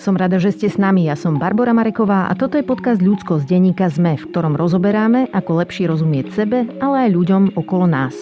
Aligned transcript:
Som 0.00 0.16
rada, 0.16 0.40
že 0.40 0.56
ste 0.56 0.72
s 0.72 0.80
nami. 0.80 1.12
Ja 1.12 1.16
som 1.18 1.36
Barbara 1.36 1.76
Mareková 1.76 2.32
a 2.32 2.32
toto 2.32 2.56
je 2.56 2.64
podcast 2.64 3.04
Ľudsko 3.04 3.44
z 3.44 3.52
denníka 3.52 3.92
ZME, 3.92 4.16
v 4.16 4.32
ktorom 4.32 4.56
rozoberáme, 4.56 5.28
ako 5.28 5.60
lepšie 5.60 5.92
rozumieť 5.92 6.32
sebe, 6.32 6.64
ale 6.80 7.04
aj 7.04 7.10
ľuďom 7.12 7.42
okolo 7.52 7.84
nás. 7.84 8.16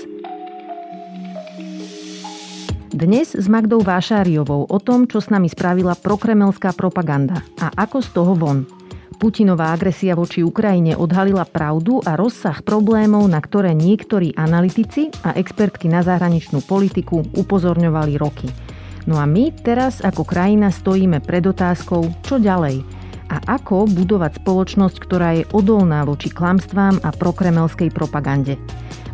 Dnes 2.90 3.30
s 3.30 3.46
Magdou 3.46 3.78
Vášáriovou 3.78 4.66
o 4.66 4.78
tom, 4.82 5.06
čo 5.06 5.22
s 5.22 5.30
nami 5.30 5.46
spravila 5.46 5.94
prokremelská 5.94 6.74
propaganda 6.74 7.46
a 7.62 7.70
ako 7.78 8.02
z 8.02 8.08
toho 8.10 8.34
von. 8.34 8.77
Putinová 9.18 9.74
agresia 9.74 10.14
voči 10.14 10.46
Ukrajine 10.46 10.94
odhalila 10.94 11.42
pravdu 11.42 11.98
a 12.06 12.14
rozsah 12.14 12.62
problémov, 12.62 13.26
na 13.26 13.42
ktoré 13.42 13.74
niektorí 13.74 14.32
analytici 14.38 15.10
a 15.26 15.34
expertky 15.34 15.90
na 15.90 16.06
zahraničnú 16.06 16.62
politiku 16.62 17.26
upozorňovali 17.34 18.14
roky– 18.16 18.48
No 19.08 19.16
a 19.16 19.24
my 19.24 19.48
teraz 19.64 20.04
ako 20.04 20.20
krajina 20.28 20.68
stojíme 20.68 21.24
pred 21.24 21.40
otázkou, 21.48 22.12
čo 22.20 22.36
ďalej 22.36 22.84
a 23.28 23.60
ako 23.60 23.88
budovať 23.92 24.40
spoločnosť, 24.40 24.96
ktorá 24.98 25.28
je 25.38 25.44
odolná 25.52 26.02
voči 26.08 26.32
klamstvám 26.32 27.04
a 27.04 27.12
prokremelskej 27.12 27.92
propagande. 27.92 28.56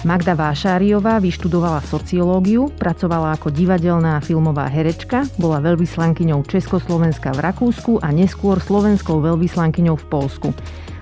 Magda 0.04 0.36
Vášáriová 0.36 1.16
vyštudovala 1.16 1.80
sociológiu, 1.80 2.68
pracovala 2.76 3.40
ako 3.40 3.48
divadelná 3.48 4.20
filmová 4.20 4.68
herečka, 4.68 5.24
bola 5.40 5.64
veľvyslankyňou 5.64 6.44
Československa 6.44 7.32
v 7.32 7.40
Rakúsku 7.40 8.04
a 8.04 8.12
neskôr 8.12 8.60
slovenskou 8.60 9.24
veľvyslankyňou 9.24 9.96
v 9.96 10.06
Polsku. 10.12 10.48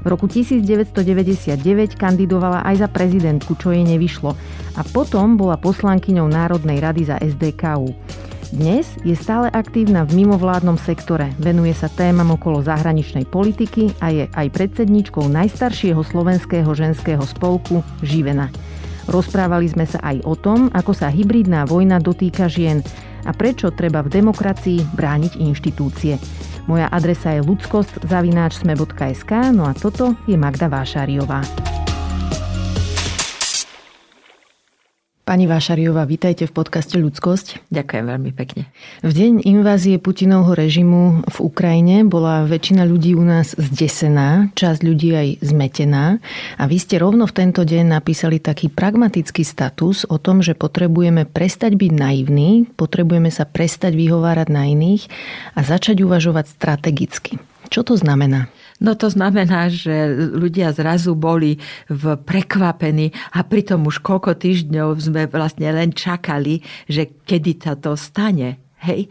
V 0.03 0.07
roku 0.07 0.31
1999 0.31 1.99
kandidovala 1.99 2.63
aj 2.63 2.87
za 2.87 2.89
prezidentku, 2.91 3.59
čo 3.59 3.75
jej 3.75 3.83
nevyšlo. 3.83 4.39
A 4.79 4.83
potom 4.95 5.35
bola 5.35 5.59
poslankyňou 5.59 6.31
Národnej 6.31 6.79
rady 6.79 7.03
za 7.07 7.19
SDKU. 7.19 7.91
Dnes 8.53 8.85
je 9.01 9.17
stále 9.17 9.49
aktívna 9.49 10.05
v 10.05 10.23
mimovládnom 10.23 10.77
sektore, 10.77 11.33
venuje 11.41 11.73
sa 11.73 11.89
témam 11.89 12.37
okolo 12.37 12.61
zahraničnej 12.61 13.25
politiky 13.25 13.97
a 13.97 14.13
je 14.13 14.25
aj 14.29 14.53
predsedničkou 14.53 15.25
najstaršieho 15.25 16.05
slovenského 16.05 16.69
ženského 16.77 17.25
spolku 17.25 17.81
Živena. 18.05 18.53
Rozprávali 19.09 19.73
sme 19.73 19.89
sa 19.89 20.05
aj 20.05 20.21
o 20.29 20.37
tom, 20.37 20.69
ako 20.69 20.93
sa 20.93 21.09
hybridná 21.09 21.65
vojna 21.65 21.97
dotýka 21.97 22.45
žien 22.45 22.85
a 23.25 23.33
prečo 23.33 23.73
treba 23.73 24.05
v 24.05 24.21
demokracii 24.21 24.85
brániť 25.01 25.41
inštitúcie. 25.41 26.21
Moja 26.69 26.93
adresa 26.93 27.33
je 27.33 27.41
ludskost.sme.sk, 27.49 29.33
no 29.57 29.65
a 29.65 29.73
toto 29.73 30.13
je 30.29 30.37
Magda 30.37 30.69
Vášariová. 30.69 31.82
Pani 35.23 35.47
Vášariová, 35.47 36.03
vítajte 36.03 36.51
v 36.51 36.53
podcaste 36.53 36.99
Ľudskosť. 36.99 37.71
Ďakujem 37.71 38.05
veľmi 38.11 38.35
pekne. 38.35 38.67
V 39.07 39.13
deň 39.15 39.47
invázie 39.47 39.95
Putinovho 40.03 40.51
režimu 40.51 41.23
v 41.23 41.37
Ukrajine 41.39 42.03
bola 42.03 42.43
väčšina 42.43 42.83
ľudí 42.83 43.15
u 43.15 43.23
nás 43.23 43.55
zdesená, 43.55 44.51
časť 44.59 44.83
ľudí 44.83 45.15
aj 45.15 45.29
zmetená 45.47 46.19
a 46.59 46.67
vy 46.67 46.75
ste 46.75 46.99
rovno 46.99 47.31
v 47.31 47.39
tento 47.39 47.63
deň 47.63 48.03
napísali 48.03 48.43
taký 48.43 48.67
pragmatický 48.67 49.47
status 49.47 50.03
o 50.11 50.19
tom, 50.19 50.43
že 50.43 50.59
potrebujeme 50.59 51.23
prestať 51.23 51.79
byť 51.79 51.93
naivní, 51.95 52.67
potrebujeme 52.75 53.31
sa 53.31 53.47
prestať 53.47 53.95
vyhovárať 53.95 54.51
na 54.51 54.67
iných 54.75 55.07
a 55.55 55.63
začať 55.63 56.03
uvažovať 56.03 56.51
strategicky. 56.51 57.39
Čo 57.71 57.87
to 57.87 57.95
znamená? 57.95 58.51
No 58.83 58.99
to 58.99 59.07
znamená, 59.07 59.71
že 59.71 60.11
ľudia 60.35 60.75
zrazu 60.75 61.15
boli 61.15 61.63
v 61.87 62.05
prekvapení 62.19 63.15
a 63.31 63.47
pritom 63.47 63.87
už 63.87 64.03
koľko 64.03 64.35
týždňov 64.35 64.99
sme 64.99 65.31
vlastne 65.31 65.71
len 65.71 65.95
čakali, 65.95 66.67
že 66.91 67.07
kedy 67.23 67.63
sa 67.63 67.79
to 67.79 67.95
stane. 67.95 68.59
Hej. 68.83 69.07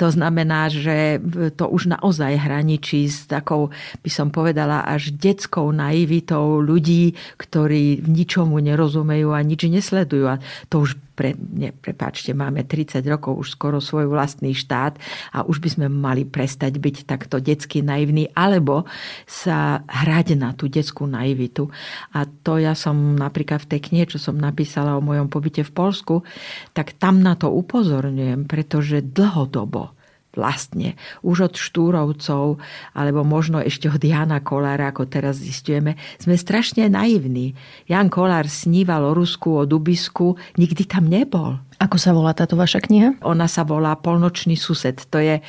To 0.00 0.08
znamená, 0.08 0.72
že 0.72 1.20
to 1.52 1.68
už 1.68 1.92
naozaj 1.92 2.40
hraničí 2.40 3.04
s 3.04 3.28
takou, 3.28 3.68
by 4.00 4.08
som 4.08 4.32
povedala, 4.32 4.80
až 4.88 5.12
detskou 5.12 5.68
naivitou 5.76 6.64
ľudí, 6.64 7.12
ktorí 7.36 8.00
ničomu 8.00 8.56
nerozumejú 8.64 9.36
a 9.36 9.44
nič 9.44 9.68
nesledujú. 9.68 10.24
A 10.24 10.40
to 10.72 10.88
už 10.88 10.96
pre, 11.20 11.36
ne, 11.36 11.76
prepáčte, 11.76 12.32
máme 12.32 12.64
30 12.64 13.04
rokov 13.04 13.36
už 13.36 13.60
skoro 13.60 13.76
svoj 13.76 14.08
vlastný 14.08 14.56
štát 14.56 14.96
a 15.36 15.44
už 15.44 15.60
by 15.60 15.68
sme 15.68 15.86
mali 15.92 16.24
prestať 16.24 16.80
byť 16.80 17.04
takto 17.04 17.44
detsky 17.44 17.84
naivní 17.84 18.32
alebo 18.32 18.88
sa 19.28 19.84
hrať 19.84 20.40
na 20.40 20.56
tú 20.56 20.72
detskú 20.72 21.04
naivitu. 21.04 21.68
A 22.16 22.24
to 22.24 22.56
ja 22.56 22.72
som 22.72 23.20
napríklad 23.20 23.68
v 23.68 23.76
tej 23.76 23.80
knihe, 23.92 24.08
čo 24.08 24.16
som 24.16 24.40
napísala 24.40 24.96
o 24.96 25.04
mojom 25.04 25.28
pobyte 25.28 25.60
v 25.60 25.76
Polsku, 25.76 26.24
tak 26.72 26.96
tam 26.96 27.20
na 27.20 27.36
to 27.36 27.52
upozorňujem, 27.52 28.48
pretože 28.48 29.04
dlhodobo 29.04 29.99
vlastne 30.34 30.94
už 31.26 31.50
od 31.50 31.54
Štúrovcov, 31.58 32.62
alebo 32.94 33.20
možno 33.26 33.58
ešte 33.58 33.90
od 33.90 33.98
Jana 33.98 34.38
Kolára, 34.38 34.94
ako 34.94 35.10
teraz 35.10 35.42
zistujeme, 35.42 35.98
sme 36.22 36.38
strašne 36.38 36.86
naivní. 36.86 37.58
Jan 37.90 38.06
Kolár 38.06 38.46
sníval 38.46 39.10
o 39.10 39.16
Rusku, 39.16 39.58
o 39.58 39.66
Dubisku, 39.66 40.38
nikdy 40.54 40.86
tam 40.86 41.10
nebol. 41.10 41.58
Ako 41.80 41.96
sa 41.96 42.12
volá 42.12 42.36
táto 42.36 42.60
vaša 42.60 42.84
kniha? 42.84 43.16
Ona 43.24 43.48
sa 43.48 43.64
volá 43.64 43.96
Polnočný 43.96 44.52
sused. 44.54 45.00
To 45.08 45.16
je 45.16 45.40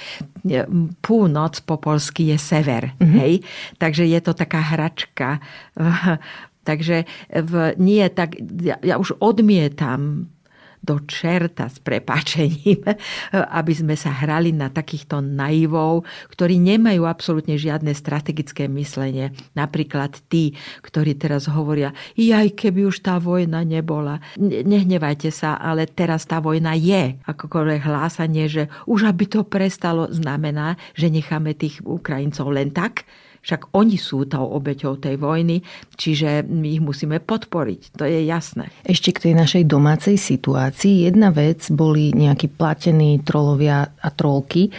púnoc 1.03 1.59
po 1.67 1.75
polsky 1.75 2.31
je 2.31 2.37
sever. 2.39 2.95
Mm-hmm. 2.97 3.17
Hej? 3.19 3.33
Takže 3.77 4.07
je 4.07 4.19
to 4.23 4.31
taká 4.33 4.63
hračka. 4.63 5.43
Takže 6.69 7.09
v, 7.29 7.53
nie 7.81 8.05
tak, 8.13 8.37
ja, 8.61 8.77
ja 8.79 8.95
už 9.01 9.17
odmietam 9.19 10.29
do 10.81 10.97
čerta 11.05 11.69
s 11.69 11.77
prepáčením, 11.77 12.81
aby 13.59 13.73
sme 13.73 13.93
sa 13.93 14.09
hrali 14.11 14.49
na 14.49 14.73
takýchto 14.73 15.21
naivov, 15.21 16.03
ktorí 16.33 16.57
nemajú 16.57 17.05
absolútne 17.05 17.55
žiadne 17.55 17.93
strategické 17.93 18.65
myslenie. 18.65 19.31
Napríklad 19.53 20.17
tí, 20.27 20.57
ktorí 20.81 21.15
teraz 21.15 21.45
hovoria, 21.45 21.93
aj 22.17 22.57
keby 22.57 22.89
už 22.89 23.05
tá 23.05 23.21
vojna 23.21 23.61
nebola. 23.61 24.17
Nehnevajte 24.41 25.29
sa, 25.29 25.59
ale 25.61 25.85
teraz 25.85 26.25
tá 26.25 26.41
vojna 26.41 26.73
je. 26.73 27.21
Akokoľvek 27.29 27.81
hlásanie, 27.85 28.49
že 28.49 28.63
už 28.89 29.05
aby 29.13 29.29
to 29.29 29.45
prestalo, 29.45 30.09
znamená, 30.09 30.79
že 30.97 31.13
necháme 31.13 31.53
tých 31.53 31.83
Ukrajincov 31.85 32.49
len 32.49 32.73
tak, 32.73 33.05
však 33.41 33.73
oni 33.73 33.97
sú 33.97 34.29
tou 34.29 34.45
obeťou 34.45 35.01
tej 35.01 35.17
vojny, 35.17 35.65
čiže 35.97 36.45
my 36.45 36.77
ich 36.77 36.81
musíme 36.81 37.17
podporiť. 37.17 37.97
To 37.97 38.05
je 38.05 38.21
jasné. 38.25 38.69
Ešte 38.85 39.17
k 39.17 39.29
tej 39.29 39.33
našej 39.37 39.63
domácej 39.65 40.15
situácii. 40.15 41.09
Jedna 41.09 41.33
vec 41.33 41.65
boli 41.73 42.13
nejakí 42.13 42.53
platení 42.53 43.21
trolovia 43.25 43.97
a 43.97 44.09
trolky 44.13 44.69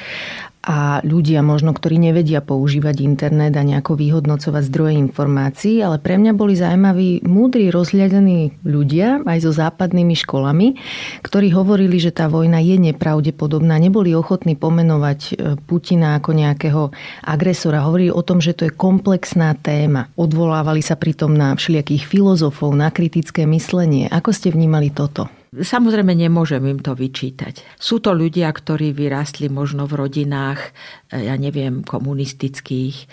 a 0.62 1.02
ľudia 1.02 1.42
možno, 1.42 1.74
ktorí 1.74 1.98
nevedia 1.98 2.38
používať 2.38 3.02
internet 3.02 3.58
a 3.58 3.66
nejako 3.66 3.98
vyhodnocovať 3.98 4.62
zdroje 4.70 4.94
informácií, 4.94 5.82
ale 5.82 5.98
pre 5.98 6.14
mňa 6.22 6.32
boli 6.38 6.54
zaujímaví 6.54 7.26
múdri, 7.26 7.74
rozhľadení 7.74 8.62
ľudia 8.62 9.26
aj 9.26 9.38
so 9.42 9.50
západnými 9.50 10.14
školami, 10.14 10.78
ktorí 11.26 11.50
hovorili, 11.50 11.98
že 11.98 12.14
tá 12.14 12.30
vojna 12.30 12.62
je 12.62 12.78
nepravdepodobná, 12.78 13.74
neboli 13.82 14.14
ochotní 14.14 14.54
pomenovať 14.54 15.20
e, 15.26 15.32
Putina 15.66 16.22
ako 16.22 16.30
nejakého 16.30 16.82
agresora. 17.26 17.82
Hovorili 17.82 18.14
o 18.14 18.22
tom, 18.22 18.38
že 18.38 18.54
to 18.54 18.70
je 18.70 18.72
komplexná 18.72 19.58
téma. 19.58 20.14
Odvolávali 20.14 20.78
sa 20.78 20.94
pritom 20.94 21.34
na 21.34 21.58
všelijakých 21.58 22.06
filozofov, 22.06 22.70
na 22.78 22.94
kritické 22.94 23.50
myslenie. 23.50 24.06
Ako 24.06 24.30
ste 24.30 24.54
vnímali 24.54 24.94
toto? 24.94 25.41
Samozrejme 25.52 26.16
nemôžem 26.16 26.64
im 26.64 26.80
to 26.80 26.96
vyčítať. 26.96 27.76
Sú 27.76 28.00
to 28.00 28.16
ľudia, 28.16 28.48
ktorí 28.48 28.96
vyrástli 28.96 29.52
možno 29.52 29.84
v 29.84 30.00
rodinách, 30.00 30.72
e, 31.12 31.28
ja 31.28 31.36
neviem, 31.36 31.84
komunistických, 31.84 32.96
e, 32.96 33.06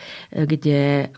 kde 0.48 1.12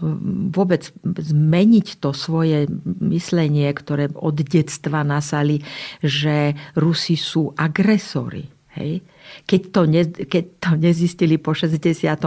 vôbec 0.50 0.90
zmeniť 1.06 2.02
to 2.02 2.10
svoje 2.18 2.66
myslenie, 3.06 3.70
ktoré 3.70 4.10
od 4.18 4.34
detstva 4.42 5.06
nasali, 5.06 5.62
že 6.02 6.58
Rusi 6.74 7.14
sú 7.14 7.54
agresori. 7.54 8.61
Hej? 8.76 9.04
keď 9.46 9.62
to, 9.72 9.82
ne, 9.88 10.04
keď 10.06 10.44
to 10.60 10.70
nezistili 10.78 11.36
po 11.40 11.56
68. 11.56 12.18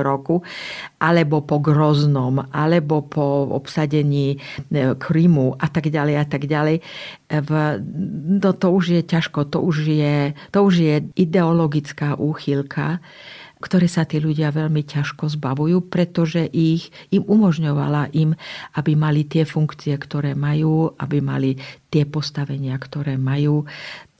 roku, 0.00 0.42
alebo 1.00 1.42
po 1.42 1.56
Groznom, 1.58 2.44
alebo 2.52 3.04
po 3.04 3.48
obsadení 3.50 4.36
e, 4.36 4.94
Krymu 4.96 5.56
a 5.56 5.66
tak 5.68 5.88
ďalej 5.88 6.14
a 6.16 6.24
tak 6.26 6.42
ďalej. 6.46 6.76
V, 7.30 7.50
no 8.42 8.50
to 8.54 8.66
už 8.74 8.84
je 9.00 9.02
ťažko, 9.06 9.48
to 9.48 9.58
už 9.62 9.76
je, 9.86 10.16
to 10.50 10.58
už 10.66 10.74
je 10.82 10.94
ideologická 11.16 12.18
úchylka, 12.18 12.98
ktoré 13.60 13.92
sa 13.92 14.08
tí 14.08 14.16
ľudia 14.16 14.48
veľmi 14.56 14.80
ťažko 14.88 15.28
zbavujú, 15.36 15.84
pretože 15.92 16.48
ich, 16.48 16.88
im 17.12 17.20
umožňovala 17.28 18.08
im, 18.16 18.32
aby 18.72 18.96
mali 18.96 19.28
tie 19.28 19.44
funkcie, 19.44 19.92
ktoré 20.00 20.32
majú, 20.32 20.96
aby 20.96 21.20
mali 21.20 21.60
tie 21.92 22.08
postavenia, 22.08 22.80
ktoré 22.80 23.20
majú 23.20 23.68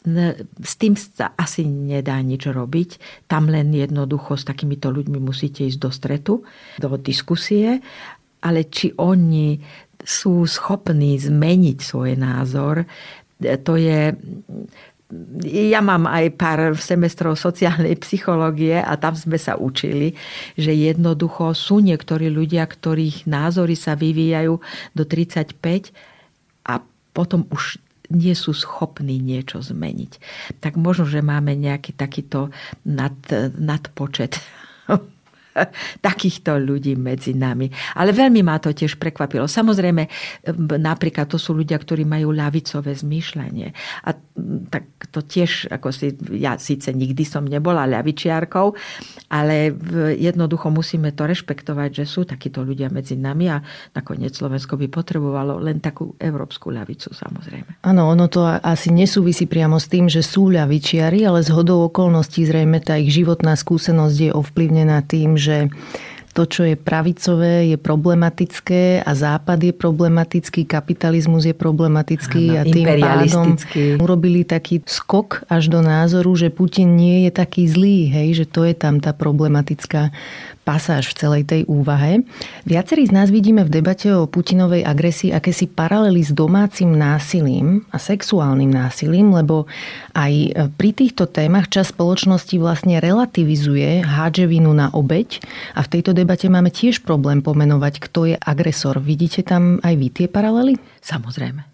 s 0.00 0.73
tým 0.81 0.97
sa 0.97 1.37
asi 1.37 1.69
nedá 1.69 2.17
nič 2.25 2.49
robiť. 2.49 2.91
Tam 3.29 3.52
len 3.52 3.69
jednoducho 3.76 4.41
s 4.41 4.49
takýmito 4.49 4.88
ľuďmi 4.88 5.20
musíte 5.20 5.69
ísť 5.69 5.79
do 5.81 5.91
stretu, 5.93 6.35
do 6.81 6.88
diskusie, 6.97 7.85
ale 8.41 8.64
či 8.73 8.97
oni 8.97 9.61
sú 10.00 10.49
schopní 10.49 11.20
zmeniť 11.20 11.79
svoj 11.85 12.17
názor, 12.17 12.88
to 13.41 13.76
je 13.76 14.17
ja 15.50 15.82
mám 15.82 16.06
aj 16.06 16.38
pár 16.38 16.61
semestrov 16.79 17.35
sociálnej 17.35 17.99
psychológie 17.99 18.79
a 18.79 18.94
tam 18.94 19.19
sme 19.19 19.43
sa 19.43 19.58
učili, 19.58 20.14
že 20.55 20.70
jednoducho 20.70 21.50
sú 21.50 21.82
niektorí 21.82 22.31
ľudia, 22.31 22.62
ktorých 22.62 23.26
názory 23.26 23.75
sa 23.75 23.99
vyvíjajú 23.99 24.55
do 24.94 25.03
35 25.03 25.91
a 26.62 26.79
potom 27.11 27.50
už 27.50 27.82
nie 28.10 28.34
sú 28.34 28.50
schopní 28.52 29.22
niečo 29.22 29.62
zmeniť. 29.62 30.12
Tak 30.58 30.74
možno, 30.74 31.06
že 31.06 31.22
máme 31.22 31.54
nejaký 31.54 31.94
takýto 31.94 32.50
nad, 32.82 33.14
nadpočet 33.56 34.42
takýchto 36.06 36.56
ľudí 36.58 36.96
medzi 36.96 37.36
nami. 37.36 37.70
Ale 37.96 38.14
veľmi 38.14 38.40
ma 38.44 38.58
to 38.58 38.72
tiež 38.72 38.96
prekvapilo. 38.96 39.46
Samozrejme, 39.46 40.06
napríklad 40.80 41.26
to 41.30 41.38
sú 41.38 41.56
ľudia, 41.56 41.78
ktorí 41.78 42.04
majú 42.04 42.32
ľavicové 42.34 42.96
zmýšľanie. 42.96 43.72
A 44.06 44.10
tak 44.70 44.84
to 45.10 45.20
tiež, 45.20 45.68
ako 45.68 45.88
si, 45.92 46.16
ja 46.36 46.56
síce 46.56 46.92
nikdy 46.94 47.22
som 47.26 47.44
nebola 47.44 47.84
ľavičiarkou, 47.88 48.72
ale 49.32 49.74
jednoducho 50.16 50.70
musíme 50.72 51.12
to 51.12 51.26
rešpektovať, 51.26 52.02
že 52.02 52.04
sú 52.06 52.24
takíto 52.24 52.64
ľudia 52.64 52.88
medzi 52.88 53.18
nami 53.18 53.50
a 53.50 53.58
nakoniec 53.92 54.32
Slovensko 54.32 54.78
by 54.80 54.86
potrebovalo 54.88 55.60
len 55.60 55.82
takú 55.82 56.14
európsku 56.16 56.72
ľavicu, 56.72 57.12
samozrejme. 57.12 57.82
Áno, 57.84 58.08
ono 58.08 58.26
to 58.30 58.46
asi 58.46 58.94
nesúvisí 58.94 59.44
priamo 59.50 59.76
s 59.76 59.90
tým, 59.90 60.06
že 60.06 60.22
sú 60.24 60.48
ľavičiari, 60.48 61.26
ale 61.26 61.42
z 61.42 61.50
hodou 61.52 61.90
okolností 61.90 62.46
zrejme 62.46 62.78
tá 62.80 62.96
ich 62.96 63.12
životná 63.12 63.58
skúsenosť 63.58 64.16
je 64.16 64.30
ovplyvnená 64.30 65.02
tým, 65.04 65.34
že 65.34 65.50
to, 66.31 66.47
čo 66.47 66.62
je 66.62 66.79
pravicové, 66.79 67.75
je 67.75 67.76
problematické 67.76 69.02
a 69.02 69.11
západ 69.19 69.58
je 69.67 69.75
problematický, 69.75 70.62
kapitalizmus 70.62 71.43
je 71.43 71.55
problematický 71.55 72.55
Áno, 72.55 72.58
a 72.58 72.62
tým 72.70 72.87
pádom 72.87 73.47
urobili 73.99 74.47
taký 74.47 74.79
skok 74.87 75.43
až 75.50 75.67
do 75.67 75.82
názoru, 75.82 76.31
že 76.38 76.55
Putin 76.55 76.94
nie 76.94 77.26
je 77.26 77.31
taký 77.35 77.67
zlý, 77.67 78.14
hej, 78.14 78.29
že 78.38 78.44
to 78.47 78.62
je 78.62 78.79
tam 78.79 79.02
tá 79.02 79.11
problematická 79.11 80.14
pasáž 80.62 81.10
v 81.10 81.18
celej 81.18 81.42
tej 81.48 81.62
úvahe. 81.66 82.22
Viacerí 82.68 83.08
z 83.08 83.16
nás 83.16 83.28
vidíme 83.32 83.66
v 83.66 83.80
debate 83.80 84.12
o 84.14 84.28
Putinovej 84.28 84.86
agresii 84.86 85.34
akési 85.34 85.66
paralely 85.66 86.22
s 86.22 86.30
domácim 86.30 86.92
násilím 86.94 87.82
a 87.90 87.98
sexuálnym 87.98 88.70
násilím, 88.70 89.34
lebo 89.34 89.66
aj 90.14 90.32
pri 90.76 90.90
týchto 90.94 91.26
témach 91.26 91.72
čas 91.72 91.90
spoločnosti 91.90 92.54
vlastne 92.60 93.00
relativizuje 93.02 94.04
hádže 94.04 94.46
na 94.60 94.92
obeď 94.92 95.42
a 95.74 95.82
v 95.82 95.90
tejto 95.98 96.14
debate 96.14 96.46
máme 96.46 96.70
tiež 96.70 97.02
problém 97.02 97.42
pomenovať, 97.42 97.94
kto 97.98 98.30
je 98.30 98.36
agresor. 98.38 99.02
Vidíte 99.02 99.42
tam 99.42 99.82
aj 99.82 99.94
vy 99.96 100.08
tie 100.12 100.26
paralely? 100.30 100.76
Samozrejme. 101.00 101.64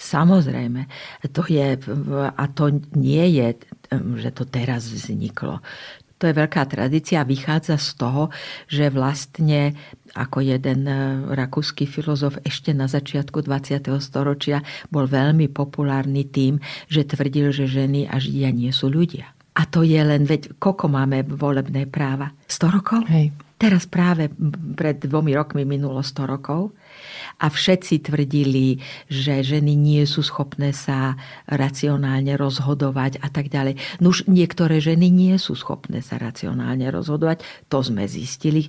Samozrejme. 0.00 0.88
To 1.36 1.44
je, 1.44 1.76
a 2.16 2.44
to 2.48 2.80
nie 2.96 3.36
je, 3.36 3.48
že 4.16 4.30
to 4.32 4.48
teraz 4.48 4.88
vzniklo 4.88 5.60
to 6.20 6.28
je 6.28 6.36
veľká 6.36 6.68
tradícia, 6.68 7.24
vychádza 7.24 7.80
z 7.80 7.96
toho, 7.96 8.28
že 8.68 8.92
vlastne 8.92 9.72
ako 10.12 10.44
jeden 10.44 10.84
e, 10.84 10.94
rakúsky 11.32 11.88
filozof 11.88 12.36
ešte 12.44 12.76
na 12.76 12.84
začiatku 12.84 13.40
20. 13.40 13.88
storočia 14.04 14.60
bol 14.92 15.08
veľmi 15.08 15.48
populárny 15.48 16.28
tým, 16.28 16.60
že 16.92 17.08
tvrdil, 17.08 17.56
že 17.56 17.64
ženy 17.64 18.04
a 18.04 18.20
židia 18.20 18.52
nie 18.52 18.68
sú 18.68 18.92
ľudia. 18.92 19.32
A 19.56 19.64
to 19.64 19.80
je 19.80 19.98
len, 19.98 20.28
veď 20.28 20.60
koľko 20.60 20.92
máme 20.92 21.24
volebné 21.24 21.88
práva? 21.88 22.36
100 22.46 22.76
rokov? 22.76 23.00
Hej. 23.08 23.32
Teraz 23.60 23.84
práve 23.84 24.32
pred 24.76 24.96
dvomi 25.00 25.36
rokmi 25.36 25.68
minulo 25.68 26.00
100 26.00 26.32
rokov 26.32 26.72
a 27.40 27.46
všetci 27.48 28.06
tvrdili, 28.06 28.80
že 29.08 29.40
ženy 29.40 29.74
nie 29.76 30.04
sú 30.04 30.20
schopné 30.20 30.72
sa 30.76 31.16
racionálne 31.48 32.36
rozhodovať 32.36 33.20
a 33.22 33.28
tak 33.32 33.48
ďalej. 33.48 33.78
Nuž 34.04 34.28
niektoré 34.28 34.78
ženy 34.78 35.08
nie 35.08 35.36
sú 35.40 35.56
schopné 35.56 36.04
sa 36.04 36.20
racionálne 36.20 36.88
rozhodovať. 36.92 37.42
To 37.72 37.80
sme 37.80 38.04
zistili. 38.04 38.68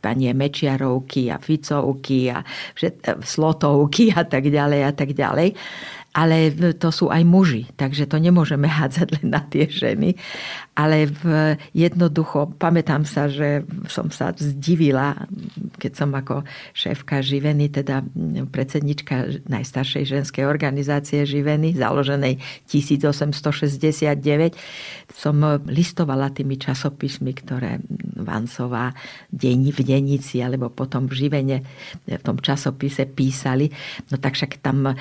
Panie 0.00 0.32
Mečiarovky 0.34 1.30
a 1.30 1.38
Ficovky 1.38 2.30
a 2.30 2.42
všet, 2.74 3.22
Slotovky 3.22 4.14
a 4.14 4.22
tak 4.26 4.46
ďalej 4.48 4.80
a 4.86 4.92
tak 4.94 5.10
ďalej 5.14 5.54
ale 6.10 6.50
to 6.74 6.90
sú 6.90 7.06
aj 7.06 7.22
muži, 7.22 7.70
takže 7.78 8.10
to 8.10 8.18
nemôžeme 8.18 8.66
hádzať 8.78 9.08
len 9.20 9.26
na 9.30 9.42
tie 9.46 9.70
ženy 9.70 10.18
ale 10.80 11.12
v, 11.12 11.22
jednoducho 11.76 12.56
pamätám 12.56 13.04
sa, 13.04 13.28
že 13.28 13.68
som 13.90 14.08
sa 14.08 14.32
zdivila, 14.32 15.28
keď 15.76 15.92
som 15.92 16.10
ako 16.16 16.40
šéfka 16.72 17.20
Živeny, 17.20 17.68
teda 17.68 18.00
predsednička 18.48 19.44
najstaršej 19.50 20.08
ženskej 20.08 20.48
organizácie 20.48 21.28
Živeny, 21.28 21.76
založenej 21.76 22.40
1869, 22.70 24.56
som 25.12 25.36
listovala 25.68 26.32
tými 26.32 26.56
časopismi, 26.56 27.36
ktoré 27.36 27.84
Vancová 28.20 28.96
deň 29.34 29.58
v 29.76 29.80
Denici 29.84 30.40
alebo 30.40 30.72
potom 30.72 31.10
v 31.10 31.12
Živene 31.12 31.58
v 32.08 32.22
tom 32.24 32.40
časopise 32.40 33.04
písali. 33.04 33.68
No 34.08 34.16
tak 34.16 34.32
však 34.38 34.64
tam 34.64 34.96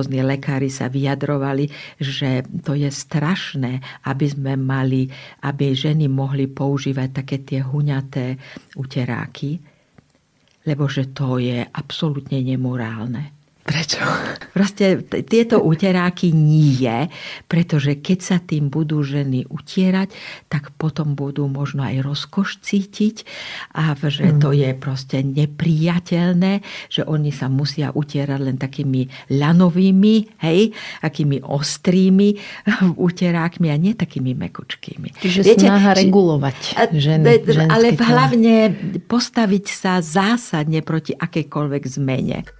seriózni 0.00 0.24
lekári 0.24 0.72
sa 0.72 0.88
vyjadrovali, 0.88 1.68
že 2.00 2.40
to 2.64 2.72
je 2.72 2.88
strašné, 2.88 3.84
aby 4.08 4.26
sme 4.32 4.56
mali, 4.56 5.12
aby 5.44 5.76
ženy 5.76 6.08
mohli 6.08 6.48
používať 6.48 7.08
také 7.12 7.44
tie 7.44 7.60
huňaté 7.60 8.40
uteráky, 8.80 9.60
lebo 10.64 10.88
že 10.88 11.12
to 11.12 11.36
je 11.36 11.60
absolútne 11.68 12.40
nemorálne. 12.40 13.39
Prečo? 13.60 14.00
Proste 14.56 15.04
tieto 15.28 15.60
uteráky 15.60 16.32
nie, 16.32 17.06
pretože 17.46 18.00
keď 18.00 18.18
sa 18.18 18.36
tým 18.40 18.72
budú 18.72 19.04
ženy 19.04 19.46
utierať, 19.46 20.10
tak 20.48 20.72
potom 20.74 21.14
budú 21.14 21.46
možno 21.46 21.84
aj 21.84 22.02
rozkoš 22.02 22.60
cítiť 22.64 23.24
a 23.76 23.94
že 23.96 24.36
to 24.42 24.50
mhm. 24.50 24.58
je 24.58 24.70
proste 24.74 25.18
nepriateľné, 25.22 26.52
že 26.90 27.06
oni 27.06 27.30
sa 27.30 27.46
musia 27.46 27.94
utierať 27.94 28.40
len 28.40 28.56
takými 28.58 29.06
ľanovými, 29.30 30.14
hej, 30.42 30.72
akými 31.04 31.44
ostrými 31.44 32.36
uterákmi 33.06 33.68
a 33.70 33.76
nie 33.78 33.94
takými 33.94 34.34
mekučkými. 34.34 35.20
Čiže 35.20 35.40
Viete, 35.46 35.68
snaha 35.68 35.94
regulovať 35.94 36.58
ženy. 36.90 37.24
Ale 37.70 37.94
hlavne 37.94 38.74
postaviť 39.06 39.64
sa 39.70 39.92
zásadne 40.02 40.82
proti 40.82 41.14
akejkoľvek 41.14 41.82
zmene. 41.86 42.59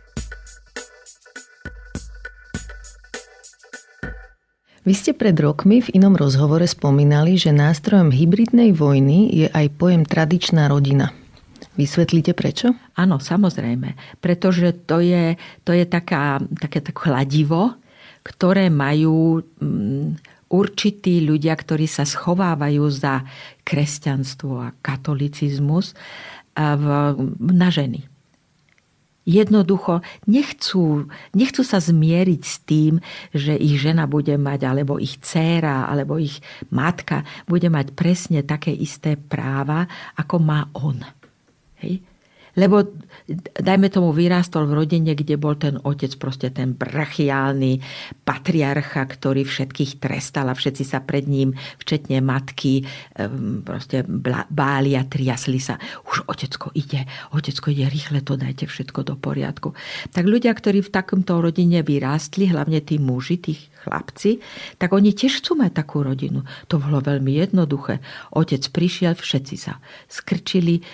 Vy 4.81 4.97
ste 4.97 5.13
pred 5.13 5.37
rokmi 5.37 5.85
v 5.85 5.93
inom 5.93 6.17
rozhovore 6.17 6.65
spomínali, 6.65 7.37
že 7.37 7.53
nástrojom 7.53 8.09
hybridnej 8.09 8.73
vojny 8.73 9.29
je 9.29 9.47
aj 9.53 9.77
pojem 9.77 10.09
tradičná 10.09 10.73
rodina. 10.73 11.13
Vysvetlíte 11.77 12.33
prečo? 12.33 12.73
Áno, 12.97 13.21
samozrejme. 13.21 13.95
Pretože 14.25 14.73
to 14.89 15.05
je, 15.05 15.37
to 15.69 15.77
je 15.77 15.85
taká, 15.85 16.41
také 16.57 16.81
tak 16.81 16.97
chladivo, 16.97 17.77
ktoré 18.25 18.73
majú 18.73 19.45
mm, 19.61 20.17
určití 20.49 21.29
ľudia, 21.29 21.53
ktorí 21.61 21.85
sa 21.85 22.09
schovávajú 22.09 22.85
za 22.89 23.21
kresťanstvo 23.63 24.65
a 24.65 24.75
katolicizmus 24.81 25.93
na 27.37 27.69
ženy 27.69 28.10
jednoducho 29.29 30.01
nechcú, 30.27 31.09
nechcú 31.37 31.63
sa 31.63 31.79
zmieriť 31.79 32.43
s 32.43 32.57
tým, 32.65 32.99
že 33.31 33.55
ich 33.55 33.79
žena 33.79 34.09
bude 34.09 34.35
mať, 34.35 34.61
alebo 34.67 34.99
ich 34.99 35.21
dcéra, 35.21 35.87
alebo 35.87 36.17
ich 36.17 36.41
matka 36.73 37.23
bude 37.45 37.69
mať 37.69 37.93
presne 37.95 38.41
také 38.43 38.73
isté 38.73 39.15
práva, 39.15 39.87
ako 40.17 40.37
má 40.41 40.67
on. 40.75 41.05
Hej? 41.81 42.03
Lebo, 42.59 42.83
dajme 43.55 43.89
tomu, 43.89 44.11
vyrástol 44.11 44.67
v 44.67 44.83
rodine, 44.83 45.15
kde 45.15 45.39
bol 45.39 45.55
ten 45.55 45.79
otec 45.87 46.11
proste 46.19 46.51
ten 46.51 46.75
brachiálny 46.75 47.79
patriarcha, 48.27 49.07
ktorý 49.07 49.47
všetkých 49.47 50.03
trestal 50.03 50.51
a 50.51 50.59
všetci 50.59 50.83
sa 50.83 50.99
pred 50.99 51.31
ním, 51.31 51.55
včetne 51.79 52.19
matky, 52.19 52.83
proste 53.63 54.03
báli 54.51 54.99
a 54.99 55.07
triasli 55.07 55.63
sa. 55.63 55.79
Už 56.11 56.27
otecko 56.27 56.75
ide, 56.75 57.07
otecko 57.31 57.71
ide, 57.71 57.87
rýchle 57.87 58.27
to 58.27 58.35
dajte 58.35 58.67
všetko 58.67 59.07
do 59.07 59.15
poriadku. 59.15 59.73
Tak 60.11 60.27
ľudia, 60.27 60.51
ktorí 60.51 60.83
v 60.83 60.91
takomto 60.91 61.39
rodine 61.39 61.87
vyrástli, 61.87 62.51
hlavne 62.51 62.83
tí 62.83 62.99
muži, 62.99 63.39
tých 63.39 63.70
chlapci, 63.87 64.41
tak 64.77 64.93
oni 64.93 65.17
tiež 65.17 65.41
chcú 65.41 65.57
mať 65.61 65.73
takú 65.81 66.05
rodinu. 66.05 66.45
To 66.69 66.77
bolo 66.77 67.01
veľmi 67.01 67.33
jednoduché. 67.41 68.05
Otec 68.37 68.63
prišiel, 68.71 69.17
všetci 69.17 69.57
sa 69.57 69.81
skrčili 70.07 70.85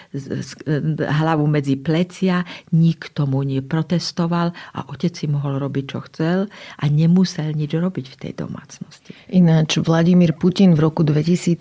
hlavu 1.02 1.44
medzi 1.50 1.76
plecia, 1.76 2.46
nikto 2.72 3.26
mu 3.26 3.42
neprotestoval 3.42 4.54
a 4.54 4.80
otec 4.88 5.12
si 5.12 5.26
mohol 5.26 5.58
robiť, 5.58 5.84
čo 5.86 5.98
chcel 6.06 6.38
a 6.78 6.84
nemusel 6.86 7.52
nič 7.52 7.72
robiť 7.74 8.06
v 8.12 8.16
tej 8.16 8.32
domácnosti. 8.46 9.10
Ináč 9.32 9.82
Vladimír 9.82 10.36
Putin 10.36 10.78
v 10.78 10.86
roku 10.86 11.02
2017 11.02 11.58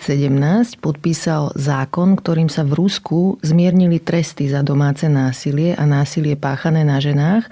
podpísal 0.80 1.56
zákon, 1.58 2.20
ktorým 2.20 2.52
sa 2.52 2.62
v 2.62 2.78
Rusku 2.78 3.42
zmiernili 3.42 3.98
tresty 4.02 4.50
za 4.52 4.62
domáce 4.62 5.08
násilie 5.10 5.74
a 5.74 5.84
násilie 5.88 6.38
páchané 6.38 6.86
na 6.86 7.02
ženách. 7.02 7.48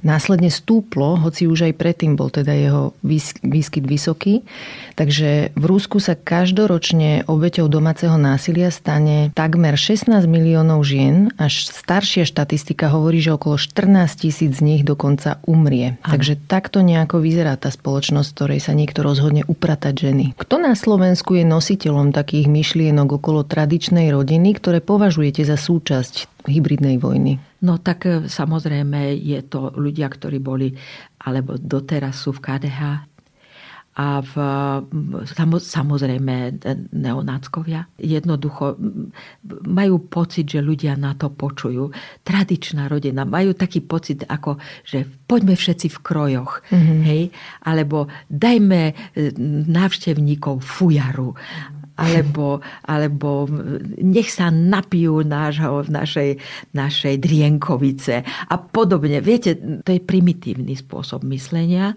Následne 0.00 0.48
stúplo, 0.48 1.18
hoci 1.20 1.44
už 1.50 1.70
aj 1.70 1.74
predtým 1.76 2.14
bol 2.16 2.32
teda 2.32 2.52
jeho 2.54 2.96
výskyt 3.42 3.84
vysoký. 3.84 4.46
Takže 4.94 5.50
v 5.58 5.64
Rusku 5.66 5.98
sa 5.98 6.14
každoročne 6.14 7.26
obeťou 7.26 7.66
domáceho 7.66 8.14
násilia 8.14 8.70
stane 8.70 9.34
takmer 9.34 9.74
16 9.74 10.06
miliónov 10.30 10.86
žien. 10.86 11.34
Až 11.34 11.68
staršia 11.74 12.22
štatistika 12.22 12.88
hovorí, 12.94 13.18
že 13.18 13.34
okolo 13.34 13.58
14 13.58 14.06
tisíc 14.14 14.56
z 14.56 14.62
nich 14.62 14.82
dokonca 14.86 15.42
umrie. 15.44 15.98
Ano. 16.06 16.14
Takže 16.14 16.38
takto 16.46 16.80
nejako 16.86 17.18
vyzerá 17.18 17.58
tá 17.58 17.74
spoločnosť, 17.74 18.28
ktorej 18.30 18.60
sa 18.62 18.72
niekto 18.72 19.02
rozhodne 19.02 19.42
upratať 19.44 19.94
ženy. 19.98 20.24
Kto 20.38 20.62
na 20.62 20.78
Slovensku 20.78 21.34
je 21.34 21.44
nositeľom 21.44 22.14
takých 22.14 22.46
myšlienok 22.46 23.18
okolo 23.18 23.42
tradičnej 23.42 24.14
rodiny, 24.14 24.54
ktoré 24.54 24.78
považujete 24.78 25.42
za 25.42 25.58
súčasť 25.58 26.46
hybridnej 26.46 26.96
vojny? 27.02 27.49
No 27.60 27.76
tak 27.80 28.08
e, 28.08 28.28
samozrejme 28.28 29.16
je 29.20 29.40
to 29.44 29.72
ľudia, 29.76 30.08
ktorí 30.08 30.40
boli, 30.40 30.72
alebo 31.20 31.60
doteraz 31.60 32.24
sú 32.24 32.32
v 32.32 32.42
KDH 32.44 33.10
a 33.90 34.22
v, 34.22 34.34
samozrejme 35.58 36.62
neonáckovia. 36.94 37.90
Jednoducho 37.98 38.78
majú 39.66 40.06
pocit, 40.06 40.46
že 40.46 40.62
ľudia 40.62 40.94
na 40.94 41.18
to 41.18 41.28
počujú. 41.28 41.90
Tradičná 42.22 42.86
rodina. 42.86 43.26
Majú 43.26 43.52
taký 43.52 43.82
pocit, 43.82 44.22
ako, 44.24 44.56
že 44.86 45.04
poďme 45.26 45.58
všetci 45.58 45.90
v 45.90 45.98
krojoch. 46.06 46.62
Mm-hmm. 46.70 47.00
Hej? 47.02 47.22
Alebo 47.66 48.06
dajme 48.30 48.82
e, 48.88 48.94
návštevníkov 49.68 50.62
fujaru 50.62 51.34
alebo, 52.00 52.64
alebo 52.88 53.44
nech 54.00 54.32
sa 54.32 54.48
napijú 54.48 55.20
nášho, 55.20 55.84
našej, 55.92 56.40
našej 56.72 57.14
drienkovice 57.20 58.24
a 58.24 58.56
podobne. 58.56 59.20
Viete, 59.20 59.54
to 59.84 59.92
je 59.92 60.00
primitívny 60.00 60.72
spôsob 60.72 61.28
myslenia. 61.28 61.92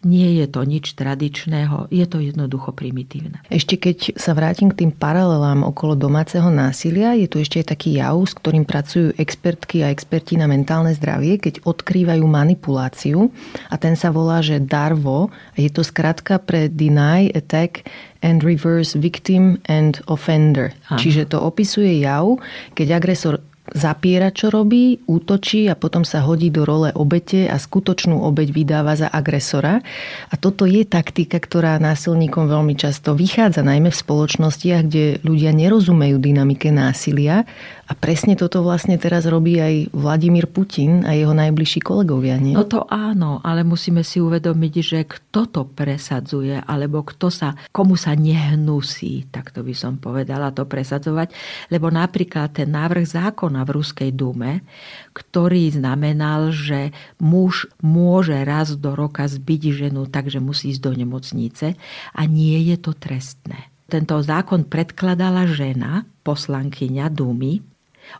Nie 0.00 0.32
je 0.32 0.48
to 0.48 0.64
nič 0.64 0.96
tradičného, 0.96 1.92
je 1.92 2.08
to 2.08 2.24
jednoducho 2.24 2.72
primitívne. 2.72 3.44
Ešte 3.52 3.76
keď 3.76 4.16
sa 4.16 4.32
vrátim 4.32 4.72
k 4.72 4.84
tým 4.84 4.92
paralelám 4.96 5.60
okolo 5.60 5.92
domáceho 5.92 6.48
násilia, 6.48 7.12
je 7.20 7.28
tu 7.28 7.36
ešte 7.36 7.60
aj 7.60 7.76
taký 7.76 8.00
jav, 8.00 8.16
s 8.16 8.32
ktorým 8.32 8.64
pracujú 8.64 9.12
expertky 9.20 9.84
a 9.84 9.92
experti 9.92 10.40
na 10.40 10.48
mentálne 10.48 10.96
zdravie, 10.96 11.36
keď 11.36 11.68
odkrývajú 11.68 12.24
manipuláciu 12.24 13.28
a 13.68 13.76
ten 13.76 13.92
sa 13.92 14.08
volá, 14.08 14.40
že 14.40 14.56
DARVO. 14.56 15.28
Je 15.60 15.68
to 15.68 15.84
skratka 15.84 16.40
pre 16.40 16.72
Deny, 16.72 17.28
Attack 17.36 17.84
and 18.24 18.40
Reverse 18.40 18.96
Victim 18.96 19.60
and 19.68 20.00
Offender. 20.08 20.72
Aha. 20.88 20.96
Čiže 20.96 21.28
to 21.28 21.44
opisuje 21.44 22.00
jav, 22.00 22.40
keď 22.72 22.96
agresor 22.96 23.44
zapiera, 23.74 24.34
čo 24.34 24.50
robí, 24.50 25.02
útočí 25.06 25.66
a 25.70 25.74
potom 25.78 26.02
sa 26.02 26.22
hodí 26.22 26.50
do 26.50 26.66
role 26.66 26.90
obete 26.94 27.46
a 27.46 27.56
skutočnú 27.56 28.20
obeť 28.22 28.48
vydáva 28.50 28.94
za 28.94 29.08
agresora. 29.10 29.82
A 30.30 30.34
toto 30.38 30.66
je 30.66 30.82
taktika, 30.86 31.38
ktorá 31.38 31.78
násilníkom 31.78 32.46
veľmi 32.46 32.74
často 32.74 33.14
vychádza, 33.14 33.66
najmä 33.66 33.90
v 33.90 34.00
spoločnostiach, 34.00 34.82
kde 34.86 35.04
ľudia 35.22 35.54
nerozumejú 35.54 36.16
dynamike 36.18 36.70
násilia 36.74 37.46
a 37.90 37.98
presne 37.98 38.38
toto 38.38 38.62
vlastne 38.62 38.94
teraz 39.02 39.26
robí 39.26 39.58
aj 39.58 39.90
Vladimír 39.90 40.46
Putin 40.46 41.02
a 41.02 41.10
jeho 41.10 41.34
najbližší 41.34 41.82
kolegovia, 41.82 42.38
nie? 42.38 42.54
No 42.54 42.62
to 42.62 42.86
áno, 42.86 43.42
ale 43.42 43.66
musíme 43.66 44.06
si 44.06 44.22
uvedomiť, 44.22 44.74
že 44.78 44.98
kto 45.02 45.50
to 45.50 45.62
presadzuje, 45.66 46.62
alebo 46.62 47.02
kto 47.02 47.34
sa, 47.34 47.58
komu 47.74 47.98
sa 47.98 48.14
nehnusí, 48.14 49.26
tak 49.34 49.50
to 49.50 49.66
by 49.66 49.74
som 49.74 49.98
povedala, 49.98 50.54
to 50.54 50.70
presadzovať. 50.70 51.34
Lebo 51.74 51.90
napríklad 51.90 52.62
ten 52.62 52.70
návrh 52.70 53.10
zákona 53.10 53.66
v 53.66 53.74
Ruskej 53.74 54.10
dume, 54.14 54.62
ktorý 55.10 55.74
znamenal, 55.74 56.54
že 56.54 56.94
muž 57.18 57.66
môže 57.82 58.38
raz 58.46 58.78
do 58.78 58.94
roka 58.94 59.26
zbyť 59.26 59.90
ženu 59.90 60.06
tak, 60.06 60.30
že 60.30 60.38
musí 60.38 60.70
ísť 60.70 60.82
do 60.86 60.94
nemocnice 60.94 61.74
a 62.14 62.20
nie 62.30 62.70
je 62.70 62.78
to 62.78 62.94
trestné. 62.94 63.66
Tento 63.90 64.22
zákon 64.22 64.70
predkladala 64.70 65.50
žena, 65.50 66.06
poslankyňa 66.22 67.10
Dumy, 67.10 67.69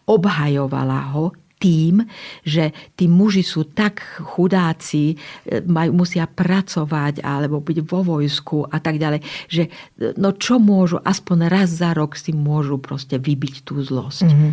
obhajovala 0.07 1.15
ho 1.15 1.33
tým, 1.61 2.09
že 2.41 2.73
tí 2.97 3.05
muži 3.05 3.45
sú 3.45 3.69
tak 3.69 4.01
chudáci, 4.17 5.13
e, 5.13 5.61
majú, 5.69 6.01
musia 6.01 6.25
pracovať 6.25 7.21
alebo 7.21 7.61
byť 7.61 7.79
vo 7.85 8.01
vojsku 8.17 8.65
a 8.73 8.81
tak 8.81 8.97
ďalej, 8.97 9.21
že 9.53 9.69
no 10.17 10.33
čo 10.33 10.57
môžu, 10.57 10.97
aspoň 11.05 11.53
raz 11.53 11.69
za 11.69 11.93
rok 11.93 12.17
si 12.17 12.33
môžu 12.33 12.81
proste 12.81 13.21
vybiť 13.21 13.69
tú 13.69 13.85
zlosť. 13.85 14.33
Mm-hmm. 14.33 14.53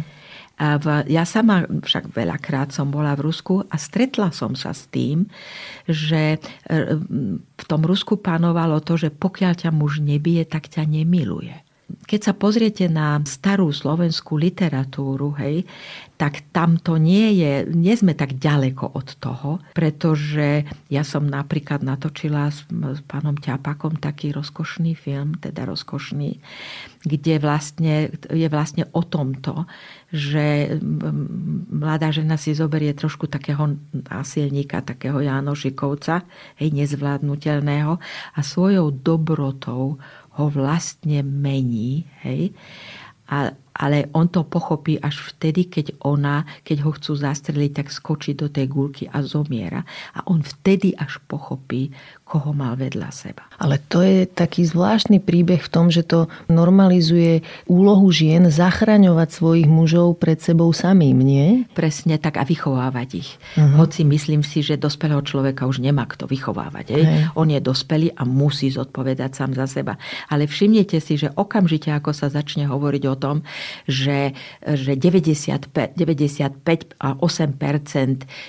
A 0.58 0.82
v, 0.82 0.86
ja 1.14 1.22
sama 1.22 1.70
však 1.70 2.18
veľakrát 2.18 2.74
som 2.74 2.90
bola 2.90 3.14
v 3.14 3.30
Rusku 3.30 3.62
a 3.62 3.78
stretla 3.78 4.34
som 4.34 4.58
sa 4.58 4.74
s 4.74 4.90
tým, 4.90 5.30
že 5.88 6.36
e, 6.36 6.38
v 7.40 7.64
tom 7.70 7.88
Rusku 7.88 8.20
panovalo 8.20 8.84
to, 8.84 9.00
že 9.00 9.14
pokiaľ 9.16 9.54
ťa 9.64 9.72
muž 9.72 10.04
nebije, 10.04 10.44
tak 10.50 10.68
ťa 10.68 10.84
nemiluje. 10.84 11.67
Keď 11.88 12.20
sa 12.20 12.34
pozriete 12.36 12.92
na 12.92 13.20
starú 13.24 13.72
slovenskú 13.72 14.36
literatúru, 14.36 15.32
hej, 15.40 15.64
tak 16.18 16.44
tam 16.50 16.82
to 16.82 16.98
nie 16.98 17.38
je, 17.38 17.70
nie 17.70 17.94
sme 17.94 18.18
tak 18.18 18.42
ďaleko 18.42 18.90
od 18.98 19.22
toho, 19.22 19.62
pretože 19.78 20.66
ja 20.90 21.04
som 21.06 21.30
napríklad 21.30 21.86
natočila 21.86 22.50
s, 22.50 22.66
s 22.72 23.00
pánom 23.06 23.38
Ťapakom 23.38 24.02
taký 24.02 24.34
rozkošný 24.34 24.98
film, 24.98 25.38
teda 25.38 25.70
rozkošný, 25.70 26.42
kde 27.06 27.36
vlastne, 27.38 28.10
je 28.34 28.48
vlastne 28.50 28.90
o 28.92 29.06
tomto, 29.06 29.70
že 30.10 30.80
mladá 31.70 32.10
žena 32.10 32.40
si 32.40 32.58
zoberie 32.58 32.98
trošku 32.98 33.30
takého 33.30 33.78
násilníka, 33.94 34.82
takého 34.82 35.22
Jánošikovca, 35.22 36.26
hej, 36.58 36.70
nezvládnutelného 36.74 38.00
a 38.34 38.40
svojou 38.42 38.90
dobrotou 38.90 40.02
ho 40.38 40.46
vlastne 40.54 41.26
mení, 41.26 42.06
hej, 42.22 42.54
a, 43.28 43.52
ale 43.78 44.10
on 44.18 44.28
to 44.28 44.42
pochopí 44.42 44.98
až 44.98 45.34
vtedy, 45.34 45.70
keď 45.70 46.02
ona, 46.02 46.44
keď 46.66 46.78
ho 46.84 46.92
chcú 46.98 47.14
zastreliť, 47.14 47.72
tak 47.84 47.88
skočí 47.94 48.34
do 48.34 48.50
tej 48.50 48.66
gulky 48.66 49.04
a 49.06 49.22
zomiera. 49.22 49.86
A 50.18 50.26
on 50.26 50.42
vtedy 50.42 50.98
až 50.98 51.22
pochopí, 51.30 51.94
koho 52.28 52.52
mal 52.52 52.76
vedľa 52.76 53.10
seba. 53.14 53.48
Ale 53.62 53.80
to 53.88 54.04
je 54.04 54.28
taký 54.28 54.68
zvláštny 54.68 55.24
príbeh 55.24 55.64
v 55.64 55.72
tom, 55.72 55.88
že 55.88 56.04
to 56.04 56.28
normalizuje 56.52 57.46
úlohu 57.72 58.12
žien 58.12 58.52
zachraňovať 58.52 59.30
svojich 59.32 59.70
mužov 59.72 60.20
pred 60.20 60.36
sebou 60.44 60.74
samým, 60.76 61.16
nie? 61.24 61.64
Presne 61.72 62.20
tak 62.20 62.36
a 62.36 62.44
vychovávať 62.44 63.10
ich. 63.16 63.30
Uh-huh. 63.56 63.86
Hoci 63.86 64.04
myslím 64.04 64.44
si, 64.44 64.60
že 64.60 64.76
dospelého 64.76 65.24
človeka 65.24 65.64
už 65.70 65.80
nemá 65.80 66.04
kto 66.04 66.28
vychovávať. 66.28 66.86
Hej? 66.92 67.04
On 67.40 67.48
je 67.48 67.64
dospelý 67.64 68.12
a 68.20 68.28
musí 68.28 68.68
zodpovedať 68.76 69.32
sám 69.32 69.56
za 69.56 69.70
seba. 69.70 69.96
Ale 70.28 70.52
všimnite 70.52 71.00
si, 71.00 71.16
že 71.16 71.32
okamžite, 71.32 71.96
ako 71.96 72.12
sa 72.12 72.28
začne 72.28 72.68
hovoriť 72.68 73.04
o 73.08 73.16
tom, 73.16 73.36
že, 73.90 74.32
že 74.62 74.94
95, 74.96 75.74
95 75.98 77.00
a 77.02 77.18
8 77.18 77.58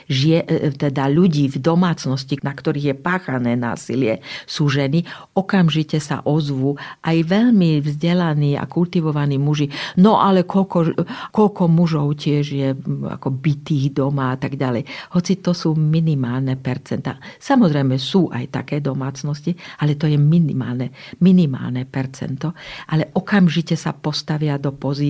žije, 0.09 0.41
teda 0.77 1.09
ľudí 1.09 1.49
v 1.49 1.57
domácnosti, 1.59 2.37
na 2.45 2.53
ktorých 2.53 2.87
je 2.93 2.97
páchané 2.97 3.57
násilie 3.57 4.21
sú 4.45 4.69
ženy, 4.69 5.09
okamžite 5.33 5.97
sa 5.99 6.21
ozvú 6.29 6.77
aj 7.03 7.17
veľmi 7.25 7.81
vzdelaní 7.81 8.55
a 8.61 8.69
kultivovaní 8.69 9.41
muži. 9.41 9.73
No 9.97 10.21
ale 10.21 10.45
koľko, 10.45 10.95
koľko 11.33 11.63
mužov 11.67 12.21
tiež 12.21 12.45
je 12.53 12.69
ako 13.09 13.29
bytých 13.33 13.97
doma 13.97 14.35
a 14.35 14.37
tak 14.37 14.61
ďalej. 14.61 14.85
Hoci 15.17 15.41
to 15.41 15.57
sú 15.57 15.73
minimálne 15.75 16.59
percenta. 16.61 17.17
Samozrejme 17.41 17.97
sú 17.97 18.29
aj 18.29 18.53
také 18.53 18.85
domácnosti, 18.85 19.55
ale 19.81 19.97
to 19.97 20.05
je 20.05 20.21
minimálne, 20.21 20.93
minimálne 21.25 21.89
percento. 21.89 22.53
Ale 22.93 23.09
okamžite 23.15 23.79
sa 23.79 23.97
postavia 23.97 24.59
do 24.61 24.75
pozície, 24.75 25.08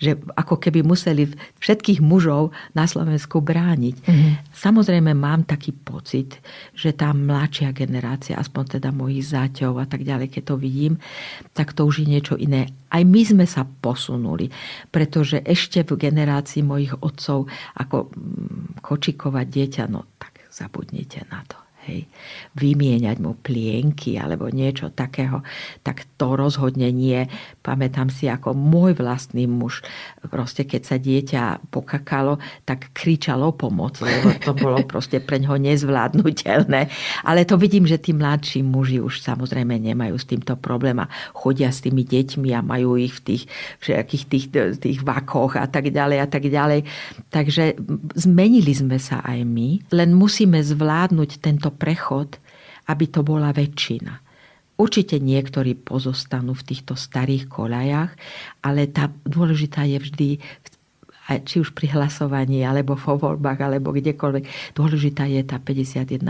že 0.00 0.18
ako 0.36 0.60
keby 0.60 0.84
museli 0.84 1.30
všetkých 1.60 2.00
mužov 2.04 2.52
na 2.76 2.84
Slovensku 2.84 3.40
brániť. 3.40 3.96
Mm-hmm. 4.04 4.32
Samozrejme 4.52 5.12
mám 5.16 5.46
taký 5.48 5.72
pocit, 5.72 6.38
že 6.76 6.92
tá 6.92 7.14
mladšia 7.14 7.72
generácia, 7.72 8.36
aspoň 8.36 8.78
teda 8.80 8.90
mojich 8.90 9.24
záťov 9.30 9.80
a 9.80 9.86
tak 9.86 10.04
ďalej, 10.04 10.28
keď 10.34 10.42
to 10.52 10.56
vidím, 10.60 10.94
tak 11.56 11.72
to 11.72 11.88
už 11.88 12.04
je 12.04 12.10
niečo 12.10 12.34
iné. 12.36 12.68
Aj 12.90 13.02
my 13.02 13.22
sme 13.24 13.46
sa 13.48 13.64
posunuli, 13.64 14.52
pretože 14.92 15.42
ešte 15.42 15.82
v 15.82 15.98
generácii 15.98 16.62
mojich 16.62 16.94
otcov 17.00 17.50
ako 17.78 18.10
mm, 18.10 18.82
kočikovať 18.84 19.46
dieťa, 19.48 19.84
no 19.90 20.06
tak 20.20 20.44
zabudnite 20.52 21.26
na 21.32 21.42
to 21.46 21.63
hej, 21.86 22.08
vymieňať 22.56 23.16
mu 23.20 23.36
plienky 23.36 24.16
alebo 24.16 24.48
niečo 24.48 24.88
takého, 24.90 25.44
tak 25.84 26.08
to 26.16 26.34
rozhodne 26.34 26.88
nie. 26.88 27.28
Pamätám 27.60 28.08
si, 28.08 28.30
ako 28.30 28.56
môj 28.56 28.96
vlastný 28.96 29.44
muž, 29.44 29.84
proste 30.28 30.64
keď 30.64 30.82
sa 30.82 30.96
dieťa 30.96 31.68
pokakalo, 31.68 32.40
tak 32.64 32.94
kričalo 32.96 33.52
pomoc, 33.52 34.00
lebo 34.00 34.32
to 34.40 34.56
bolo 34.56 34.80
proste 34.92 35.20
pre 35.20 35.42
ňoho 35.42 35.60
nezvládnutelné. 35.60 36.88
Ale 37.26 37.44
to 37.44 37.60
vidím, 37.60 37.84
že 37.84 38.00
tí 38.00 38.16
mladší 38.16 38.64
muži 38.64 39.02
už 39.02 39.20
samozrejme 39.20 39.76
nemajú 39.76 40.16
s 40.16 40.28
týmto 40.28 40.56
problém 40.56 40.96
a 41.02 41.10
chodia 41.36 41.68
s 41.68 41.84
tými 41.84 42.06
deťmi 42.06 42.48
a 42.56 42.64
majú 42.64 42.96
ich 42.96 43.20
v 43.20 43.34
tých 43.34 43.42
všetkých 43.82 44.24
tých, 44.30 44.46
tých 44.80 44.98
vakoch 45.04 45.60
a 45.60 45.66
tak 45.68 45.90
ďalej 45.90 46.18
a 46.22 46.26
tak 46.30 46.48
ďalej. 46.48 46.86
Takže 47.28 47.76
zmenili 48.14 48.72
sme 48.72 48.96
sa 48.96 49.20
aj 49.20 49.42
my, 49.44 49.90
len 49.92 50.14
musíme 50.14 50.62
zvládnuť 50.62 51.42
tento 51.42 51.73
prechod 51.76 52.38
aby 52.88 53.04
to 53.08 53.24
bola 53.24 53.52
väčšina. 53.54 54.20
Určite 54.74 55.22
niektorí 55.22 55.78
pozostanú 55.78 56.50
v 56.58 56.66
týchto 56.66 56.98
starých 56.98 57.46
koľajach, 57.46 58.10
ale 58.66 58.90
tá 58.90 59.06
dôležitá 59.22 59.86
je 59.86 59.98
vždy 60.02 60.28
či 61.24 61.56
už 61.56 61.72
pri 61.72 61.96
hlasovaní, 61.96 62.68
alebo 62.68 63.00
vo 63.00 63.16
voľbách, 63.16 63.64
alebo 63.64 63.96
kdekoľvek. 63.96 64.76
Dôležitá 64.76 65.24
je 65.24 65.40
tá 65.40 65.56
51% 65.56 66.20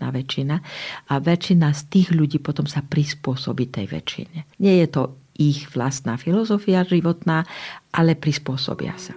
väčšina 0.00 0.56
a 1.12 1.14
väčšina 1.20 1.68
z 1.76 1.82
tých 1.92 2.08
ľudí 2.16 2.40
potom 2.40 2.64
sa 2.64 2.80
prispôsobí 2.80 3.68
tej 3.68 3.92
väčšine. 3.92 4.48
Nie 4.64 4.80
je 4.80 4.88
to 4.88 5.02
ich 5.36 5.68
vlastná 5.76 6.16
filozofia 6.16 6.88
životná, 6.88 7.44
ale 7.92 8.16
prispôsobia 8.16 8.96
sa. 8.96 9.12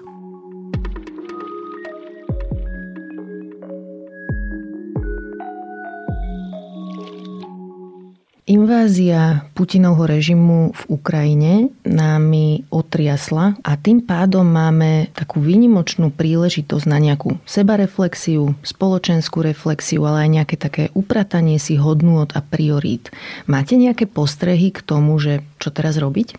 Invázia 8.44 9.48
Putinovho 9.56 10.04
režimu 10.04 10.76
v 10.76 10.84
Ukrajine 10.92 11.72
námi 11.88 12.68
otriasla 12.76 13.56
a 13.64 13.72
tým 13.80 14.04
pádom 14.04 14.44
máme 14.44 15.08
takú 15.16 15.40
výnimočnú 15.40 16.12
príležitosť 16.12 16.84
na 16.84 17.00
nejakú 17.00 17.40
sebareflexiu, 17.48 18.52
spoločenskú 18.60 19.40
reflexiu, 19.40 20.04
ale 20.04 20.28
aj 20.28 20.30
nejaké 20.36 20.56
také 20.60 20.84
upratanie 20.92 21.56
si 21.56 21.80
hodnôt 21.80 22.28
a 22.36 22.44
priorít. 22.44 23.16
Máte 23.48 23.80
nejaké 23.80 24.12
postrehy 24.12 24.76
k 24.76 24.84
tomu, 24.84 25.16
že 25.24 25.40
čo 25.64 25.72
teraz 25.72 25.96
robiť? 25.96 26.36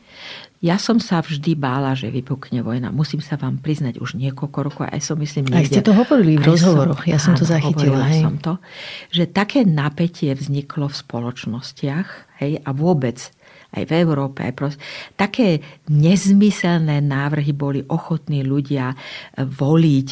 Ja 0.65 0.81
som 0.81 0.97
sa 0.97 1.21
vždy 1.21 1.53
bála, 1.61 1.93
že 1.93 2.09
vypukne 2.09 2.65
vojna. 2.65 2.89
Musím 2.89 3.21
sa 3.21 3.37
vám 3.37 3.61
priznať 3.61 4.01
už 4.01 4.17
niekoľko 4.17 4.59
rokov, 4.65 4.85
aj 4.89 5.01
som 5.05 5.21
myslím... 5.21 5.53
Aj 5.53 5.69
ste 5.69 5.85
to 5.85 5.93
hovorili 5.93 6.41
v 6.41 6.49
rozhovoroch, 6.49 7.05
som, 7.05 7.13
ja 7.13 7.19
som 7.21 7.37
áno, 7.37 7.41
to 7.41 7.45
zachytila. 7.45 8.09
Hej. 8.09 8.25
som 8.25 8.35
to, 8.41 8.57
že 9.13 9.29
také 9.29 9.69
napätie 9.69 10.33
vzniklo 10.33 10.89
v 10.89 10.97
spoločnostiach 10.97 12.09
hej, 12.41 12.65
a 12.65 12.71
vôbec 12.73 13.29
aj 13.75 13.85
v 13.91 13.93
Európe. 14.01 14.47
Aj 14.47 14.55
prost, 14.55 14.79
také 15.19 15.59
nezmyselné 15.91 17.03
návrhy 17.03 17.53
boli 17.53 17.81
ochotní 17.91 18.47
ľudia 18.47 18.95
voliť, 19.39 20.09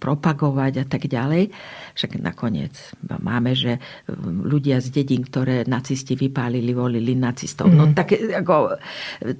propagovať 0.00 0.72
a 0.82 0.84
tak 0.88 1.06
ďalej. 1.06 1.52
Však 1.92 2.24
nakoniec 2.24 2.72
máme, 3.20 3.52
že 3.52 3.76
ľudia 4.24 4.80
z 4.80 4.88
dedín, 4.90 5.28
ktoré 5.28 5.68
nacisti 5.68 6.16
vypálili, 6.16 6.72
volili 6.72 7.12
nacistov. 7.12 7.68
Mm. 7.68 7.76
No 7.76 7.84
mhm. 7.88 7.94
tak 7.94 8.08
ako, 8.16 8.54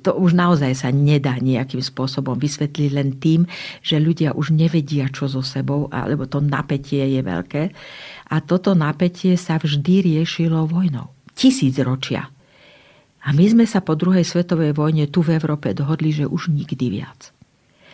to 0.04 0.10
už 0.16 0.36
naozaj 0.36 0.72
sa 0.76 0.88
nedá 0.92 1.36
nejakým 1.40 1.80
spôsobom 1.80 2.36
vysvetliť 2.36 2.90
len 2.92 3.16
tým, 3.20 3.48
že 3.80 4.00
ľudia 4.00 4.36
už 4.36 4.52
nevedia, 4.52 5.08
čo 5.08 5.28
so 5.28 5.40
sebou, 5.40 5.88
alebo 5.92 6.28
to 6.28 6.40
napätie 6.40 7.04
je 7.18 7.20
veľké. 7.20 7.62
A 8.32 8.40
toto 8.40 8.72
napätie 8.72 9.36
sa 9.36 9.60
vždy 9.60 10.08
riešilo 10.08 10.64
vojnou. 10.64 11.12
Tisíc 11.36 11.76
ročia. 11.80 12.31
A 13.22 13.30
my 13.30 13.44
sme 13.46 13.64
sa 13.70 13.78
po 13.78 13.94
druhej 13.94 14.26
svetovej 14.26 14.74
vojne 14.74 15.06
tu 15.06 15.22
v 15.22 15.38
Európe 15.38 15.70
dohodli, 15.70 16.10
že 16.10 16.26
už 16.26 16.50
nikdy 16.50 16.90
viac. 16.90 17.30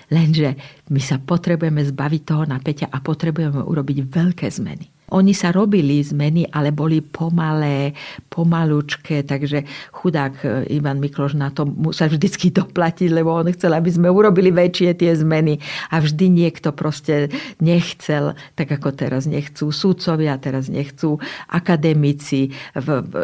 Lenže 0.08 0.56
my 0.88 1.00
sa 1.04 1.20
potrebujeme 1.20 1.84
zbaviť 1.84 2.22
toho 2.24 2.44
napätia 2.48 2.88
a 2.88 3.04
potrebujeme 3.04 3.60
urobiť 3.60 4.08
veľké 4.08 4.48
zmeny. 4.48 4.88
Oni 5.12 5.32
sa 5.32 5.48
robili 5.54 6.04
zmeny, 6.04 6.44
ale 6.52 6.68
boli 6.68 7.00
pomalé, 7.00 7.96
pomalúčké, 8.28 9.24
takže 9.24 9.64
chudák 9.92 10.34
e, 10.44 10.48
Ivan 10.76 11.00
Mikloš 11.00 11.32
na 11.32 11.48
to 11.48 11.64
musel 11.64 12.12
vždycky 12.12 12.52
doplatiť, 12.60 13.08
lebo 13.08 13.32
on 13.32 13.48
chcel, 13.52 13.72
aby 13.72 13.88
sme 13.88 14.12
urobili 14.12 14.52
väčšie 14.52 14.96
tie 15.00 15.12
zmeny. 15.16 15.60
A 15.88 16.04
vždy 16.04 16.28
niekto 16.28 16.76
proste 16.76 17.32
nechcel, 17.58 18.36
tak 18.54 18.68
ako 18.68 18.92
teraz 18.92 19.24
nechcú 19.24 19.72
súdcovia, 19.72 20.36
teraz 20.36 20.68
nechcú 20.68 21.16
akademici, 21.48 22.52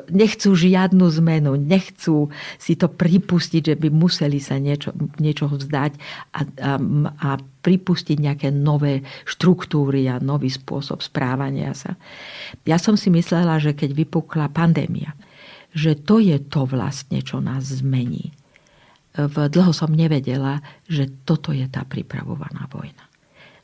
nechcú 0.08 0.50
žiadnu 0.56 1.04
zmenu, 1.20 1.56
nechcú 1.60 2.32
si 2.56 2.74
to 2.74 2.88
pripustiť, 2.88 3.74
že 3.74 3.76
by 3.76 3.88
museli 3.92 4.40
sa 4.40 4.56
niečo, 4.56 4.96
niečoho 5.20 5.60
vzdať. 5.60 5.92
A, 6.32 6.40
a, 6.42 6.70
a 7.20 7.30
pripustiť 7.64 8.20
nejaké 8.20 8.52
nové 8.52 9.00
štruktúry 9.24 10.04
a 10.12 10.20
nový 10.20 10.52
spôsob 10.52 11.00
správania 11.00 11.72
sa. 11.72 11.96
Ja 12.68 12.76
som 12.76 13.00
si 13.00 13.08
myslela, 13.08 13.56
že 13.56 13.72
keď 13.72 13.96
vypukla 13.96 14.52
pandémia, 14.52 15.16
že 15.72 15.96
to 15.96 16.20
je 16.20 16.36
to 16.38 16.68
vlastne, 16.68 17.24
čo 17.24 17.40
nás 17.40 17.80
zmení. 17.80 18.36
V 19.16 19.36
dlho 19.48 19.72
som 19.72 19.90
nevedela, 19.90 20.60
že 20.84 21.08
toto 21.24 21.50
je 21.56 21.64
tá 21.66 21.82
pripravovaná 21.88 22.68
vojna. 22.68 23.08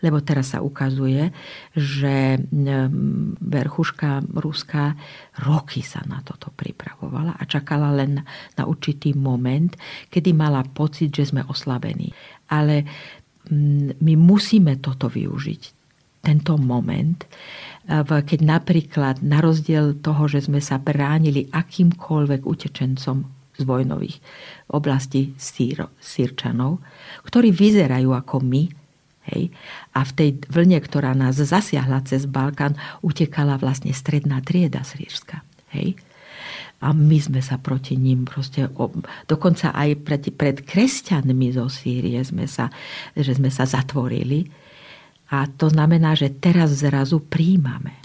Lebo 0.00 0.24
teraz 0.24 0.56
sa 0.56 0.64
ukazuje, 0.64 1.28
že 1.76 2.40
verchuška 3.36 4.24
ruská 4.32 4.96
roky 5.44 5.84
sa 5.84 6.00
na 6.08 6.24
toto 6.24 6.48
pripravovala 6.56 7.36
a 7.36 7.42
čakala 7.44 7.92
len 7.92 8.24
na 8.56 8.64
určitý 8.64 9.12
moment, 9.12 9.76
kedy 10.08 10.32
mala 10.32 10.64
pocit, 10.64 11.12
že 11.12 11.28
sme 11.28 11.44
oslabení. 11.44 12.16
Ale 12.48 12.88
Mm, 12.88 13.19
my 14.00 14.14
musíme 14.20 14.76
toto 14.82 15.08
využiť. 15.08 15.62
Tento 16.20 16.60
moment, 16.60 17.16
keď 18.04 18.40
napríklad 18.44 19.24
na 19.24 19.40
rozdiel 19.40 19.96
toho, 20.04 20.28
že 20.28 20.44
sme 20.44 20.60
sa 20.60 20.76
bránili 20.76 21.48
akýmkoľvek 21.48 22.44
utečencom 22.44 23.24
z 23.56 23.62
vojnových 23.64 24.20
oblastí 24.68 25.32
sír, 25.40 25.88
sírčanov, 25.96 26.84
ktorí 27.24 27.56
vyzerajú 27.56 28.12
ako 28.12 28.36
my, 28.44 28.62
hej, 29.32 29.48
a 29.96 30.00
v 30.04 30.12
tej 30.12 30.30
vlne, 30.52 30.76
ktorá 30.76 31.16
nás 31.16 31.40
zasiahla 31.40 32.04
cez 32.04 32.28
Balkán, 32.28 32.76
utekala 33.00 33.56
vlastne 33.56 33.96
stredná 33.96 34.44
trieda 34.44 34.84
sírska. 34.84 35.40
Hej 35.72 35.96
a 36.80 36.96
my 36.96 37.18
sme 37.20 37.44
sa 37.44 37.60
proti 37.60 38.00
ním 38.00 38.24
proste, 38.24 38.64
dokonca 39.28 39.76
aj 39.76 40.00
pred, 40.00 40.22
pred 40.32 40.56
kresťanmi 40.64 41.52
zo 41.52 41.68
Sýrie 41.68 42.16
sme 42.24 42.48
sa, 42.48 42.72
že 43.12 43.36
sme 43.36 43.52
sa 43.52 43.68
zatvorili. 43.68 44.48
A 45.30 45.44
to 45.46 45.68
znamená, 45.68 46.16
že 46.16 46.32
teraz 46.40 46.80
zrazu 46.80 47.20
príjmame. 47.20 48.00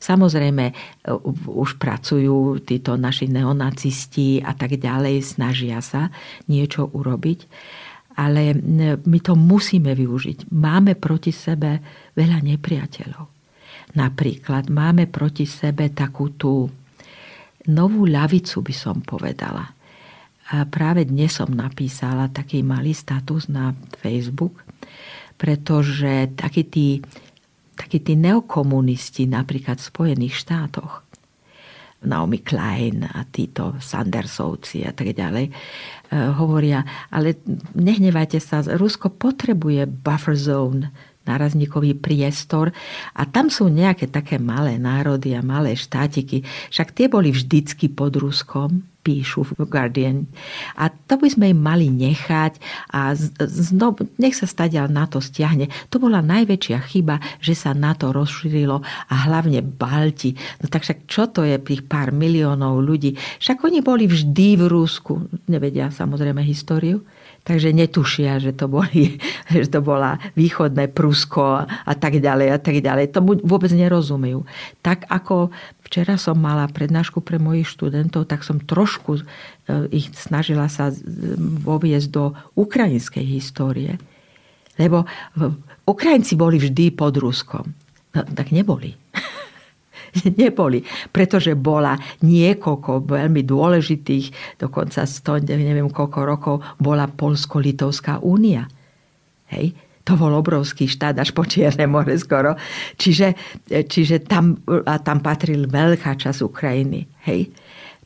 Samozrejme, 0.00 0.72
už 1.44 1.76
pracujú 1.76 2.64
títo 2.64 2.96
naši 2.96 3.28
neonacisti 3.28 4.40
a 4.40 4.56
tak 4.56 4.80
ďalej, 4.80 5.20
snažia 5.20 5.82
sa 5.84 6.08
niečo 6.48 6.88
urobiť, 6.88 7.40
ale 8.16 8.56
my 9.04 9.18
to 9.20 9.36
musíme 9.36 9.92
využiť. 9.92 10.48
Máme 10.56 10.96
proti 10.96 11.36
sebe 11.36 11.84
veľa 12.16 12.40
nepriateľov. 12.40 13.24
Napríklad 14.00 14.72
máme 14.72 15.04
proti 15.10 15.44
sebe 15.44 15.92
takú 15.92 16.32
tú 16.32 16.79
novú 17.68 18.08
ľavicu, 18.08 18.64
by 18.64 18.74
som 18.74 18.96
povedala. 19.04 19.76
A 20.50 20.66
práve 20.66 21.06
dnes 21.06 21.36
som 21.36 21.50
napísala 21.50 22.32
taký 22.32 22.64
malý 22.64 22.96
status 22.96 23.46
na 23.52 23.76
Facebook, 24.00 24.64
pretože 25.36 26.32
takí 26.34 26.66
tí, 26.66 26.88
takí 27.76 28.02
tí 28.02 28.18
neokomunisti 28.18 29.30
napríklad 29.30 29.78
v 29.78 29.88
Spojených 29.88 30.34
štátoch, 30.36 31.06
Naomi 32.00 32.40
Klein 32.40 33.04
a 33.04 33.28
títo 33.28 33.76
Sandersovci 33.76 34.88
a 34.88 34.92
tak 34.96 35.12
ďalej, 35.12 35.46
e, 35.48 35.52
hovoria, 36.32 36.80
ale 37.12 37.44
nehnevajte 37.76 38.40
sa, 38.40 38.64
Rusko 38.64 39.12
potrebuje 39.12 39.84
buffer 39.84 40.32
zone, 40.32 40.88
nárazníkový 41.30 41.94
priestor 41.94 42.74
a 43.14 43.22
tam 43.30 43.46
sú 43.46 43.70
nejaké 43.70 44.10
také 44.10 44.42
malé 44.42 44.82
národy 44.82 45.38
a 45.38 45.46
malé 45.46 45.78
štátiky. 45.78 46.42
Však 46.74 46.90
tie 46.90 47.06
boli 47.06 47.30
vždycky 47.30 47.86
pod 47.86 48.18
Ruskom, 48.18 48.90
píšu 49.00 49.48
v 49.56 49.64
Guardian. 49.64 50.28
A 50.76 50.92
to 50.92 51.16
by 51.16 51.28
sme 51.32 51.56
im 51.56 51.60
mali 51.60 51.88
nechať 51.88 52.60
a 52.92 53.16
znovu, 53.48 54.06
nech 54.20 54.36
sa 54.36 54.44
stadia 54.44 54.84
na 54.86 55.08
to 55.08 55.24
stiahne. 55.24 55.72
To 55.88 55.96
bola 55.96 56.20
najväčšia 56.20 56.78
chyba, 56.84 57.16
že 57.40 57.56
sa 57.56 57.72
na 57.72 57.96
to 57.96 58.12
rozšírilo 58.12 58.84
a 58.84 59.14
hlavne 59.28 59.64
Balti. 59.64 60.36
No 60.60 60.68
tak 60.68 60.84
však 60.84 61.08
čo 61.08 61.32
to 61.32 61.48
je 61.48 61.56
tých 61.56 61.88
pár 61.88 62.12
miliónov 62.12 62.84
ľudí? 62.84 63.16
Však 63.40 63.64
oni 63.64 63.80
boli 63.80 64.04
vždy 64.04 64.60
v 64.60 64.64
Rusku. 64.68 65.24
Nevedia 65.48 65.88
samozrejme 65.88 66.44
históriu 66.44 67.00
takže 67.44 67.72
netušia, 67.72 68.38
že 68.38 68.52
to, 68.52 68.68
boli, 68.68 69.18
že 69.54 69.68
to 69.68 69.80
bola 69.80 70.20
východné 70.36 70.92
Prusko 70.92 71.64
a 71.66 71.92
tak 71.96 72.20
ďalej 72.20 72.48
a 72.54 72.58
tak 72.60 72.78
ďalej. 72.78 73.12
Tomu 73.14 73.40
vôbec 73.40 73.72
nerozumejú. 73.72 74.44
Tak 74.84 75.08
ako 75.08 75.50
včera 75.86 76.20
som 76.20 76.38
mala 76.38 76.68
prednášku 76.70 77.24
pre 77.24 77.40
mojich 77.40 77.66
študentov, 77.66 78.28
tak 78.30 78.46
som 78.46 78.62
trošku 78.62 79.20
e, 79.20 79.22
ich 79.90 80.12
snažila 80.14 80.70
sa 80.70 80.94
voviesť 81.66 82.08
do 82.12 82.36
ukrajinskej 82.54 83.24
histórie. 83.26 83.98
Lebo 84.78 85.04
Ukrajinci 85.84 86.38
boli 86.38 86.56
vždy 86.56 86.94
pod 86.94 87.18
Ruskom. 87.20 87.66
No, 88.14 88.20
tak 88.26 88.54
neboli. 88.54 88.94
neboli, 90.40 90.82
pretože 91.10 91.54
bola 91.54 91.94
niekoľko 92.22 93.06
veľmi 93.06 93.42
dôležitých, 93.46 94.58
dokonca 94.58 95.06
100, 95.06 95.46
neviem 95.46 95.90
koľko 95.90 96.18
rokov, 96.26 96.56
bola 96.78 97.06
Polsko-Litovská 97.06 98.22
únia. 98.22 98.66
Hej? 99.50 99.74
To 100.08 100.16
bol 100.16 100.32
obrovský 100.32 100.90
štát 100.90 101.14
až 101.20 101.30
po 101.30 101.46
Čierne 101.46 101.86
more 101.86 102.16
skoro. 102.18 102.56
Čiže, 102.96 103.36
čiže 103.86 104.26
tam, 104.26 104.58
a 104.66 104.98
tam 104.98 105.22
patril 105.22 105.70
veľká 105.70 106.16
časť 106.18 106.40
Ukrajiny. 106.42 107.06
Hej? 107.30 107.52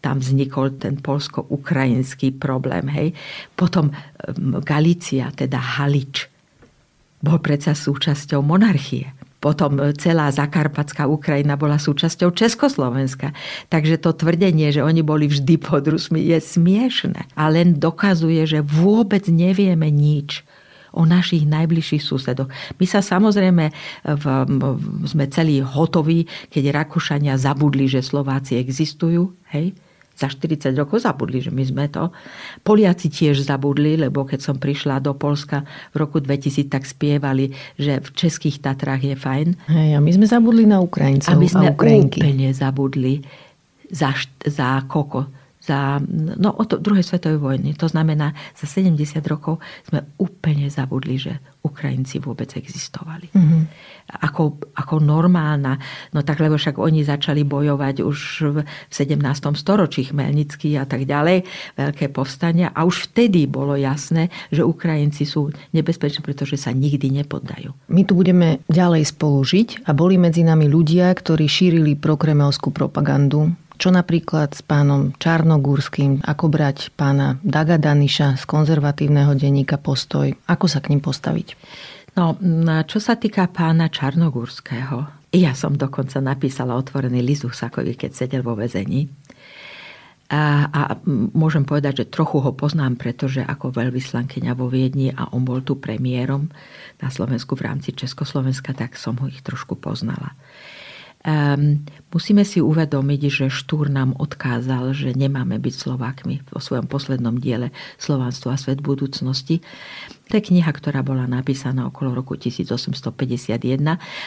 Tam 0.05 0.21
vznikol 0.21 0.77
ten 0.77 1.01
polsko-ukrajinský 1.01 2.37
problém. 2.37 2.90
Hej? 2.93 3.17
Potom 3.57 3.88
Galícia, 4.67 5.33
teda 5.33 5.81
Halič, 5.81 6.29
bol 7.25 7.40
predsa 7.40 7.73
súčasťou 7.73 8.45
monarchie. 8.45 9.13
Potom 9.44 9.76
celá 10.00 10.33
zakarpatská 10.33 11.04
Ukrajina 11.04 11.61
bola 11.61 11.76
súčasťou 11.76 12.33
Československa. 12.33 13.37
Takže 13.68 14.00
to 14.00 14.16
tvrdenie, 14.16 14.72
že 14.72 14.80
oni 14.80 15.04
boli 15.04 15.28
vždy 15.28 15.61
pod 15.61 15.85
Rusmi, 15.85 16.24
je 16.24 16.40
smiešne. 16.40 17.28
A 17.37 17.52
len 17.52 17.76
dokazuje, 17.76 18.40
že 18.48 18.64
vôbec 18.64 19.28
nevieme 19.28 19.92
nič 19.92 20.40
o 20.96 21.04
našich 21.04 21.44
najbližších 21.44 22.00
susedoch. 22.00 22.48
My 22.80 22.87
sa 22.88 23.04
samozrejme 23.04 23.68
v, 24.16 24.24
sme 25.04 25.28
celí 25.28 25.61
hotoví, 25.61 26.24
keď 26.48 26.87
Rakúšania 26.87 27.37
zabudli, 27.37 27.85
že 27.85 28.00
Slováci 28.00 28.57
existujú. 28.57 29.35
Hej? 29.52 29.76
Za 30.14 30.31
40 30.31 30.79
rokov 30.79 31.03
zabudli, 31.03 31.42
že 31.42 31.50
my 31.50 31.64
sme 31.66 31.85
to. 31.90 32.14
Poliaci 32.62 33.11
tiež 33.11 33.42
zabudli, 33.42 33.98
lebo 33.98 34.22
keď 34.22 34.40
som 34.40 34.57
prišla 34.57 35.03
do 35.03 35.12
Polska 35.14 35.66
v 35.90 36.07
roku 36.07 36.22
2000, 36.22 36.70
tak 36.70 36.87
spievali, 36.87 37.50
že 37.74 37.98
v 37.98 38.09
Českých 38.14 38.62
Tatrách 38.62 39.03
je 39.03 39.16
fajn. 39.18 39.48
Hej, 39.68 39.90
a 39.96 40.00
my 40.00 40.11
sme 40.14 40.27
zabudli 40.31 40.64
na 40.64 40.79
Ukrajincov 40.79 41.35
a 41.35 41.38
my 41.38 41.48
sme 41.50 41.66
a 41.68 41.74
Ukrajinky. 41.74 42.22
úplne 42.22 42.48
zabudli 42.55 43.27
za, 43.90 44.14
za 44.46 44.87
koko 44.87 45.43
za 45.64 45.96
no, 46.37 46.53
od 46.61 46.77
druhej 46.77 47.00
svetovej 47.00 47.40
vojny. 47.40 47.72
To 47.81 47.88
znamená, 47.88 48.37
za 48.53 48.68
70 48.68 49.24
rokov 49.24 49.64
sme 49.88 50.05
úplne 50.20 50.68
zabudli, 50.68 51.16
že 51.16 51.40
Ukrajinci 51.64 52.20
vôbec 52.20 52.53
existovali. 52.53 53.33
Mm-hmm. 53.33 53.62
Ako, 54.20 54.61
ako 54.77 55.00
normálna, 55.00 55.81
no 56.12 56.20
tak 56.20 56.44
lebo 56.44 56.61
však 56.61 56.77
oni 56.77 57.09
začali 57.09 57.40
bojovať 57.48 58.05
už 58.05 58.18
v 58.53 58.57
17. 58.92 59.16
storočí 59.57 60.12
Chmelnický 60.12 60.77
a 60.77 60.85
tak 60.85 61.09
ďalej, 61.09 61.48
veľké 61.81 62.12
povstania 62.12 62.68
a 62.77 62.85
už 62.85 63.09
vtedy 63.09 63.48
bolo 63.48 63.81
jasné, 63.81 64.29
že 64.53 64.61
Ukrajinci 64.61 65.24
sú 65.24 65.48
nebezpeční, 65.72 66.20
pretože 66.20 66.61
sa 66.61 66.77
nikdy 66.77 67.24
nepoddajú. 67.24 67.72
My 67.88 68.05
tu 68.05 68.12
budeme 68.12 68.61
ďalej 68.68 69.16
spolužiť 69.16 69.88
a 69.88 69.96
boli 69.96 70.20
medzi 70.20 70.44
nami 70.44 70.68
ľudia, 70.68 71.09
ktorí 71.16 71.48
šírili 71.48 71.96
prokremelskú 71.96 72.68
propagandu 72.68 73.57
čo 73.75 73.91
napríklad 73.91 74.55
s 74.55 74.63
pánom 74.63 75.11
Čarnogórským, 75.19 76.23
ako 76.23 76.45
brať 76.47 76.95
pána 76.95 77.43
Daga 77.43 77.77
Daniša 77.77 78.39
z 78.39 78.45
konzervatívneho 78.47 79.35
denníka 79.35 79.77
Postoj, 79.77 80.31
ako 80.47 80.67
sa 80.71 80.79
k 80.79 80.95
ním 80.95 81.03
postaviť? 81.03 81.59
No, 82.15 82.39
čo 82.87 83.03
sa 83.03 83.19
týka 83.19 83.51
pána 83.51 83.91
Čarnogórského, 83.91 85.25
ja 85.35 85.51
som 85.59 85.75
dokonca 85.75 86.23
napísala 86.23 86.79
otvorený 86.79 87.19
list 87.19 87.43
Husakovi, 87.43 87.99
keď 87.99 88.11
sedel 88.15 88.43
vo 88.47 88.55
vezení. 88.55 89.11
A, 90.31 90.71
a 90.71 90.83
môžem 91.35 91.67
povedať, 91.67 92.07
že 92.07 92.11
trochu 92.15 92.39
ho 92.39 92.55
poznám, 92.55 92.97
pretože 92.97 93.43
ako 93.43 93.75
veľvyslankyňa 93.75 94.53
vo 94.55 94.71
Viedni 94.71 95.11
a 95.11 95.29
on 95.35 95.43
bol 95.43 95.61
tu 95.61 95.77
premiérom 95.77 96.49
na 97.03 97.09
Slovensku 97.11 97.59
v 97.59 97.67
rámci 97.67 97.93
Československa, 97.93 98.73
tak 98.73 98.95
som 98.95 99.19
ho 99.21 99.27
ich 99.27 99.43
trošku 99.43 99.75
poznala. 99.77 100.33
Um, 101.25 101.81
musíme 102.13 102.45
si 102.45 102.61
uvedomiť, 102.61 103.21
že 103.33 103.47
Štúr 103.49 103.89
nám 103.89 104.13
odkázal, 104.21 104.93
že 104.93 105.17
nemáme 105.17 105.57
byť 105.57 105.73
Slovákmi 105.73 106.45
vo 106.53 106.61
svojom 106.61 106.85
poslednom 106.85 107.41
diele 107.41 107.73
Slovánstvo 107.97 108.53
a 108.53 108.61
svet 108.61 108.85
budúcnosti. 108.85 109.65
To 110.29 110.37
je 110.37 110.45
kniha, 110.45 110.69
ktorá 110.69 111.01
bola 111.01 111.25
napísaná 111.25 111.89
okolo 111.89 112.13
roku 112.13 112.37
1851 112.37 113.57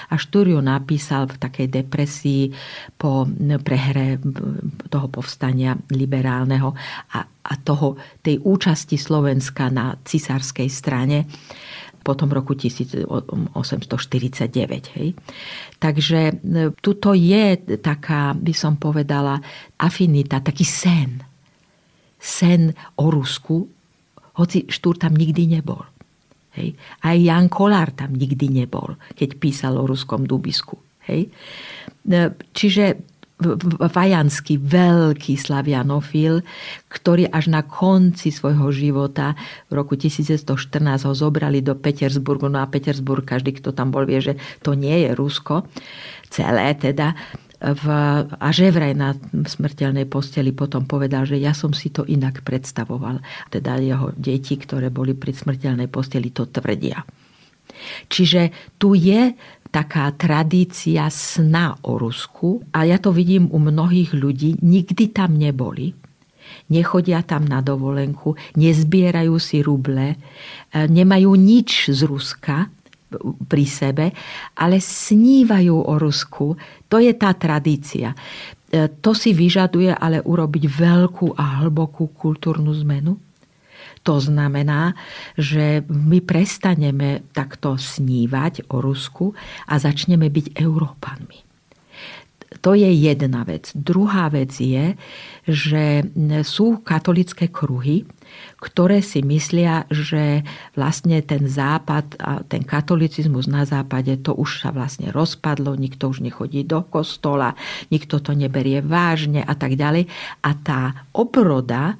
a 0.09 0.15
Štúr 0.17 0.57
ju 0.57 0.59
napísal 0.61 1.29
v 1.29 1.37
takej 1.37 1.67
depresii 1.69 2.49
po 2.97 3.29
prehre 3.61 4.17
toho 4.89 5.07
povstania 5.13 5.77
liberálneho 5.93 6.73
a, 7.13 7.19
a 7.25 7.53
toho, 7.61 7.93
tej 8.25 8.41
účasti 8.41 8.97
Slovenska 8.97 9.69
na 9.69 9.93
cisárskej 10.01 10.69
strane 10.73 11.29
potom 12.07 12.31
roku 12.31 12.55
1849. 12.55 13.11
Hej. 14.95 15.11
Takže 15.75 16.21
e, 16.31 16.71
tuto 16.79 17.11
je 17.11 17.59
taká, 17.83 18.31
by 18.31 18.53
som 18.55 18.79
povedala, 18.79 19.35
afinita, 19.75 20.39
taký 20.39 20.63
sen. 20.63 21.19
Sen 22.15 22.71
o 23.03 23.11
Rusku, 23.11 23.67
hoci 24.39 24.71
Štúr 24.71 24.95
tam 24.95 25.19
nikdy 25.19 25.59
nebol. 25.59 25.83
Hej. 26.55 26.79
Aj 27.03 27.17
Jan 27.19 27.51
Kolár 27.51 27.91
tam 27.91 28.15
nikdy 28.15 28.47
nebol, 28.63 28.95
keď 29.11 29.35
písal 29.35 29.75
o 29.75 29.83
ruskom 29.83 30.23
dubisku. 30.23 30.79
Hej. 31.11 31.27
E, 32.07 32.31
čiže 32.55 33.16
Vajanský, 33.37 34.57
veľký 34.57 35.37
slavianofil, 35.37 36.41
ktorý 36.89 37.29
až 37.29 37.53
na 37.53 37.61
konci 37.61 38.33
svojho 38.33 38.73
života 38.73 39.37
v 39.69 39.77
roku 39.77 39.93
1914 39.93 41.05
ho 41.05 41.13
zobrali 41.13 41.61
do 41.61 41.77
Petersburgu. 41.77 42.49
No 42.49 42.65
a 42.65 42.71
Petersburg, 42.71 43.21
každý, 43.21 43.53
kto 43.53 43.77
tam 43.77 43.93
bol, 43.93 44.09
vie, 44.09 44.17
že 44.17 44.41
to 44.65 44.73
nie 44.73 45.05
je 45.05 45.13
Rusko. 45.13 45.69
Celé 46.33 46.73
teda. 46.81 47.13
V, 47.57 47.85
a 48.37 48.47
že 48.53 48.73
vraj 48.73 48.93
na 48.97 49.17
smrteľnej 49.29 50.09
posteli 50.09 50.49
potom 50.53 50.89
povedal, 50.89 51.25
že 51.25 51.37
ja 51.37 51.53
som 51.53 51.73
si 51.77 51.93
to 51.93 52.09
inak 52.09 52.41
predstavoval. 52.41 53.21
Teda 53.53 53.77
jeho 53.77 54.13
deti, 54.17 54.57
ktoré 54.57 54.89
boli 54.89 55.13
pri 55.13 55.37
smrteľnej 55.37 55.89
posteli, 55.89 56.33
to 56.33 56.49
tvrdia. 56.49 57.05
Čiže 58.09 58.73
tu 58.77 58.93
je 58.97 59.33
taká 59.77 60.09
tradícia 60.17 61.05
sna 61.05 61.77
o 61.85 62.01
Rusku 62.01 62.65
a 62.73 62.81
ja 62.89 62.97
to 62.97 63.13
vidím 63.13 63.45
u 63.53 63.61
mnohých 63.61 64.09
ľudí, 64.09 64.57
nikdy 64.65 65.13
tam 65.13 65.37
neboli, 65.37 65.93
nechodia 66.73 67.21
tam 67.21 67.45
na 67.45 67.61
dovolenku, 67.61 68.33
nezbierajú 68.57 69.37
si 69.37 69.61
ruble, 69.61 70.17
e, 70.17 70.17
nemajú 70.73 71.29
nič 71.37 71.93
z 71.93 72.09
Ruska 72.09 72.73
pri 73.45 73.65
sebe, 73.69 74.05
ale 74.57 74.81
snívajú 74.81 75.77
o 75.77 75.93
Rusku. 76.01 76.57
To 76.89 76.97
je 76.97 77.13
tá 77.13 77.37
tradícia. 77.37 78.17
E, 78.17 78.89
to 78.97 79.13
si 79.13 79.37
vyžaduje 79.37 79.93
ale 79.93 80.25
urobiť 80.25 80.63
veľkú 80.65 81.37
a 81.37 81.61
hlbokú 81.61 82.17
kultúrnu 82.17 82.73
zmenu 82.81 83.26
to 84.03 84.23
znamená, 84.23 84.95
že 85.35 85.83
my 85.89 86.23
prestaneme 86.23 87.27
takto 87.35 87.75
snívať 87.75 88.71
o 88.71 88.79
Rusku 88.79 89.35
a 89.67 89.75
začneme 89.75 90.31
byť 90.31 90.55
Európanmi. 90.55 91.47
To 92.63 92.71
je 92.73 92.87
jedna 92.87 93.43
vec. 93.43 93.75
Druhá 93.75 94.31
vec 94.31 94.55
je, 94.55 94.95
že 95.43 96.07
sú 96.47 96.79
katolické 96.79 97.51
kruhy, 97.51 98.07
ktoré 98.59 99.03
si 99.03 99.19
myslia, 99.23 99.83
že 99.91 100.47
vlastne 100.73 101.19
ten 101.23 101.47
západ 101.47 102.17
ten 102.47 102.63
katolicizmus 102.63 103.47
na 103.47 103.63
západe 103.67 104.15
to 104.23 104.35
už 104.35 104.63
sa 104.63 104.69
vlastne 104.71 105.11
rozpadlo, 105.11 105.75
nikto 105.75 106.11
už 106.11 106.23
nechodí 106.23 106.63
do 106.63 106.83
kostola, 106.87 107.55
nikto 107.91 108.19
to 108.23 108.31
neberie 108.33 108.79
vážne 108.79 109.43
a 109.43 109.53
tak 109.53 109.75
ďalej. 109.75 110.07
A 110.43 110.49
tá 110.57 110.81
obroda 111.13 111.99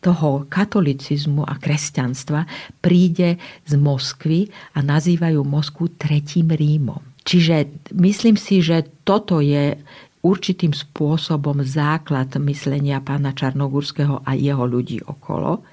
toho 0.00 0.48
katolicizmu 0.48 1.44
a 1.44 1.60
kresťanstva 1.60 2.48
príde 2.80 3.36
z 3.68 3.72
Moskvy 3.76 4.48
a 4.74 4.80
nazývajú 4.80 5.44
Moskvu 5.44 6.00
tretím 6.00 6.50
Rímom. 6.56 7.04
Čiže 7.20 7.68
myslím 7.92 8.40
si, 8.40 8.64
že 8.64 8.88
toto 9.04 9.44
je 9.44 9.76
určitým 10.24 10.72
spôsobom 10.72 11.60
základ 11.64 12.32
myslenia 12.40 13.00
pána 13.04 13.36
Čarnogurského 13.36 14.24
a 14.24 14.36
jeho 14.36 14.64
ľudí 14.64 15.04
okolo, 15.04 15.64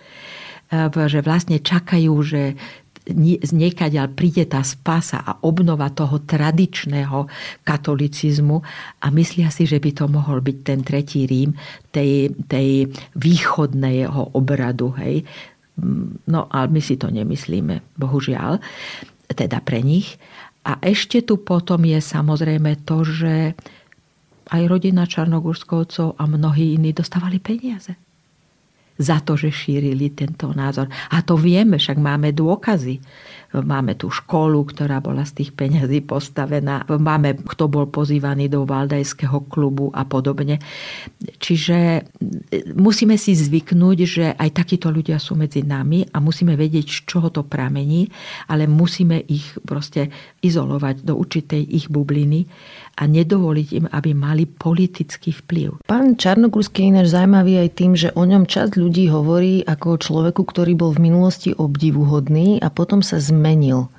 že 1.08 1.24
vlastne 1.24 1.64
čakajú, 1.64 2.14
že 2.24 2.60
z 3.16 3.52
niekaďal 3.56 4.12
príde 4.12 4.44
tá 4.44 4.60
spása 4.60 5.24
a 5.24 5.40
obnova 5.48 5.88
toho 5.96 6.20
tradičného 6.28 7.28
katolicizmu 7.64 8.60
a 9.00 9.08
myslia 9.16 9.48
si, 9.48 9.64
že 9.64 9.80
by 9.80 9.92
to 9.96 10.06
mohol 10.12 10.44
byť 10.44 10.58
ten 10.64 10.84
tretí 10.84 11.24
Rím 11.24 11.56
tej, 11.90 12.36
tej 12.52 12.92
východného 13.16 14.36
obradu. 14.36 14.92
Hej. 15.00 15.24
No 16.28 16.52
ale 16.52 16.68
my 16.68 16.82
si 16.84 17.00
to 17.00 17.08
nemyslíme, 17.08 17.96
bohužiaľ, 17.96 18.60
teda 19.32 19.64
pre 19.64 19.80
nich. 19.80 20.20
A 20.68 20.76
ešte 20.84 21.24
tu 21.24 21.40
potom 21.40 21.88
je 21.88 22.04
samozrejme 22.04 22.84
to, 22.84 23.08
že 23.08 23.56
aj 24.48 24.62
rodina 24.68 25.08
Čarnogurskovcov 25.08 26.20
a 26.20 26.24
mnohí 26.28 26.76
iní 26.76 26.92
dostávali 26.92 27.40
peniaze. 27.40 27.96
Za 28.98 29.22
to, 29.22 29.38
že 29.38 29.54
šírili 29.54 30.12
tento 30.12 30.50
názor. 30.52 30.90
A 31.14 31.22
to 31.22 31.38
vieme, 31.38 31.78
však 31.78 32.02
máme 32.02 32.34
dôkazy. 32.34 32.98
Máme 33.48 33.96
tú 33.96 34.12
školu, 34.12 34.68
ktorá 34.68 35.00
bola 35.00 35.24
z 35.24 35.40
tých 35.40 35.56
peňazí 35.56 36.04
postavená. 36.04 36.84
Máme, 36.84 37.40
kto 37.48 37.72
bol 37.72 37.88
pozývaný 37.88 38.52
do 38.52 38.68
Valdajského 38.68 39.48
klubu 39.48 39.88
a 39.96 40.04
podobne. 40.04 40.60
Čiže 41.40 41.78
e, 41.80 42.02
musíme 42.76 43.16
si 43.16 43.32
zvyknúť, 43.40 43.98
že 44.04 44.26
aj 44.36 44.50
takíto 44.52 44.92
ľudia 44.92 45.16
sú 45.16 45.40
medzi 45.40 45.64
nami 45.64 46.04
a 46.12 46.20
musíme 46.20 46.60
vedieť, 46.60 46.86
z 46.92 47.00
čoho 47.08 47.32
to 47.32 47.48
pramení, 47.48 48.12
ale 48.52 48.68
musíme 48.68 49.24
ich 49.32 49.56
proste 49.64 50.12
izolovať 50.44 51.08
do 51.08 51.16
určitej 51.16 51.64
ich 51.72 51.88
bubliny 51.88 52.44
a 52.98 53.04
nedovoliť 53.06 53.68
im, 53.78 53.86
aby 53.94 54.12
mali 54.18 54.50
politický 54.50 55.30
vplyv. 55.30 55.86
Pán 55.86 56.18
Čarnogurský 56.18 56.82
je 56.82 56.90
ináč 56.90 57.08
zaujímavý 57.14 57.62
aj 57.62 57.70
tým, 57.78 57.94
že 57.94 58.10
o 58.18 58.26
ňom 58.26 58.50
časť 58.50 58.74
ľudí 58.74 59.14
hovorí 59.14 59.62
ako 59.62 59.86
o 59.94 60.02
človeku, 60.02 60.42
ktorý 60.42 60.74
bol 60.74 60.92
v 60.98 61.14
minulosti 61.14 61.54
obdivuhodný 61.54 62.58
a 62.58 62.74
potom 62.74 63.06
sa 63.06 63.22
zmenil. 63.22 63.94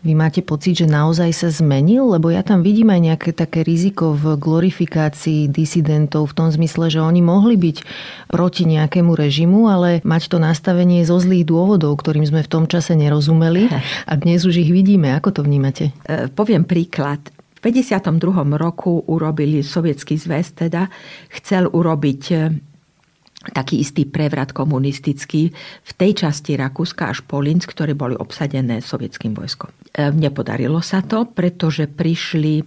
Vy 0.00 0.16
máte 0.16 0.40
pocit, 0.40 0.80
že 0.80 0.88
naozaj 0.88 1.28
sa 1.36 1.52
zmenil? 1.52 2.08
Lebo 2.16 2.32
ja 2.32 2.40
tam 2.40 2.64
vidím 2.64 2.88
aj 2.88 3.00
nejaké 3.04 3.30
také 3.36 3.60
riziko 3.60 4.16
v 4.16 4.40
glorifikácii 4.40 5.52
disidentov 5.52 6.32
v 6.32 6.36
tom 6.40 6.48
zmysle, 6.48 6.88
že 6.88 7.04
oni 7.04 7.20
mohli 7.20 7.60
byť 7.60 7.76
proti 8.32 8.64
nejakému 8.64 9.12
režimu, 9.12 9.68
ale 9.68 10.00
mať 10.00 10.32
to 10.32 10.40
nastavenie 10.40 11.04
zo 11.04 11.20
zlých 11.20 11.44
dôvodov, 11.44 12.00
ktorým 12.00 12.24
sme 12.24 12.40
v 12.40 12.48
tom 12.48 12.64
čase 12.64 12.96
nerozumeli 12.96 13.68
a 14.10 14.12
dnes 14.16 14.48
už 14.48 14.64
ich 14.64 14.72
vidíme. 14.72 15.12
Ako 15.12 15.36
to 15.36 15.44
vnímate? 15.44 15.92
E, 16.08 16.32
poviem 16.32 16.64
príklad. 16.64 17.20
V 17.60 17.68
52. 17.68 18.56
roku 18.56 19.04
urobili 19.04 19.60
Sovietský 19.60 20.16
zväz, 20.16 20.56
teda 20.56 20.88
chcel 21.28 21.68
urobiť 21.68 22.22
e, 22.32 22.36
taký 23.52 23.84
istý 23.84 24.08
prevrat 24.08 24.56
komunistický 24.56 25.52
v 25.84 25.92
tej 25.92 26.24
časti 26.24 26.56
Rakúska 26.56 27.12
až 27.12 27.20
Polinsk, 27.28 27.76
ktoré 27.76 27.92
boli 27.92 28.16
obsadené 28.16 28.80
sovietským 28.80 29.36
vojskom. 29.36 29.68
E, 29.92 30.08
nepodarilo 30.08 30.80
sa 30.80 31.04
to, 31.04 31.28
pretože 31.28 31.84
prišli 31.84 32.64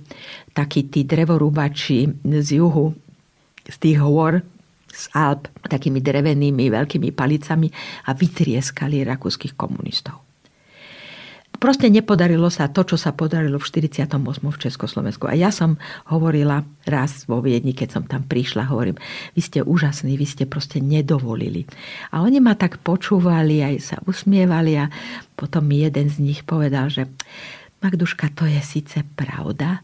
takí 0.54 0.86
tí 0.94 1.10
drevorúbači 1.10 2.14
z 2.22 2.62
juhu, 2.62 2.94
z 3.66 3.76
tých 3.82 3.98
hôr, 3.98 4.46
z 4.94 5.10
Alp, 5.18 5.50
takými 5.66 6.06
drevenými 6.06 6.70
veľkými 6.70 7.10
palicami 7.18 7.66
a 8.06 8.14
vytrieskali 8.14 9.02
rakúskych 9.02 9.58
komunistov 9.58 10.22
proste 11.64 11.88
nepodarilo 11.88 12.52
sa 12.52 12.68
to, 12.68 12.84
čo 12.84 13.00
sa 13.00 13.16
podarilo 13.16 13.56
v 13.56 13.64
48. 13.64 14.20
v 14.44 14.58
Československu. 14.60 15.32
A 15.32 15.40
ja 15.40 15.48
som 15.48 15.80
hovorila 16.12 16.68
raz 16.84 17.24
vo 17.24 17.40
Viedni, 17.40 17.72
keď 17.72 17.90
som 17.96 18.04
tam 18.04 18.28
prišla, 18.28 18.68
hovorím, 18.68 19.00
vy 19.32 19.40
ste 19.40 19.60
úžasní, 19.64 20.20
vy 20.20 20.28
ste 20.28 20.44
proste 20.44 20.84
nedovolili. 20.84 21.64
A 22.12 22.20
oni 22.20 22.44
ma 22.44 22.60
tak 22.60 22.84
počúvali, 22.84 23.64
aj 23.64 23.76
sa 23.80 23.98
usmievali 24.04 24.76
a 24.76 24.92
potom 25.40 25.64
mi 25.64 25.88
jeden 25.88 26.12
z 26.12 26.20
nich 26.20 26.44
povedal, 26.44 26.92
že 26.92 27.08
Magduška, 27.80 28.36
to 28.36 28.44
je 28.44 28.60
síce 28.64 29.00
pravda, 29.16 29.84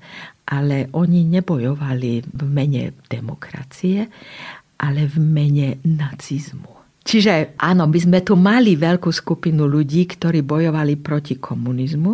ale 0.51 0.91
oni 0.95 1.27
nebojovali 1.27 2.27
v 2.27 2.43
mene 2.47 2.95
demokracie, 3.11 4.07
ale 4.79 5.07
v 5.07 5.15
mene 5.19 5.79
nacizmu. 5.83 6.78
Čiže 6.99 7.55
áno, 7.57 7.87
by 7.87 7.99
sme 7.99 8.19
tu 8.21 8.35
mali 8.35 8.75
veľkú 8.75 9.09
skupinu 9.09 9.65
ľudí, 9.65 10.03
ktorí 10.05 10.43
bojovali 10.43 10.99
proti 10.99 11.39
komunizmu, 11.39 12.11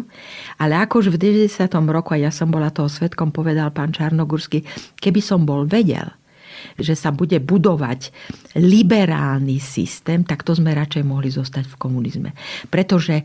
ale 0.62 0.78
ako 0.78 1.02
už 1.02 1.08
v 1.18 1.50
90. 1.50 1.68
roku, 1.90 2.14
a 2.14 2.22
ja 2.22 2.32
som 2.32 2.54
bola 2.54 2.70
toho 2.70 2.88
svetkom, 2.88 3.34
povedal 3.34 3.74
pán 3.74 3.92
Čarnogurský, 3.92 4.62
keby 5.02 5.20
som 5.20 5.44
bol 5.44 5.66
vedel, 5.66 6.06
že 6.80 6.96
sa 6.96 7.12
bude 7.12 7.40
budovať 7.44 8.12
liberálny 8.56 9.60
systém, 9.60 10.24
tak 10.24 10.48
to 10.48 10.56
sme 10.56 10.72
radšej 10.72 11.04
mohli 11.04 11.28
zostať 11.28 11.76
v 11.76 11.80
komunizme. 11.80 12.30
Pretože 12.72 13.20
e, 13.20 13.24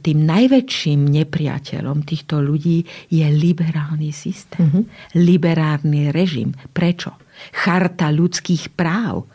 tým 0.00 0.24
najväčším 0.24 1.00
nepriateľom 1.04 2.04
týchto 2.04 2.40
ľudí 2.40 2.84
je 3.12 3.26
liberálny 3.28 4.10
systém. 4.12 4.64
Mm-hmm. 4.64 4.84
Liberálny 5.20 6.02
režim. 6.12 6.56
Prečo? 6.72 7.20
Charta 7.52 8.08
ľudských 8.08 8.72
práv 8.72 9.33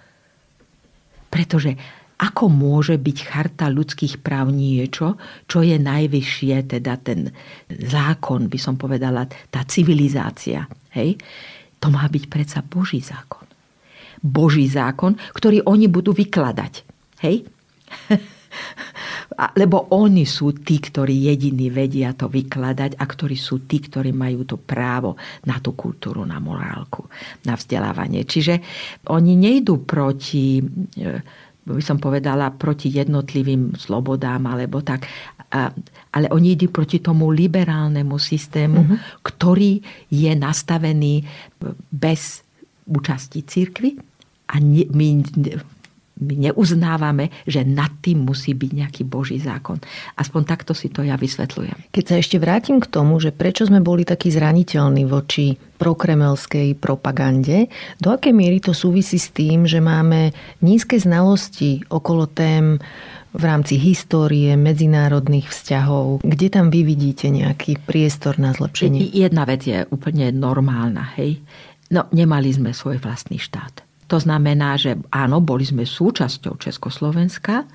pretože 1.29 1.77
ako 2.19 2.51
môže 2.51 2.99
byť 2.99 3.17
charta 3.23 3.71
ľudských 3.71 4.19
práv 4.19 4.51
niečo, 4.51 5.15
čo 5.47 5.63
je 5.63 5.79
najvyššie, 5.79 6.67
teda 6.67 6.99
ten 6.99 7.31
zákon, 7.71 8.51
by 8.51 8.59
som 8.59 8.75
povedala, 8.75 9.23
tá 9.47 9.63
civilizácia. 9.63 10.67
Hej? 10.91 11.15
To 11.79 11.87
má 11.87 12.03
byť 12.11 12.23
predsa 12.27 12.59
Boží 12.59 12.99
zákon. 12.99 13.47
Boží 14.19 14.67
zákon, 14.67 15.15
ktorý 15.31 15.63
oni 15.63 15.87
budú 15.87 16.11
vykladať. 16.11 16.83
Hej? 17.23 17.47
Lebo 19.55 19.95
oni 19.95 20.27
sú 20.27 20.51
tí, 20.59 20.83
ktorí 20.83 21.31
jediní 21.31 21.71
vedia 21.71 22.11
to 22.11 22.27
vykladať 22.27 22.99
a 22.99 23.03
ktorí 23.07 23.37
sú 23.39 23.63
tí, 23.63 23.79
ktorí 23.79 24.11
majú 24.11 24.43
to 24.43 24.57
právo 24.59 25.15
na 25.47 25.63
tú 25.63 25.77
kultúru, 25.77 26.27
na 26.27 26.43
morálku, 26.43 27.07
na 27.47 27.55
vzdelávanie. 27.55 28.27
Čiže 28.27 28.59
oni 29.07 29.33
nejdú 29.39 29.87
proti 29.87 30.59
e, 30.59 31.39
by 31.69 31.83
som 31.85 32.01
povedala, 32.01 32.49
proti 32.49 32.89
jednotlivým 32.89 33.77
slobodám, 33.77 34.41
alebo 34.49 34.81
tak. 34.81 35.05
Ale 36.13 36.27
oni 36.29 36.57
idú 36.57 36.73
proti 36.73 37.01
tomu 37.01 37.29
liberálnemu 37.29 38.17
systému, 38.17 38.79
uh-huh. 38.85 39.21
ktorý 39.21 39.81
je 40.09 40.31
nastavený 40.33 41.25
bez 41.89 42.41
účasti 42.89 43.45
církvy 43.45 43.97
a 44.49 44.57
my 44.61 45.07
my 46.19 46.51
neuznávame, 46.51 47.31
že 47.47 47.63
nad 47.63 47.89
tým 48.03 48.27
musí 48.27 48.51
byť 48.51 48.71
nejaký 48.75 49.03
Boží 49.07 49.39
zákon. 49.39 49.79
Aspoň 50.19 50.41
takto 50.43 50.75
si 50.75 50.91
to 50.91 51.01
ja 51.01 51.15
vysvetľujem. 51.15 51.91
Keď 51.95 52.03
sa 52.03 52.15
ešte 52.19 52.37
vrátim 52.37 52.83
k 52.83 52.91
tomu, 52.91 53.17
že 53.23 53.31
prečo 53.31 53.63
sme 53.63 53.79
boli 53.79 54.03
takí 54.03 54.27
zraniteľní 54.27 55.07
voči 55.07 55.55
prokremelskej 55.79 56.75
propagande, 56.75 57.71
do 58.03 58.11
akej 58.11 58.35
miery 58.35 58.59
to 58.59 58.75
súvisí 58.75 59.15
s 59.15 59.31
tým, 59.31 59.63
že 59.63 59.79
máme 59.79 60.35
nízke 60.59 60.99
znalosti 60.99 61.87
okolo 61.87 62.27
tém 62.27 62.83
v 63.29 63.43
rámci 63.45 63.77
histórie, 63.77 64.57
medzinárodných 64.57 65.47
vzťahov. 65.53 66.25
Kde 66.25 66.47
tam 66.49 66.73
vy 66.73 66.81
vidíte 66.81 67.29
nejaký 67.29 67.79
priestor 67.85 68.41
na 68.41 68.51
zlepšenie? 68.57 69.05
Jedna 69.13 69.45
vec 69.45 69.69
je 69.69 69.85
úplne 69.93 70.33
normálna, 70.33 71.13
hej. 71.15 71.39
No, 71.93 72.09
nemali 72.09 72.49
sme 72.49 72.73
svoj 72.73 72.97
vlastný 72.99 73.37
štát 73.37 73.88
to 74.09 74.17
znamená, 74.17 74.73
že 74.73 74.97
áno, 75.13 75.37
boli 75.37 75.61
sme 75.61 75.85
súčasťou 75.85 76.57
Československa, 76.57 77.69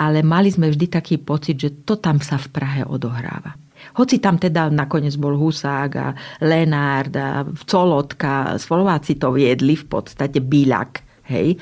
ale 0.00 0.24
mali 0.24 0.48
sme 0.48 0.72
vždy 0.72 0.86
taký 0.88 1.20
pocit, 1.20 1.60
že 1.60 1.84
to 1.84 2.00
tam 2.00 2.24
sa 2.24 2.40
v 2.40 2.48
Prahe 2.48 2.82
odohráva. 2.88 3.52
Hoci 4.00 4.18
tam 4.18 4.40
teda 4.40 4.72
nakoniec 4.72 5.14
bol 5.20 5.36
Husák 5.36 5.90
a 6.00 6.08
Lenárd 6.40 7.14
a 7.20 7.44
Colotka, 7.68 8.56
Slováci 8.56 9.20
to 9.20 9.36
viedli 9.36 9.76
v 9.76 9.84
podstate 9.84 10.40
Bíľak, 10.40 11.04
hej. 11.28 11.60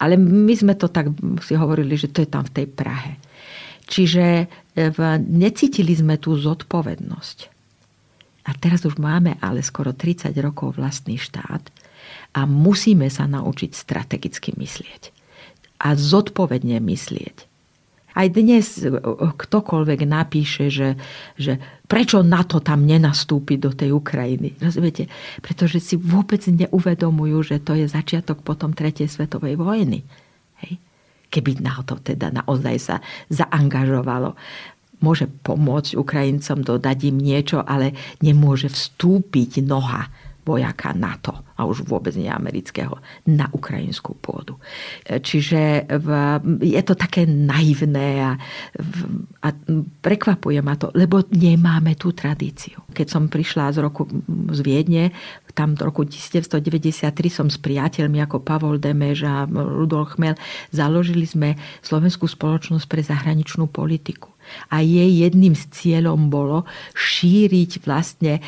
Ale 0.00 0.16
my 0.16 0.54
sme 0.56 0.74
to 0.80 0.88
tak 0.88 1.12
si 1.44 1.52
hovorili, 1.52 2.00
že 2.00 2.08
to 2.08 2.24
je 2.24 2.28
tam 2.32 2.48
v 2.48 2.54
tej 2.64 2.66
Prahe. 2.72 3.20
Čiže 3.84 4.24
e, 4.24 4.44
necítili 5.20 5.92
sme 5.92 6.16
tú 6.16 6.32
zodpovednosť. 6.32 7.38
A 8.48 8.50
teraz 8.56 8.88
už 8.88 8.96
máme 8.96 9.36
ale 9.44 9.60
skoro 9.60 9.92
30 9.92 10.32
rokov 10.40 10.80
vlastný 10.80 11.20
štát 11.20 11.79
a 12.34 12.46
musíme 12.46 13.10
sa 13.10 13.26
naučiť 13.26 13.70
strategicky 13.74 14.54
myslieť 14.54 15.10
a 15.80 15.96
zodpovedne 15.96 16.78
myslieť. 16.78 17.50
Aj 18.10 18.26
dnes 18.26 18.82
ktokoľvek 19.14 20.00
napíše, 20.02 20.66
že, 20.66 20.98
že 21.38 21.62
prečo 21.86 22.26
NATO 22.26 22.58
tam 22.58 22.82
nenastúpi 22.82 23.54
do 23.54 23.70
tej 23.70 23.94
Ukrajiny. 23.94 24.58
Rozumiete? 24.58 25.06
Pretože 25.38 25.78
si 25.78 25.94
vôbec 25.94 26.42
neuvedomujú, 26.42 27.54
že 27.54 27.56
to 27.62 27.78
je 27.78 27.86
začiatok 27.86 28.42
potom 28.42 28.74
tretej 28.74 29.06
svetovej 29.06 29.54
vojny. 29.54 30.02
Hej? 30.66 30.82
Keby 31.30 31.62
NATO 31.62 32.02
teda 32.02 32.34
naozaj 32.34 32.76
sa 32.82 32.96
zaangažovalo. 33.30 34.34
Môže 35.00 35.30
pomôcť 35.30 35.94
Ukrajincom, 35.94 36.66
dodať 36.66 37.14
im 37.14 37.16
niečo, 37.16 37.62
ale 37.62 37.94
nemôže 38.20 38.68
vstúpiť 38.68 39.62
noha 39.62 40.10
vojaka 40.44 40.96
NATO, 40.96 41.44
a 41.60 41.68
už 41.68 41.84
vôbec 41.84 42.16
nie 42.16 42.32
amerického, 42.32 42.96
na 43.28 43.46
ukrajinskú 43.52 44.16
pôdu. 44.16 44.56
Čiže 45.04 45.84
v, 46.00 46.08
je 46.64 46.82
to 46.82 46.96
také 46.96 47.28
naivné 47.28 48.24
a, 48.24 48.32
a 49.44 49.48
prekvapuje 50.00 50.60
ma 50.64 50.80
to, 50.80 50.88
lebo 50.96 51.20
nemáme 51.28 52.00
tú 52.00 52.16
tradíciu. 52.16 52.80
Keď 52.96 53.06
som 53.06 53.28
prišla 53.28 53.76
z 53.76 53.78
roku 53.84 54.08
z 54.50 54.60
Viedne, 54.64 55.12
tam 55.52 55.74
v 55.74 55.82
roku 55.84 56.06
1993 56.06 57.12
som 57.28 57.46
s 57.50 57.58
priateľmi 57.60 58.22
ako 58.24 58.40
Pavol 58.40 58.80
Demež 58.80 59.26
a 59.26 59.44
Rudolf 59.50 60.16
Chmel 60.16 60.38
založili 60.70 61.26
sme 61.26 61.58
Slovenskú 61.84 62.24
spoločnosť 62.30 62.86
pre 62.86 63.02
zahraničnú 63.04 63.68
politiku. 63.68 64.32
A 64.72 64.82
jej 64.82 65.22
jedným 65.22 65.54
z 65.54 65.68
cieľom 65.70 66.32
bolo 66.32 66.66
šíriť 66.96 67.84
vlastne 67.86 68.42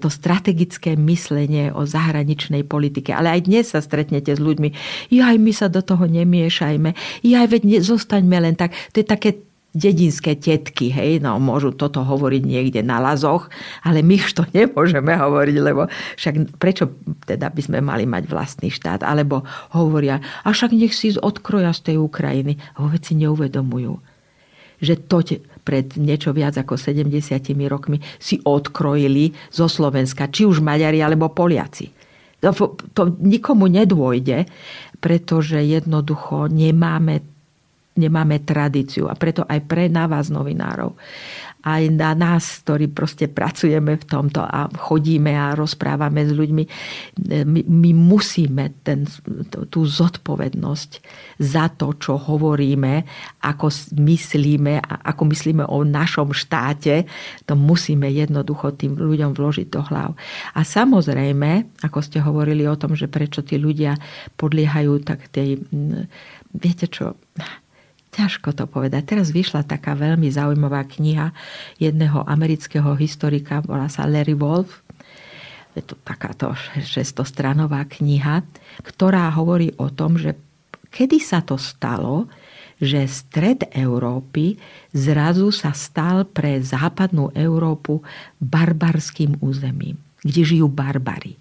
to 0.00 0.08
strategické 0.08 0.96
myslenie 0.96 1.70
o 1.70 1.84
zahraničnej 1.84 2.64
politike. 2.64 3.12
Ale 3.12 3.30
aj 3.36 3.40
dnes 3.46 3.64
sa 3.70 3.84
stretnete 3.84 4.32
s 4.32 4.40
ľuďmi, 4.40 4.70
aj 5.14 5.36
my 5.38 5.52
sa 5.52 5.68
do 5.68 5.84
toho 5.84 6.08
nemiešajme, 6.08 6.90
aj 7.24 7.46
veď 7.48 7.84
zostaňme 7.84 8.40
len 8.40 8.56
tak. 8.56 8.72
To 8.96 9.00
je 9.00 9.06
také 9.06 9.30
dedinské 9.74 10.38
tetky, 10.38 10.94
hej, 10.94 11.18
no 11.18 11.34
môžu 11.42 11.74
toto 11.74 12.06
hovoriť 12.06 12.42
niekde 12.46 12.80
na 12.86 13.02
lazoch, 13.02 13.50
ale 13.82 14.06
my 14.06 14.22
už 14.22 14.30
to 14.38 14.44
nemôžeme 14.56 15.10
hovoriť, 15.10 15.56
lebo 15.58 15.90
však 16.14 16.62
prečo 16.62 16.94
teda 17.26 17.50
by 17.50 17.60
sme 17.60 17.78
mali 17.82 18.06
mať 18.06 18.30
vlastný 18.30 18.70
štát? 18.70 19.02
Alebo 19.02 19.42
hovoria, 19.74 20.22
a 20.46 20.54
však 20.54 20.70
nech 20.72 20.94
si 20.94 21.18
odkroja 21.18 21.74
z 21.74 21.92
tej 21.92 21.96
Ukrajiny. 21.98 22.54
Vôbec 22.78 23.02
si 23.02 23.18
neuvedomujú, 23.18 23.98
že 24.78 24.94
to 24.94 25.26
pred 25.64 25.96
niečo 25.96 26.36
viac 26.36 26.60
ako 26.60 26.76
70 26.76 27.08
rokmi 27.66 27.98
si 28.20 28.38
odkrojili 28.44 29.32
zo 29.48 29.66
Slovenska, 29.66 30.28
či 30.28 30.44
už 30.44 30.60
Maďari 30.60 31.00
alebo 31.00 31.32
Poliaci. 31.32 31.88
To, 32.44 32.76
to 32.92 33.02
nikomu 33.24 33.72
nedôjde, 33.72 34.44
pretože 35.00 35.64
jednoducho 35.64 36.52
nemáme 36.52 37.24
nemáme 37.94 38.42
tradíciu. 38.42 39.06
A 39.06 39.14
preto 39.14 39.46
aj 39.46 39.70
pre 39.70 39.86
na 39.86 40.10
vás, 40.10 40.26
novinárov, 40.26 40.98
aj 41.64 41.82
na 41.96 42.12
nás, 42.12 42.60
ktorí 42.62 42.92
proste 42.92 43.26
pracujeme 43.26 43.96
v 43.96 44.04
tomto 44.04 44.44
a 44.44 44.68
chodíme 44.68 45.32
a 45.32 45.56
rozprávame 45.56 46.28
s 46.28 46.32
ľuďmi, 46.36 46.64
my, 47.48 47.60
my 47.64 47.90
musíme 47.96 48.84
ten, 48.84 49.08
tú 49.72 49.80
zodpovednosť 49.88 50.90
za 51.40 51.72
to, 51.72 51.96
čo 51.96 52.20
hovoríme, 52.20 53.04
ako 53.42 53.72
myslíme 53.96 54.84
ako 54.84 55.22
myslíme 55.28 55.64
o 55.64 55.82
našom 55.82 56.36
štáte, 56.36 57.08
to 57.48 57.54
musíme 57.56 58.06
jednoducho 58.08 58.76
tým 58.76 58.96
ľuďom 58.96 59.32
vložiť 59.32 59.66
do 59.72 59.80
hlav. 59.84 60.10
A 60.54 60.60
samozrejme, 60.62 61.80
ako 61.82 61.98
ste 62.04 62.20
hovorili 62.20 62.68
o 62.68 62.78
tom, 62.78 62.92
že 62.92 63.08
prečo 63.08 63.40
tí 63.40 63.56
ľudia 63.56 63.96
podliehajú 64.36 64.92
tak 65.02 65.28
tej, 65.32 65.64
viete 66.54 66.86
čo, 66.86 67.16
Ťažko 68.14 68.54
to 68.54 68.70
povedať. 68.70 69.10
Teraz 69.10 69.34
vyšla 69.34 69.66
taká 69.66 69.98
veľmi 69.98 70.30
zaujímavá 70.30 70.86
kniha 70.86 71.34
jedného 71.82 72.22
amerického 72.22 72.94
historika, 72.94 73.58
volá 73.66 73.90
sa 73.90 74.06
Larry 74.06 74.38
Wolf. 74.38 74.86
Je 75.74 75.82
to 75.82 75.98
takáto 76.06 76.54
600-stranová 76.78 77.82
kniha, 77.90 78.46
ktorá 78.86 79.26
hovorí 79.34 79.74
o 79.82 79.90
tom, 79.90 80.14
že 80.14 80.38
kedy 80.94 81.18
sa 81.18 81.42
to 81.42 81.58
stalo, 81.58 82.30
že 82.78 83.02
stred 83.10 83.66
Európy 83.74 84.62
zrazu 84.94 85.50
sa 85.50 85.74
stal 85.74 86.22
pre 86.22 86.62
západnú 86.62 87.34
Európu 87.34 88.06
barbarským 88.38 89.42
územím, 89.42 89.98
kde 90.22 90.42
žijú 90.46 90.70
barbary. 90.70 91.34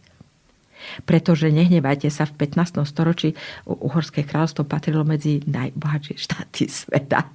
Pretože 1.04 1.50
nehnevajte 1.50 2.10
sa, 2.10 2.28
v 2.30 2.48
15. 2.48 2.84
storočí 2.88 3.36
Uhorské 3.68 4.24
kráľovstvo 4.24 4.68
patrilo 4.68 5.04
medzi 5.04 5.44
najbohatšie 5.46 6.16
štáty 6.18 6.70
sveta. 6.70 7.28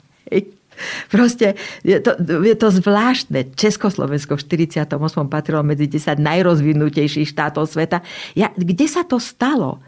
Proste 1.10 1.58
je 1.82 1.98
to, 1.98 2.14
je 2.22 2.54
to 2.54 2.68
zvláštne. 2.70 3.50
Československo 3.58 4.38
v 4.38 4.42
48. 4.62 4.94
patrilo 5.26 5.66
medzi 5.66 5.90
10 5.90 6.22
najrozvinutejších 6.22 7.28
štátov 7.34 7.66
sveta. 7.66 8.00
Ja, 8.38 8.54
kde 8.54 8.86
sa 8.86 9.02
to 9.02 9.18
stalo? 9.18 9.82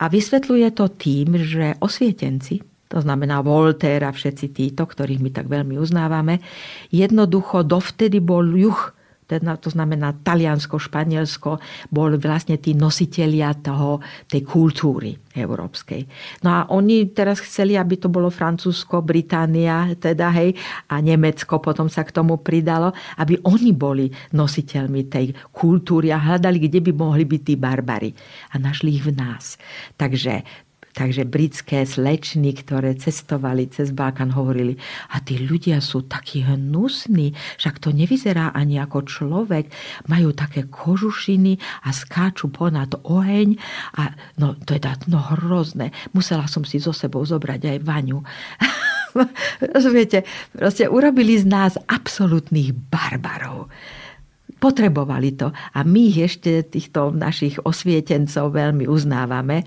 A 0.00 0.08
vysvetľuje 0.08 0.68
to 0.74 0.88
tým, 0.88 1.36
že 1.36 1.76
osvietenci, 1.78 2.64
to 2.88 2.98
znamená 3.00 3.44
Voltaire 3.44 4.08
a 4.08 4.12
všetci 4.12 4.46
títo, 4.52 4.84
ktorých 4.88 5.20
my 5.20 5.30
tak 5.30 5.46
veľmi 5.46 5.78
uznávame, 5.78 6.42
jednoducho 6.90 7.62
dovtedy 7.62 8.18
bol 8.18 8.44
juh 8.44 8.92
to 9.26 9.68
znamená 9.72 10.12
Taliansko, 10.20 10.76
Španielsko, 10.76 11.56
boli 11.88 12.20
vlastne 12.20 12.60
tí 12.60 12.76
nositelia 12.76 13.54
toho, 13.56 14.02
tej 14.28 14.44
kultúry 14.44 15.16
európskej. 15.32 16.04
No 16.44 16.48
a 16.52 16.60
oni 16.68 17.08
teraz 17.16 17.40
chceli, 17.40 17.80
aby 17.80 17.96
to 17.96 18.12
bolo 18.12 18.28
Francúzsko, 18.28 19.00
Británia, 19.00 19.88
teda 19.96 20.28
hej, 20.36 20.52
a 20.92 21.00
Nemecko 21.00 21.62
potom 21.62 21.88
sa 21.88 22.04
k 22.04 22.12
tomu 22.12 22.44
pridalo, 22.44 22.92
aby 23.16 23.40
oni 23.48 23.72
boli 23.72 24.12
nositeľmi 24.36 25.08
tej 25.08 25.32
kultúry 25.54 26.12
a 26.12 26.20
hľadali, 26.20 26.68
kde 26.68 26.84
by 26.84 26.92
mohli 26.92 27.24
byť 27.24 27.40
tí 27.40 27.54
barbary. 27.56 28.10
A 28.52 28.60
našli 28.60 29.00
ich 29.00 29.04
v 29.04 29.16
nás. 29.16 29.56
Takže 29.96 30.44
Takže 30.92 31.24
britské 31.24 31.88
slečny, 31.88 32.52
ktoré 32.52 32.92
cestovali 32.92 33.64
cez 33.72 33.96
Balkán, 33.96 34.36
hovorili, 34.36 34.76
a 35.16 35.24
tí 35.24 35.40
ľudia 35.40 35.80
sú 35.80 36.04
takí 36.04 36.44
hnusní, 36.44 37.32
však 37.56 37.80
to 37.80 37.96
nevyzerá 37.96 38.52
ani 38.52 38.76
ako 38.76 39.08
človek, 39.08 39.72
majú 40.12 40.36
také 40.36 40.68
kožušiny 40.68 41.56
a 41.88 41.96
skáču 41.96 42.52
ponad 42.52 42.92
oheň 43.08 43.56
a 43.96 44.12
no 44.36 44.52
to 44.68 44.76
je 44.76 44.84
no 45.08 45.24
hrozné. 45.32 45.96
Musela 46.12 46.44
som 46.44 46.60
si 46.68 46.76
so 46.76 46.92
sebou 46.92 47.24
zobrať 47.24 47.72
aj 47.72 47.78
vaňu. 47.80 48.20
Rozumiete? 49.72 50.28
Proste 50.52 50.92
urobili 50.92 51.40
z 51.40 51.48
nás 51.48 51.72
absolútnych 51.88 52.76
barbarov 52.92 53.72
potrebovali 54.62 55.34
to. 55.34 55.50
A 55.50 55.82
my 55.82 56.14
ich 56.14 56.22
ešte 56.22 56.62
týchto 56.62 57.10
našich 57.10 57.58
osvietencov 57.66 58.54
veľmi 58.54 58.86
uznávame. 58.86 59.66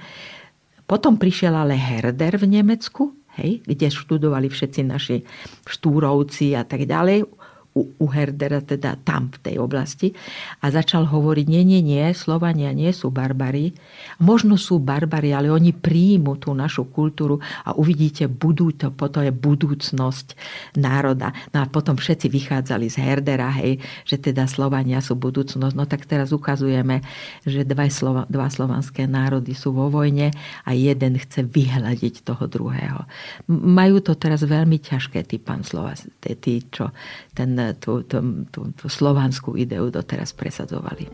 Potom 0.85 1.17
prišiel 1.17 1.53
ale 1.57 1.73
Herder 1.73 2.37
v 2.37 2.61
Nemecku, 2.61 3.17
hej, 3.41 3.65
kde 3.65 3.89
študovali 3.89 4.47
všetci 4.53 4.81
naši 4.85 5.17
štúrovci 5.65 6.53
a 6.53 6.61
tak 6.61 6.85
ďalej 6.85 7.25
u, 7.75 7.83
u 7.99 8.07
Herdera, 8.07 8.63
teda 8.63 8.95
tam 9.03 9.27
v 9.35 9.37
tej 9.43 9.55
oblasti. 9.59 10.15
A 10.63 10.71
začal 10.71 11.11
hovoriť, 11.11 11.45
nie, 11.51 11.63
nie, 11.67 11.81
nie, 11.83 12.07
Slovania 12.15 12.71
nie 12.71 12.89
sú 12.95 13.11
barbari. 13.11 13.75
Možno 14.23 14.55
sú 14.55 14.79
barbari, 14.79 15.35
ale 15.35 15.51
oni 15.51 15.75
príjmu 15.75 16.39
tú 16.39 16.55
našu 16.55 16.87
kultúru 16.87 17.43
a 17.67 17.75
uvidíte, 17.75 18.31
budú 18.31 18.71
to, 18.71 18.95
potom 18.95 19.27
je 19.27 19.35
budúcnosť 19.35 20.39
národa. 20.79 21.35
No 21.51 21.61
a 21.61 21.65
potom 21.67 21.99
všetci 21.99 22.31
vychádzali 22.31 22.87
z 22.87 22.97
Herdera, 23.03 23.51
hej, 23.59 23.83
že 24.07 24.23
teda 24.23 24.47
Slovania 24.47 25.03
sú 25.03 25.19
budúcnosť. 25.19 25.75
No 25.75 25.83
tak 25.83 26.07
teraz 26.07 26.31
ukazujeme, 26.31 27.03
že 27.43 27.67
dva, 27.67 27.91
slova, 27.91 28.23
dva 28.31 28.47
slovanské 28.47 29.03
národy 29.03 29.51
sú 29.51 29.75
vo 29.75 29.91
vojne 29.91 30.31
a 30.63 30.71
jeden 30.71 31.19
chce 31.19 31.43
vyhľadiť 31.43 32.23
toho 32.23 32.47
druhého. 32.47 33.03
Majú 33.51 33.99
to 33.99 34.15
teraz 34.15 34.47
veľmi 34.47 34.79
ťažké, 34.79 35.27
tí 35.27 35.43
pán 35.43 35.67
Slova, 35.67 35.97
tí, 36.21 36.61
čo 36.71 36.95
ten 37.35 37.64
tú, 37.73 38.05
tú, 38.05 38.45
tú, 38.53 38.69
tú 38.77 38.85
slovanskú 38.85 39.57
ideu 39.57 39.89
doteraz 39.89 40.35
presadzovali. 40.37 41.09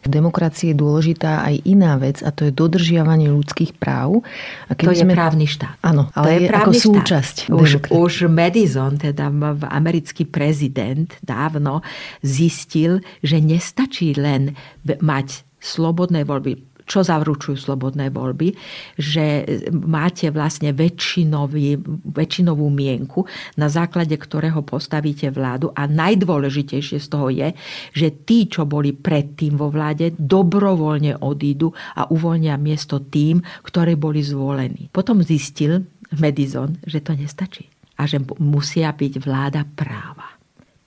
V 0.00 0.08
demokracii 0.08 0.72
je 0.72 0.76
dôležitá 0.80 1.44
aj 1.44 1.60
iná 1.68 2.00
vec 2.00 2.24
a 2.24 2.32
to 2.32 2.48
je 2.48 2.52
dodržiavanie 2.56 3.28
ľudských 3.28 3.76
práv. 3.76 4.24
A 4.66 4.72
to 4.72 4.96
je 4.96 5.04
sme... 5.04 5.12
právny 5.12 5.44
štát. 5.44 5.76
Áno, 5.84 6.08
ale 6.16 6.24
to 6.24 6.30
je, 6.32 6.40
je 6.40 6.48
ako 6.48 6.72
štát. 6.72 6.84
súčasť. 6.88 7.36
Už, 7.52 7.70
už 7.92 8.12
Madison, 8.32 8.96
teda 8.96 9.28
americký 9.68 10.24
prezident, 10.24 11.12
dávno 11.20 11.84
zistil, 12.24 13.04
že 13.20 13.44
nestačí 13.44 14.16
len 14.16 14.56
mať 14.88 15.44
slobodné 15.60 16.24
voľby 16.24 16.69
čo 16.90 17.06
zavručujú 17.06 17.54
slobodné 17.54 18.10
voľby, 18.10 18.58
že 18.98 19.46
máte 19.70 20.34
vlastne 20.34 20.74
väčšinový, 20.74 21.78
väčšinovú 22.10 22.66
mienku, 22.66 23.30
na 23.54 23.70
základe 23.70 24.18
ktorého 24.18 24.66
postavíte 24.66 25.30
vládu 25.30 25.70
a 25.78 25.86
najdôležitejšie 25.86 26.98
z 26.98 27.06
toho 27.06 27.30
je, 27.30 27.54
že 27.94 28.10
tí, 28.26 28.50
čo 28.50 28.66
boli 28.66 28.90
predtým 28.90 29.54
vo 29.54 29.70
vláde, 29.70 30.10
dobrovoľne 30.18 31.22
odídu 31.22 31.70
a 31.94 32.10
uvoľnia 32.10 32.58
miesto 32.58 32.98
tým, 32.98 33.38
ktoré 33.62 33.94
boli 33.94 34.26
zvolení. 34.26 34.90
Potom 34.90 35.22
zistil 35.22 35.86
Madison, 36.18 36.74
že 36.82 36.98
to 36.98 37.14
nestačí 37.14 37.70
a 37.94 38.10
že 38.10 38.18
musia 38.42 38.90
byť 38.90 39.12
vláda 39.22 39.62
práva. 39.62 40.34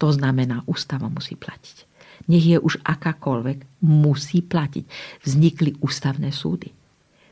To 0.04 0.12
znamená, 0.12 0.68
ústava 0.68 1.08
musí 1.08 1.40
platiť 1.40 1.93
nech 2.28 2.46
je 2.46 2.58
už 2.60 2.80
akákoľvek, 2.84 3.84
musí 3.84 4.40
platiť. 4.44 4.86
Vznikli 5.24 5.76
ústavné 5.84 6.32
súdy, 6.32 6.72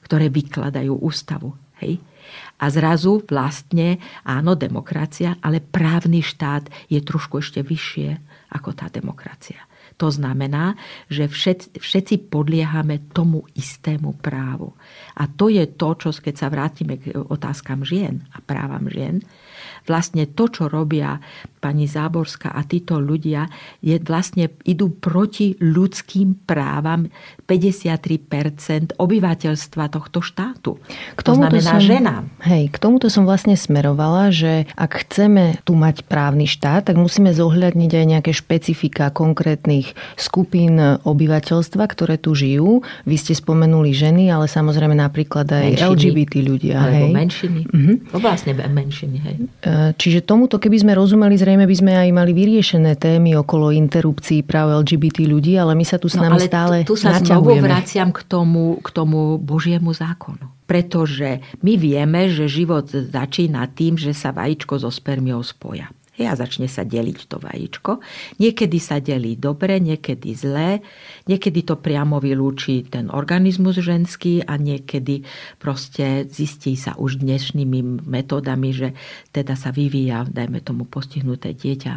ktoré 0.04 0.28
vykladajú 0.28 1.00
ústavu. 1.00 1.56
Hej? 1.80 2.00
A 2.62 2.70
zrazu 2.70 3.26
vlastne, 3.26 3.98
áno, 4.22 4.54
demokracia, 4.54 5.36
ale 5.42 5.64
právny 5.64 6.22
štát 6.22 6.70
je 6.88 7.00
trošku 7.02 7.42
ešte 7.42 7.66
vyššie 7.66 8.10
ako 8.54 8.70
tá 8.78 8.88
demokracia. 8.92 9.66
To 10.00 10.10
znamená, 10.10 10.74
že 11.14 11.30
všetci, 11.30 11.78
všetci 11.78 12.16
podliehame 12.34 13.14
tomu 13.14 13.46
istému 13.54 14.18
právu. 14.18 14.74
A 15.14 15.30
to 15.30 15.52
je 15.52 15.68
to, 15.78 15.94
čo 15.94 16.10
keď 16.10 16.36
sa 16.38 16.48
vrátime 16.50 16.98
k 16.98 17.14
otázkam 17.14 17.86
žien 17.86 18.26
a 18.34 18.42
právam 18.42 18.90
žien, 18.90 19.22
vlastne 19.86 20.30
to, 20.30 20.48
čo 20.48 20.68
robia 20.68 21.20
pani 21.62 21.86
Záborská 21.86 22.58
a 22.58 22.66
títo 22.66 22.98
ľudia, 22.98 23.46
je 23.86 24.02
vlastne 24.02 24.50
idú 24.66 24.90
proti 24.90 25.54
ľudským 25.62 26.42
právam 26.50 27.06
53% 27.46 28.98
obyvateľstva 28.98 29.84
tohto 29.94 30.26
štátu. 30.26 30.82
K 31.14 31.22
to 31.22 31.38
znamená 31.38 31.78
som, 31.78 31.86
ženám. 31.86 32.24
Hej, 32.42 32.74
k 32.74 32.78
tomuto 32.82 33.14
som 33.14 33.30
vlastne 33.30 33.54
smerovala, 33.54 34.34
že 34.34 34.66
ak 34.74 35.06
chceme 35.06 35.62
tu 35.62 35.78
mať 35.78 36.02
právny 36.10 36.50
štát, 36.50 36.90
tak 36.90 36.98
musíme 36.98 37.30
zohľadniť 37.30 37.92
aj 37.94 38.06
nejaké 38.10 38.32
špecifika 38.34 39.14
konkrétnych 39.14 39.94
skupín 40.18 40.82
obyvateľstva, 41.06 41.84
ktoré 41.86 42.18
tu 42.18 42.34
žijú. 42.34 42.82
Vy 43.06 43.16
ste 43.22 43.38
spomenuli 43.38 43.94
ženy, 43.94 44.34
ale 44.34 44.50
samozrejme 44.50 44.98
napríklad 44.98 45.46
aj 45.46 45.78
menšiny. 45.78 45.86
LGBT 45.86 46.34
ľudia. 46.42 46.76
Alebo 46.82 47.06
hej. 47.06 47.14
menšiny. 47.14 47.62
Uh-huh. 47.70 47.96
No 48.10 48.18
vlastne 48.18 48.58
menšiny. 48.58 49.18
Hej. 49.22 49.36
E, 49.62 49.71
čiže 49.96 50.26
tomuto, 50.26 50.58
keby 50.58 50.78
sme 50.82 50.94
rozumeli, 50.98 51.36
zrejme 51.38 51.66
by 51.66 51.76
sme 51.76 51.94
aj 51.96 52.10
mali 52.12 52.32
vyriešené 52.34 52.98
témy 52.98 53.38
okolo 53.40 53.72
interrupcií 53.72 54.44
práv 54.44 54.84
LGBT 54.84 55.26
ľudí, 55.30 55.56
ale 55.56 55.78
my 55.78 55.86
sa 55.86 56.02
tu 56.02 56.12
s 56.12 56.18
no, 56.18 56.28
nami 56.28 56.42
ale 56.42 56.50
stále 56.50 56.76
tu, 56.84 56.94
tu 56.94 57.02
sa 57.02 57.16
znovu 57.18 57.56
vraciam 57.62 58.10
k 58.12 58.22
tomu, 58.26 58.80
k 58.84 58.90
tomu 58.92 59.40
Božiemu 59.40 59.94
zákonu. 59.94 60.50
Pretože 60.66 61.44
my 61.64 61.74
vieme, 61.76 62.32
že 62.32 62.48
život 62.48 62.88
začína 62.88 63.68
tým, 63.76 64.00
že 64.00 64.16
sa 64.16 64.32
vajíčko 64.32 64.80
so 64.80 64.88
spermiou 64.88 65.44
spoja 65.44 65.92
a 66.20 66.36
začne 66.36 66.68
sa 66.68 66.84
deliť 66.84 67.20
to 67.32 67.40
vajíčko. 67.40 68.04
Niekedy 68.44 68.78
sa 68.84 69.00
delí 69.00 69.40
dobre, 69.40 69.80
niekedy 69.80 70.36
zlé, 70.36 70.84
niekedy 71.26 71.64
to 71.64 71.80
priamo 71.80 72.20
vylúči 72.20 72.84
ten 72.92 73.08
organizmus 73.08 73.80
ženský 73.80 74.44
a 74.44 74.60
niekedy 74.60 75.24
proste 75.56 76.28
zistí 76.28 76.76
sa 76.76 77.00
už 77.00 77.24
dnešnými 77.24 78.04
metódami, 78.04 78.76
že 78.76 78.90
teda 79.32 79.56
sa 79.56 79.72
vyvíja, 79.72 80.28
dajme 80.28 80.60
tomu, 80.60 80.84
postihnuté 80.84 81.56
dieťa 81.56 81.94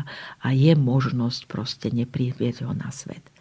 a 0.46 0.48
je 0.54 0.72
možnosť 0.78 1.50
proste 1.50 1.90
neprivieť 1.90 2.62
ho 2.62 2.72
na 2.72 2.94
svet. 2.94 3.33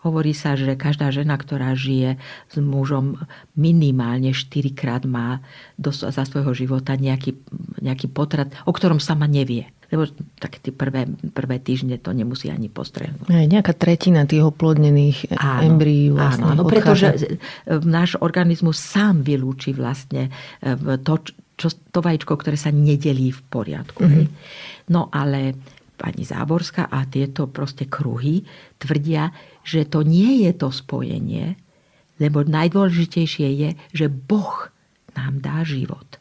Hovorí 0.00 0.32
sa, 0.32 0.56
že 0.56 0.78
každá 0.80 1.12
žena, 1.12 1.36
ktorá 1.36 1.76
žije 1.76 2.16
s 2.48 2.56
mužom 2.56 3.20
minimálne 3.52 4.32
4 4.32 4.72
krát 4.72 5.04
má 5.04 5.44
za 5.76 6.24
svojho 6.24 6.56
života 6.56 6.96
nejaký, 6.96 7.36
nejaký 7.84 8.08
potrat, 8.08 8.52
o 8.64 8.72
ktorom 8.72 8.98
sama 8.98 9.28
nevie 9.28 9.68
lebo 9.90 10.06
tak 10.38 10.62
tie 10.62 10.70
prvé, 10.70 11.10
prvé 11.34 11.58
týždne 11.58 11.98
to 11.98 12.14
nemusí 12.14 12.46
ani 12.46 12.70
postrehnúť. 12.70 13.26
Aj 13.26 13.46
nejaká 13.50 13.74
tretina 13.74 14.22
tých 14.22 14.46
oplodnených 14.46 15.34
áno, 15.34 15.66
embryí 15.66 16.14
vlastne 16.14 16.54
Áno, 16.54 16.62
áno 16.62 16.70
pretože 16.70 17.34
náš 17.66 18.14
organizmus 18.22 18.78
sám 18.78 19.26
vylúči 19.26 19.74
vlastne 19.74 20.30
e, 20.62 20.94
to, 21.02 21.26
čo, 21.58 21.68
to 21.90 21.98
vajíčko, 21.98 22.38
ktoré 22.38 22.54
sa 22.54 22.70
nedelí 22.70 23.34
v 23.34 23.42
poriadku. 23.50 24.06
Mm-hmm. 24.06 24.26
No 24.94 25.10
ale 25.10 25.58
pani 25.98 26.22
Záborská 26.22 26.88
a 26.88 27.04
tieto 27.10 27.50
proste 27.50 27.90
kruhy 27.90 28.40
tvrdia, 28.78 29.28
že 29.70 29.86
to 29.86 30.02
nie 30.02 30.42
je 30.42 30.52
to 30.58 30.74
spojenie, 30.74 31.54
lebo 32.18 32.42
najdôležitejšie 32.42 33.48
je, 33.54 33.70
že 33.94 34.10
Boh 34.10 34.74
nám 35.14 35.38
dá 35.38 35.62
život. 35.62 36.20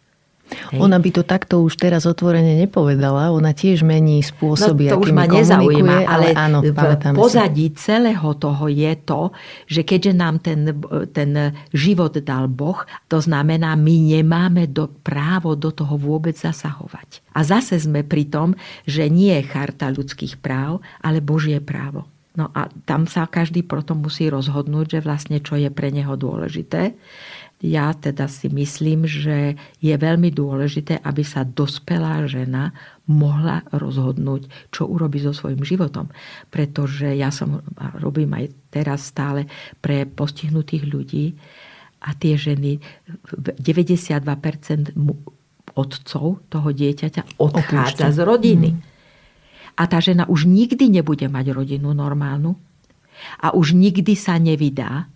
Hej. 0.49 0.81
Ona 0.81 0.97
by 0.97 1.09
to 1.13 1.21
takto 1.21 1.61
už 1.61 1.77
teraz 1.77 2.09
otvorene 2.09 2.57
nepovedala. 2.57 3.29
Ona 3.29 3.53
tiež 3.53 3.85
mení 3.85 4.25
spôsoby, 4.25 4.89
no, 4.89 4.97
to 4.97 5.05
už 5.05 5.13
ma 5.13 5.29
nezaujíma, 5.29 6.09
ale, 6.09 6.33
ale 6.33 6.37
áno, 6.37 6.57
v 6.65 6.73
pozadí 7.13 7.69
si. 7.69 7.85
celého 7.89 8.33
toho 8.33 8.65
je 8.65 8.93
to, 9.05 9.29
že 9.69 9.85
keďže 9.85 10.13
nám 10.17 10.41
ten, 10.41 10.73
ten 11.13 11.53
život 11.69 12.17
dal 12.25 12.49
Boh, 12.49 12.81
to 13.05 13.21
znamená, 13.21 13.77
my 13.77 13.95
nemáme 14.17 14.65
do, 14.65 14.89
právo 14.89 15.53
do 15.53 15.69
toho 15.69 15.97
vôbec 16.01 16.33
zasahovať. 16.33 17.21
A 17.37 17.45
zase 17.45 17.77
sme 17.77 18.01
pri 18.01 18.25
tom, 18.25 18.57
že 18.89 19.05
nie 19.05 19.37
je 19.37 19.45
charta 19.45 19.93
ľudských 19.93 20.41
práv, 20.41 20.81
ale 21.05 21.21
Božie 21.21 21.61
právo. 21.61 22.09
No 22.37 22.53
a 22.53 22.69
tam 22.85 23.09
sa 23.09 23.25
každý 23.25 23.65
potom 23.65 24.05
musí 24.05 24.29
rozhodnúť, 24.29 24.97
že 24.97 24.99
vlastne 25.01 25.41
čo 25.41 25.57
je 25.57 25.73
pre 25.73 25.89
neho 25.89 26.13
dôležité 26.13 26.93
ja 27.59 27.91
teda 27.91 28.31
si 28.31 28.47
myslím, 28.47 29.03
že 29.03 29.59
je 29.83 29.91
veľmi 29.91 30.31
dôležité, 30.31 31.03
aby 31.03 31.27
sa 31.27 31.43
dospelá 31.43 32.23
žena 32.23 32.71
mohla 33.03 33.67
rozhodnúť, 33.75 34.71
čo 34.71 34.87
urobi 34.87 35.19
so 35.19 35.35
svojím 35.35 35.67
životom. 35.67 36.07
Pretože 36.47 37.11
ja 37.19 37.35
som, 37.35 37.59
robím 37.99 38.31
aj 38.31 38.55
teraz 38.71 39.11
stále 39.11 39.43
pre 39.83 40.07
postihnutých 40.07 40.83
ľudí 40.87 41.35
a 41.99 42.15
tie 42.15 42.39
ženy, 42.39 42.79
92% 43.59 44.95
otcov 45.75 46.25
toho 46.47 46.69
dieťaťa 46.71 47.43
odchádza 47.43 48.07
Opúšťa. 48.07 48.15
z 48.15 48.19
rodiny. 48.23 48.69
Mm. 48.71 48.88
A 49.79 49.87
tá 49.87 50.03
žena 50.03 50.27
už 50.27 50.43
nikdy 50.43 50.91
nebude 50.91 51.23
mať 51.31 51.55
rodinu 51.55 51.95
normálnu 51.95 52.59
a 53.39 53.55
už 53.55 53.71
nikdy 53.71 54.11
sa 54.15 54.35
nevydá, 54.35 55.07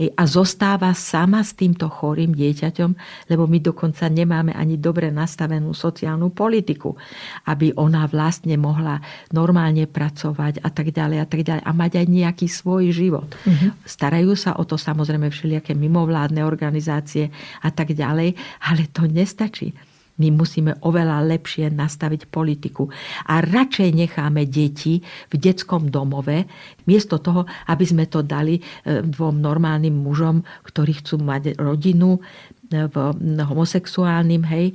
Hej, 0.00 0.16
a 0.16 0.24
zostáva 0.24 0.96
sama 0.96 1.44
s 1.44 1.52
týmto 1.52 1.84
chorým 1.92 2.32
dieťaťom, 2.32 2.90
lebo 3.28 3.44
my 3.44 3.60
dokonca 3.60 4.08
nemáme 4.08 4.56
ani 4.56 4.80
dobre 4.80 5.12
nastavenú 5.12 5.76
sociálnu 5.76 6.32
politiku, 6.32 6.96
aby 7.44 7.76
ona 7.76 8.08
vlastne 8.08 8.56
mohla 8.56 8.96
normálne 9.28 9.84
pracovať 9.84 10.64
a 10.64 10.72
tak 10.72 10.96
ďalej 10.96 11.18
a 11.20 11.26
tak 11.28 11.44
ďalej 11.44 11.62
a 11.68 11.72
mať 11.76 11.92
aj 12.00 12.06
nejaký 12.08 12.46
svoj 12.48 12.96
život. 12.96 13.28
Mm-hmm. 13.44 13.84
Starajú 13.84 14.32
sa 14.40 14.56
o 14.56 14.64
to 14.64 14.80
samozrejme 14.80 15.28
všelijaké 15.28 15.76
mimovládne 15.76 16.48
organizácie 16.48 17.28
a 17.60 17.68
tak 17.68 17.92
ďalej, 17.92 18.40
ale 18.72 18.88
to 18.88 19.04
nestačí. 19.04 19.76
My 20.18 20.28
musíme 20.34 20.76
oveľa 20.82 21.22
lepšie 21.24 21.70
nastaviť 21.70 22.28
politiku. 22.28 22.90
A 23.30 23.40
radšej 23.40 23.88
necháme 23.94 24.44
deti 24.44 25.00
v 25.30 25.34
detskom 25.38 25.88
domove, 25.88 26.44
miesto 26.84 27.22
toho, 27.22 27.46
aby 27.70 27.84
sme 27.86 28.04
to 28.10 28.20
dali 28.20 28.58
e, 28.58 28.62
dvom 29.00 29.38
normálnym 29.38 29.94
mužom, 29.94 30.42
ktorí 30.66 31.00
chcú 31.00 31.22
mať 31.22 31.56
rodinu, 31.56 32.18
e, 32.18 32.86
v 32.86 32.96
homosexuálnym, 33.42 34.42
hej, 34.46 34.66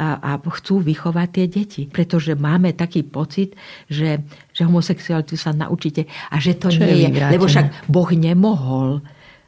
a, 0.00 0.18
a 0.18 0.30
chcú 0.40 0.82
vychovať 0.82 1.28
tie 1.30 1.46
deti. 1.46 1.82
Pretože 1.86 2.34
máme 2.34 2.74
taký 2.74 3.06
pocit, 3.06 3.54
že, 3.86 4.24
že 4.50 4.66
homosexualitu 4.66 5.38
sa 5.38 5.54
naučíte 5.54 6.08
a 6.30 6.36
že 6.42 6.58
to 6.58 6.72
Čo 6.72 6.82
nie 6.82 7.06
je. 7.06 7.10
je 7.14 7.30
lebo 7.30 7.46
však 7.46 7.86
Boh 7.86 8.10
nemohol 8.10 9.04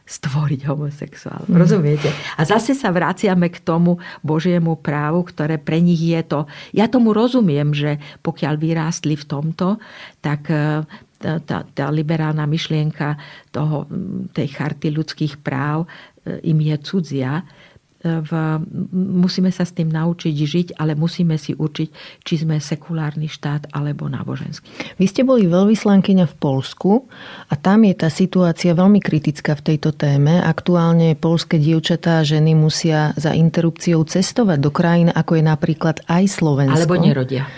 stvoriť 0.07 0.70
homosexuál. 0.70 1.42
Mm. 1.50 1.59
Rozumiete? 1.59 2.09
A 2.38 2.46
zase 2.46 2.78
sa 2.78 2.94
vraciame 2.94 3.50
k 3.50 3.59
tomu 3.59 3.98
Božiemu 4.22 4.78
právu, 4.78 5.26
ktoré 5.26 5.59
pre 5.59 5.82
nich 5.82 5.98
je 5.98 6.22
to... 6.22 6.46
Ja 6.70 6.86
tomu 6.86 7.11
rozumiem, 7.11 7.74
že 7.74 7.98
pokiaľ 8.22 8.54
vyrástli 8.54 9.18
v 9.18 9.26
tomto, 9.26 9.82
tak 10.22 10.46
e, 10.46 10.86
tá, 11.18 11.42
tá, 11.42 11.66
tá 11.66 11.86
liberálna 11.90 12.46
myšlienka 12.46 13.18
toho, 13.50 13.90
tej 14.30 14.46
charty 14.54 14.94
ľudských 14.94 15.42
práv 15.42 15.90
e, 16.22 16.38
im 16.54 16.59
je 16.62 16.76
cudzia, 16.86 17.42
v, 18.05 18.30
musíme 18.92 19.49
sa 19.49 19.64
s 19.64 19.72
tým 19.72 19.88
naučiť 19.88 20.34
žiť, 20.34 20.68
ale 20.76 20.92
musíme 20.94 21.34
si 21.40 21.57
určiť, 21.57 21.88
či 22.22 22.34
sme 22.36 22.61
sekulárny 22.61 23.26
štát 23.26 23.72
alebo 23.72 24.07
náboženský. 24.07 24.97
Vy 25.01 25.07
ste 25.09 25.22
boli 25.24 25.49
veľvyslankyňa 25.49 26.26
v 26.28 26.34
Polsku 26.36 27.09
a 27.49 27.55
tam 27.57 27.88
je 27.88 27.94
tá 27.97 28.09
situácia 28.12 28.76
veľmi 28.76 29.01
kritická 29.01 29.57
v 29.59 29.74
tejto 29.74 29.97
téme. 29.97 30.38
Aktuálne 30.44 31.16
polské 31.16 31.57
dievčatá 31.57 32.20
a 32.20 32.26
ženy 32.26 32.53
musia 32.53 33.16
za 33.16 33.32
interrupciou 33.32 34.05
cestovať 34.05 34.59
do 34.61 34.70
krajín, 34.70 35.09
ako 35.11 35.40
je 35.40 35.44
napríklad 35.44 35.97
aj 36.07 36.24
Slovensko. 36.30 36.76
Alebo 36.76 37.01
nerodia. 37.01 37.49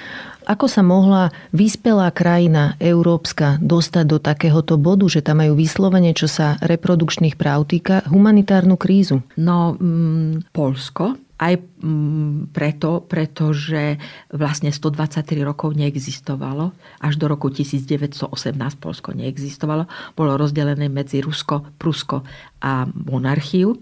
Ako 0.49 0.64
sa 0.64 0.80
mohla 0.80 1.28
vyspelá 1.53 2.09
krajina 2.09 2.72
európska 2.80 3.61
dostať 3.61 4.05
do 4.09 4.16
takéhoto 4.16 4.80
bodu, 4.80 5.05
že 5.05 5.20
tam 5.20 5.44
majú 5.44 5.53
vyslovene, 5.53 6.16
čo 6.16 6.24
sa 6.24 6.57
reprodukčných 6.64 7.36
práv 7.36 7.68
týka, 7.68 8.01
humanitárnu 8.09 8.80
krízu? 8.80 9.20
No, 9.36 9.76
mm, 9.76 10.49
Polsko 10.57 11.20
aj 11.38 11.55
mm, 11.61 12.51
preto, 12.51 13.07
pretože 13.07 14.01
vlastne 14.34 14.74
123 14.74 15.22
rokov 15.46 15.76
neexistovalo. 15.78 16.74
Až 16.99 17.14
do 17.14 17.30
roku 17.30 17.53
1918 17.53 18.34
Polsko 18.82 19.14
neexistovalo. 19.14 19.86
Bolo 20.18 20.34
rozdelené 20.34 20.90
medzi 20.90 21.22
Rusko, 21.22 21.76
Prusko 21.78 22.26
a 22.59 22.88
monarchiu. 22.90 23.78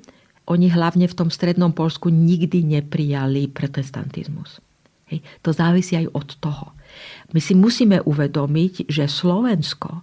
Oni 0.47 0.71
hlavne 0.71 1.09
v 1.09 1.17
tom 1.17 1.33
strednom 1.33 1.73
Polsku 1.73 2.13
nikdy 2.13 2.63
neprijali 2.63 3.51
protestantizmus. 3.51 4.66
Hej. 5.07 5.23
To 5.47 5.51
závisí 5.55 5.95
aj 5.95 6.11
od 6.13 6.29
toho. 6.43 6.67
My 7.31 7.41
si 7.43 7.55
musíme 7.55 8.03
uvedomiť, 8.03 8.91
že 8.91 9.07
Slovensko 9.07 10.03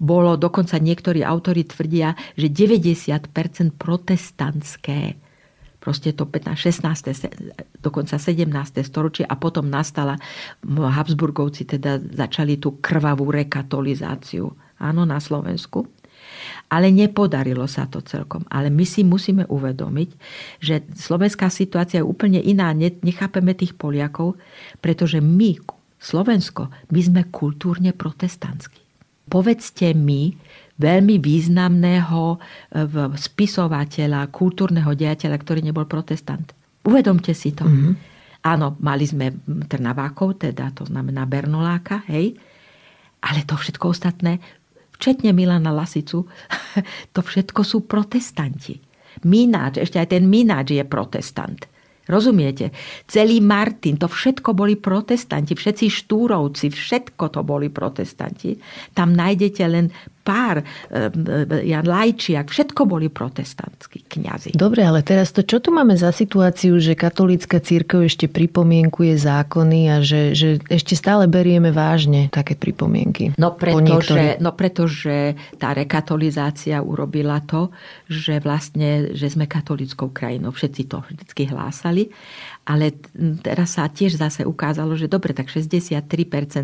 bolo, 0.00 0.34
dokonca 0.34 0.80
niektorí 0.80 1.22
autori 1.22 1.62
tvrdia, 1.62 2.18
že 2.34 2.50
90% 2.50 3.30
protestantské 3.78 5.16
proste 5.84 6.16
to 6.16 6.24
15, 6.24 6.56
16, 6.56 7.84
dokonca 7.84 8.16
17. 8.16 8.48
storočie 8.80 9.28
a 9.28 9.36
potom 9.36 9.68
nastala, 9.68 10.16
Habsburgovci 10.64 11.68
teda 11.68 12.00
začali 12.00 12.56
tú 12.56 12.80
krvavú 12.80 13.28
rekatolizáciu 13.28 14.48
áno, 14.80 15.04
na 15.04 15.20
Slovensku. 15.20 15.84
Ale 16.68 16.90
nepodarilo 16.90 17.68
sa 17.68 17.86
to 17.86 18.00
celkom. 18.02 18.44
Ale 18.50 18.68
my 18.68 18.84
si 18.86 19.04
musíme 19.06 19.44
uvedomiť, 19.46 20.08
že 20.60 20.84
slovenská 20.94 21.48
situácia 21.48 22.00
je 22.00 22.08
úplne 22.08 22.40
iná. 22.40 22.72
Nechápeme 22.76 23.52
tých 23.54 23.76
Poliakov, 23.76 24.40
pretože 24.80 25.20
my, 25.22 25.60
Slovensko, 26.00 26.68
my 26.90 27.00
sme 27.00 27.22
kultúrne 27.28 27.94
protestantskí. 27.94 28.80
Povedzte 29.24 29.96
mi 29.96 30.36
veľmi 30.74 31.22
významného 31.22 32.22
e, 32.34 32.36
spisovateľa, 33.14 34.28
kultúrneho 34.34 34.90
dejateľa, 34.92 35.36
ktorý 35.38 35.60
nebol 35.62 35.86
protestant. 35.86 36.50
Uvedomte 36.84 37.32
si 37.32 37.54
to. 37.54 37.64
Mm-hmm. 37.64 37.92
Áno, 38.44 38.76
mali 38.84 39.08
sme 39.08 39.32
Trnavákov, 39.64 40.36
teda 40.36 40.68
to 40.76 40.84
znamená 40.84 41.24
Bernoláka, 41.24 42.04
hej, 42.12 42.36
ale 43.24 43.40
to 43.48 43.56
všetko 43.56 43.88
ostatné 43.88 44.36
včetne 44.94 45.34
Milana 45.34 45.74
Lasicu, 45.74 46.24
to 47.14 47.20
všetko 47.20 47.60
sú 47.66 47.84
protestanti. 47.84 48.78
Mináč, 49.26 49.82
ešte 49.82 49.98
aj 49.98 50.08
ten 50.10 50.26
Mináč 50.26 50.74
je 50.74 50.84
protestant. 50.86 51.58
Rozumiete? 52.04 52.68
Celý 53.08 53.40
Martin, 53.40 53.96
to 53.96 54.12
všetko 54.12 54.52
boli 54.52 54.76
protestanti, 54.76 55.56
všetci 55.56 55.88
štúrovci, 55.88 56.68
všetko 56.68 57.32
to 57.32 57.40
boli 57.40 57.72
protestanti. 57.72 58.60
Tam 58.92 59.16
nájdete 59.16 59.64
len 59.64 59.88
pár, 60.24 60.64
eh, 60.64 61.12
Jan 61.68 61.84
Lajčiak, 61.84 62.48
všetko 62.48 62.88
boli 62.88 63.12
protestantskí 63.12 64.08
kňazi. 64.08 64.56
Dobre, 64.56 64.80
ale 64.82 65.04
teraz 65.04 65.30
to, 65.36 65.44
čo 65.44 65.60
tu 65.60 65.68
máme 65.68 65.92
za 65.94 66.10
situáciu, 66.10 66.80
že 66.80 66.96
katolícka 66.96 67.60
církev 67.60 68.08
ešte 68.08 68.26
pripomienkuje 68.26 69.14
zákony 69.20 69.80
a 69.92 69.96
že, 70.00 70.32
že 70.32 70.64
ešte 70.72 70.96
stále 70.96 71.28
berieme 71.28 71.70
vážne 71.70 72.32
také 72.32 72.56
pripomienky? 72.56 73.36
No 73.36 73.52
pretože, 73.52 74.40
no 74.40 74.56
pretože 74.56 75.36
tá 75.60 75.76
rekatolizácia 75.76 76.80
urobila 76.80 77.44
to, 77.44 77.68
že 78.08 78.40
vlastne, 78.40 79.12
že 79.12 79.28
sme 79.28 79.44
katolickou 79.44 80.08
krajinou. 80.08 80.50
Všetci 80.56 80.82
to 80.88 81.04
vždy 81.04 81.44
hlásali 81.52 82.08
ale 82.64 82.96
teraz 83.44 83.76
sa 83.76 83.88
tiež 83.88 84.16
zase 84.16 84.42
ukázalo, 84.44 84.96
že 84.96 85.08
dobre, 85.08 85.36
tak 85.36 85.52
63% 85.52 86.04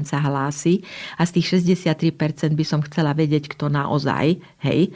sa 0.08 0.18
hlási 0.20 0.84
a 1.20 1.24
z 1.28 1.40
tých 1.40 1.46
63% 1.60 2.56
by 2.56 2.64
som 2.64 2.80
chcela 2.84 3.12
vedieť, 3.12 3.52
kto 3.52 3.68
naozaj, 3.68 4.40
hej, 4.64 4.92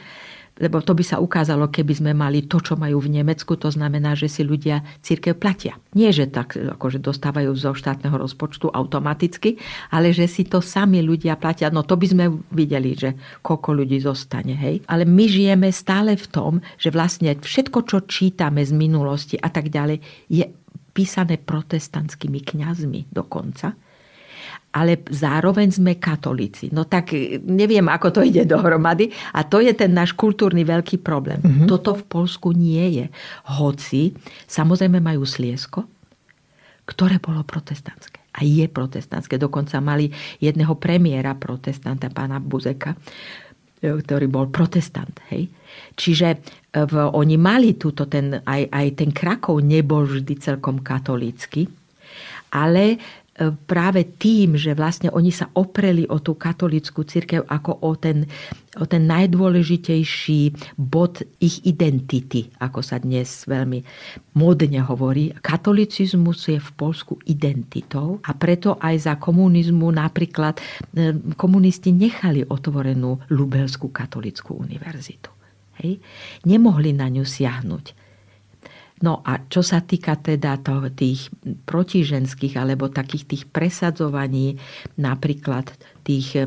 lebo 0.55 0.79
to 0.79 0.95
by 0.95 1.03
sa 1.03 1.19
ukázalo, 1.19 1.67
keby 1.67 1.93
sme 1.99 2.11
mali 2.15 2.47
to, 2.47 2.63
čo 2.63 2.79
majú 2.79 3.03
v 3.03 3.19
Nemecku, 3.19 3.59
to 3.59 3.67
znamená, 3.67 4.15
že 4.15 4.31
si 4.31 4.41
ľudia 4.47 4.87
církev 5.03 5.35
platia. 5.35 5.75
Nie, 5.91 6.15
že 6.15 6.31
tak 6.31 6.55
akože 6.55 7.03
dostávajú 7.03 7.51
zo 7.59 7.75
štátneho 7.75 8.15
rozpočtu 8.15 8.71
automaticky, 8.71 9.59
ale 9.91 10.15
že 10.15 10.31
si 10.31 10.47
to 10.47 10.63
sami 10.63 11.03
ľudia 11.03 11.35
platia. 11.35 11.67
No 11.67 11.83
to 11.83 11.99
by 11.99 12.07
sme 12.07 12.25
videli, 12.55 12.95
že 12.95 13.19
koľko 13.43 13.83
ľudí 13.83 13.99
zostane. 13.99 14.55
Hej? 14.55 14.87
Ale 14.87 15.03
my 15.03 15.25
žijeme 15.27 15.67
stále 15.75 16.15
v 16.15 16.27
tom, 16.31 16.53
že 16.79 16.87
vlastne 16.87 17.35
všetko, 17.35 17.79
čo 17.83 18.07
čítame 18.07 18.63
z 18.63 18.71
minulosti 18.71 19.35
a 19.35 19.51
tak 19.51 19.67
ďalej, 19.67 19.99
je 20.31 20.45
písané 20.95 21.35
protestantskými 21.35 22.39
kňazmi 22.39 23.11
dokonca, 23.11 23.75
ale 24.75 25.03
zároveň 25.07 25.71
sme 25.75 25.99
katolíci. 25.99 26.71
No 26.71 26.87
tak 26.87 27.11
e, 27.15 27.39
neviem, 27.43 27.87
ako 27.87 28.19
to 28.19 28.21
ide 28.23 28.47
dohromady. 28.47 29.11
A 29.35 29.43
to 29.47 29.59
je 29.59 29.71
ten 29.71 29.91
náš 29.91 30.15
kultúrny 30.15 30.67
veľký 30.67 30.99
problém. 31.03 31.39
Mm-hmm. 31.39 31.67
Toto 31.67 31.95
v 31.95 32.03
Polsku 32.03 32.51
nie 32.51 33.03
je. 33.03 33.05
Hoci, 33.59 34.15
samozrejme 34.47 34.99
majú 34.99 35.23
Sliesko, 35.23 35.87
ktoré 36.87 37.23
bolo 37.23 37.43
protestantské. 37.47 38.19
A 38.35 38.43
je 38.43 38.67
protestantské. 38.67 39.39
Dokonca 39.39 39.79
mali 39.79 40.11
jedného 40.43 40.75
premiéra 40.75 41.39
protestanta, 41.39 42.11
pána 42.11 42.43
Buzeka, 42.43 42.99
ktorý 43.81 44.25
bol 44.31 44.47
protestant. 44.49 45.13
Hej? 45.31 45.51
Čiže 45.95 46.27
e, 46.31 46.37
v, 46.85 46.93
oni 47.11 47.35
mali 47.35 47.75
túto, 47.75 48.07
ten, 48.07 48.43
aj, 48.43 48.61
aj 48.71 48.87
ten 48.95 49.09
Krakov 49.11 49.59
nebol 49.63 50.07
vždy 50.07 50.33
celkom 50.39 50.81
katolícky, 50.83 51.67
ale 52.55 52.83
e, 52.93 52.97
práve 53.67 54.07
tým, 54.15 54.55
že 54.55 54.71
vlastne 54.71 55.11
oni 55.11 55.27
sa 55.27 55.51
opreli 55.59 56.07
o 56.07 56.23
tú 56.23 56.39
katolickú 56.39 57.03
církev 57.03 57.43
ako 57.43 57.83
o 57.83 57.91
ten, 57.99 58.23
o 58.79 58.87
ten 58.87 59.03
najdôležitejší 59.11 60.71
bod 60.79 61.19
ich 61.43 61.59
identity, 61.67 62.47
ako 62.63 62.79
sa 62.79 62.95
dnes 63.03 63.43
veľmi 63.43 63.83
módne 64.39 64.79
hovorí. 64.87 65.35
Katolicizmus 65.43 66.47
je 66.47 66.63
v 66.63 66.71
Polsku 66.79 67.19
identitou 67.27 68.23
a 68.23 68.31
preto 68.31 68.79
aj 68.79 69.11
za 69.11 69.13
komunizmu 69.19 69.91
napríklad 69.91 70.55
e, 70.55 71.11
komunisti 71.35 71.91
nechali 71.91 72.47
otvorenú 72.47 73.19
Lubelskú 73.35 73.91
katolickú 73.91 74.55
univerzitu. 74.55 75.27
Hej? 75.83 75.99
Nemohli 76.47 76.95
na 76.95 77.11
ňu 77.11 77.27
siahnuť. 77.27 78.04
No 79.03 79.19
a 79.27 79.43
čo 79.51 79.59
sa 79.59 79.83
týka 79.83 80.15
teda 80.15 80.55
toho, 80.63 80.87
tých 80.87 81.27
protiženských 81.67 82.55
alebo 82.55 82.87
takých 82.87 83.27
tých 83.27 83.43
presadzovaní 83.51 84.55
napríklad 84.95 85.67
tých 86.07 86.39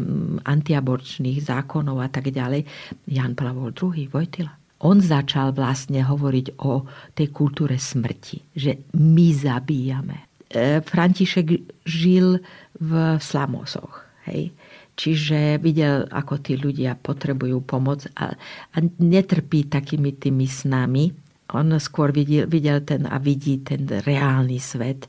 antiaborčných 0.49 1.44
zákonov 1.44 2.01
a 2.01 2.09
tak 2.09 2.32
ďalej, 2.32 2.64
Jan 3.05 3.36
Pavol 3.36 3.76
II, 3.76 4.09
Vojtila. 4.09 4.57
On 4.86 4.96
začal 5.03 5.53
vlastne 5.53 6.07
hovoriť 6.07 6.62
o 6.62 6.86
tej 7.12 7.28
kultúre 7.34 7.76
smrti, 7.76 8.55
že 8.55 8.86
my 8.94 9.28
zabíjame. 9.34 10.16
E, 10.49 10.80
František 10.80 11.46
žil 11.82 12.38
v 12.78 12.92
Slamosoch. 13.18 14.07
Hej? 14.30 14.55
Čiže 14.99 15.59
videl, 15.62 16.07
ako 16.11 16.42
tí 16.42 16.55
ľudia 16.59 16.94
potrebujú 16.94 17.62
pomoc 17.62 18.07
a, 18.18 18.34
a 18.74 18.76
netrpí 19.03 19.66
takými 19.66 20.14
tými 20.14 20.46
snami. 20.46 21.11
On 21.57 21.64
skôr 21.80 22.12
videl, 22.12 22.44
videl 22.44 22.84
ten 22.84 23.09
a 23.09 23.16
vidí 23.16 23.64
ten 23.64 23.88
reálny 23.88 24.61
svet. 24.61 25.09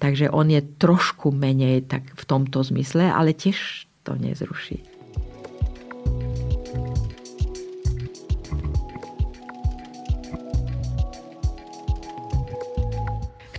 Takže 0.00 0.32
on 0.34 0.50
je 0.50 0.64
trošku 0.80 1.30
menej 1.30 1.86
tak 1.86 2.10
v 2.16 2.24
tomto 2.26 2.64
zmysle, 2.64 3.06
ale 3.06 3.36
tiež 3.36 3.86
to 4.02 4.18
nezruší. 4.18 4.89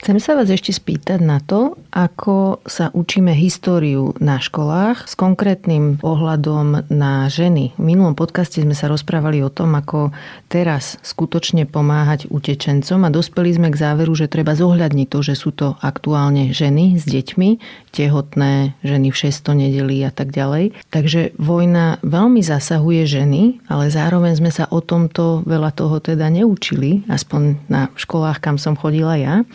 Chcem 0.02 0.18
sa 0.18 0.34
vás 0.34 0.49
ešte 0.49 0.74
spýtať 0.74 1.22
na 1.22 1.38
to, 1.38 1.78
ako 1.93 2.58
sa 2.66 2.89
učíme 2.89 3.38
históriu 3.38 4.18
na 4.18 4.41
školách 4.41 5.06
s 5.06 5.14
konkrétnym 5.14 6.02
ohľadom 6.02 6.89
na 6.89 7.30
ženy. 7.30 7.78
V 7.78 7.84
minulom 7.86 8.18
podcaste 8.18 8.66
sme 8.66 8.74
sa 8.74 8.89
rozprávali 8.89 9.45
o 9.45 9.54
tom, 9.54 9.78
ako 9.78 10.10
teraz 10.49 10.97
skutočne 11.06 11.70
pomáhať 11.70 12.26
utečencom 12.34 13.06
a 13.06 13.14
dospeli 13.14 13.54
sme 13.54 13.70
k 13.70 13.78
záveru, 13.78 14.18
že 14.18 14.26
treba 14.26 14.58
zohľadniť 14.58 15.06
to, 15.06 15.20
že 15.22 15.38
sú 15.38 15.54
to 15.54 15.78
aktuálne 15.86 16.49
ženy 16.49 16.97
s 16.97 17.06
deťmi, 17.06 17.62
tehotné 17.93 18.74
ženy 18.82 19.14
v 19.14 19.20
600 19.30 19.54
nedelí 19.54 20.02
a 20.02 20.10
tak 20.10 20.34
ďalej. 20.34 20.82
Takže 20.89 21.38
vojna 21.38 22.02
veľmi 22.02 22.41
zasahuje 22.41 23.06
ženy, 23.06 23.62
ale 23.70 23.93
zároveň 23.93 24.34
sme 24.34 24.49
sa 24.49 24.66
o 24.66 24.82
tomto 24.82 25.45
veľa 25.45 25.70
toho 25.78 26.02
teda 26.02 26.26
neučili, 26.34 27.06
aspoň 27.06 27.70
na 27.70 27.93
školách, 27.93 28.41
kam 28.41 28.58
som 28.58 28.74
chodila 28.74 29.14
ja. 29.14 29.45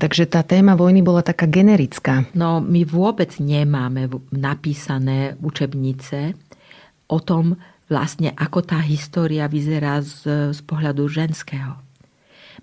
Takže 0.00 0.24
tá 0.32 0.40
téma 0.40 0.72
vojny 0.80 1.04
bola 1.04 1.20
taká 1.20 1.44
generická. 1.44 2.24
No 2.32 2.64
my 2.64 2.88
vôbec 2.88 3.36
nemáme 3.36 4.08
napísané 4.32 5.36
učebnice 5.44 6.32
o 7.12 7.20
tom 7.20 7.60
vlastne, 7.84 8.32
ako 8.32 8.64
tá 8.64 8.80
história 8.80 9.44
vyzerá 9.44 10.00
z, 10.00 10.56
z 10.56 10.60
pohľadu 10.64 11.04
ženského. 11.04 11.76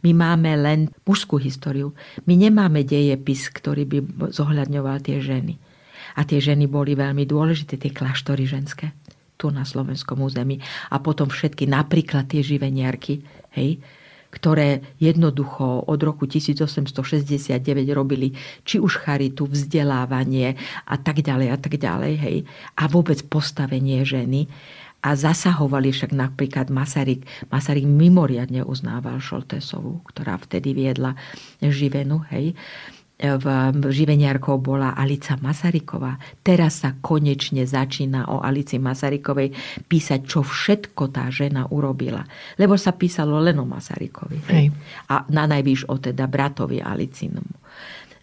My 0.02 0.18
máme 0.18 0.58
len 0.58 0.80
mužskú 1.06 1.38
históriu. 1.38 1.94
My 2.26 2.34
nemáme 2.34 2.82
dejepis, 2.82 3.54
ktorý 3.54 3.86
by 3.86 3.98
zohľadňoval 4.34 4.98
tie 5.06 5.22
ženy. 5.22 5.62
A 6.18 6.26
tie 6.26 6.42
ženy 6.42 6.66
boli 6.66 6.98
veľmi 6.98 7.26
dôležité, 7.30 7.78
tie 7.78 7.94
kláštory 7.94 8.50
ženské 8.50 8.94
tu 9.38 9.54
na 9.54 9.64
slovenskom 9.64 10.18
území. 10.26 10.58
A 10.90 10.98
potom 10.98 11.30
všetky, 11.30 11.70
napríklad 11.70 12.26
tie 12.26 12.42
živeniarky, 12.42 13.22
hej, 13.54 13.78
ktoré 14.28 14.84
jednoducho 15.00 15.88
od 15.88 16.00
roku 16.04 16.28
1869 16.28 17.64
robili 17.96 18.36
či 18.68 18.78
už 18.78 19.08
charitu, 19.08 19.48
vzdelávanie 19.48 20.60
a 20.86 20.96
tak 21.00 21.24
ďalej 21.24 21.48
a 21.54 21.58
tak 21.58 21.80
ďalej, 21.80 22.14
hej, 22.20 22.38
a 22.76 22.84
vôbec 22.92 23.24
postavenie 23.32 24.04
ženy 24.04 24.52
a 25.06 25.14
zasahovali 25.14 25.94
však 25.94 26.12
napríklad 26.12 26.74
Masaryk. 26.74 27.24
Masaryk 27.54 27.86
mimoriadne 27.86 28.66
uznával 28.66 29.22
Šoltesovú, 29.22 30.02
ktorá 30.10 30.36
vtedy 30.42 30.74
viedla 30.74 31.16
živenu, 31.62 32.26
hej 32.34 32.58
živeniarkou 33.18 34.62
bola 34.62 34.94
Alica 34.94 35.42
Masaryková. 35.42 36.22
Teraz 36.46 36.86
sa 36.86 36.94
konečne 37.02 37.66
začína 37.66 38.30
o 38.30 38.46
Alici 38.46 38.78
Masarykovej 38.78 39.58
písať, 39.90 40.22
čo 40.22 40.46
všetko 40.46 41.10
tá 41.10 41.26
žena 41.34 41.66
urobila. 41.74 42.22
Lebo 42.62 42.78
sa 42.78 42.94
písalo 42.94 43.42
len 43.42 43.58
o 43.58 43.66
Masarykovi. 43.66 44.38
Hej. 44.54 44.70
A 45.10 45.26
na 45.34 45.50
najvýš 45.50 45.90
o 45.90 45.98
teda 45.98 46.30
bratovi 46.30 46.78
Alicinomu. 46.78 47.58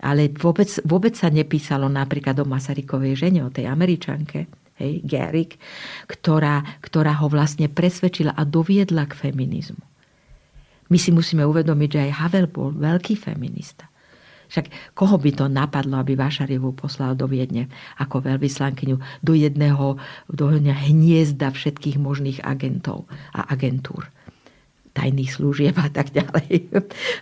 Ale 0.05 0.31
vôbec, 0.31 0.71
vôbec 0.87 1.19
sa 1.19 1.27
nepísalo 1.27 1.91
napríklad 1.91 2.39
o 2.39 2.47
Masarykovej 2.47 3.19
žene, 3.19 3.43
o 3.43 3.51
tej 3.51 3.67
Američanke. 3.67 4.47
hej, 4.79 5.03
Gerik, 5.07 5.59
ktorá, 6.07 6.63
ktorá 6.83 7.19
ho 7.23 7.27
vlastne 7.31 7.71
presvedčila 7.71 8.35
a 8.35 8.43
doviedla 8.47 9.07
k 9.11 9.15
feminizmu. 9.15 9.83
My 10.93 10.99
si 11.01 11.11
musíme 11.11 11.43
uvedomiť, 11.47 11.89
že 11.91 12.01
aj 12.11 12.17
Havel 12.21 12.47
bol 12.47 12.71
veľký 12.75 13.17
feminista. 13.17 13.89
Však 14.55 14.95
koho 14.95 15.19
by 15.19 15.31
to 15.35 15.51
napadlo, 15.51 15.99
aby 15.99 16.15
Vašarievu 16.15 16.79
poslal 16.79 17.19
do 17.19 17.27
Viedne 17.27 17.67
ako 17.99 18.23
veľvyslankyňu 18.23 18.97
do 19.27 19.35
jedného, 19.35 19.99
do 20.31 20.47
hniezda 20.55 21.51
všetkých 21.51 21.99
možných 21.99 22.39
agentov 22.47 23.11
a 23.35 23.51
agentúr 23.51 24.07
tajných 24.95 25.35
služieb 25.35 25.75
a 25.75 25.91
tak 25.91 26.15
ďalej. 26.15 26.71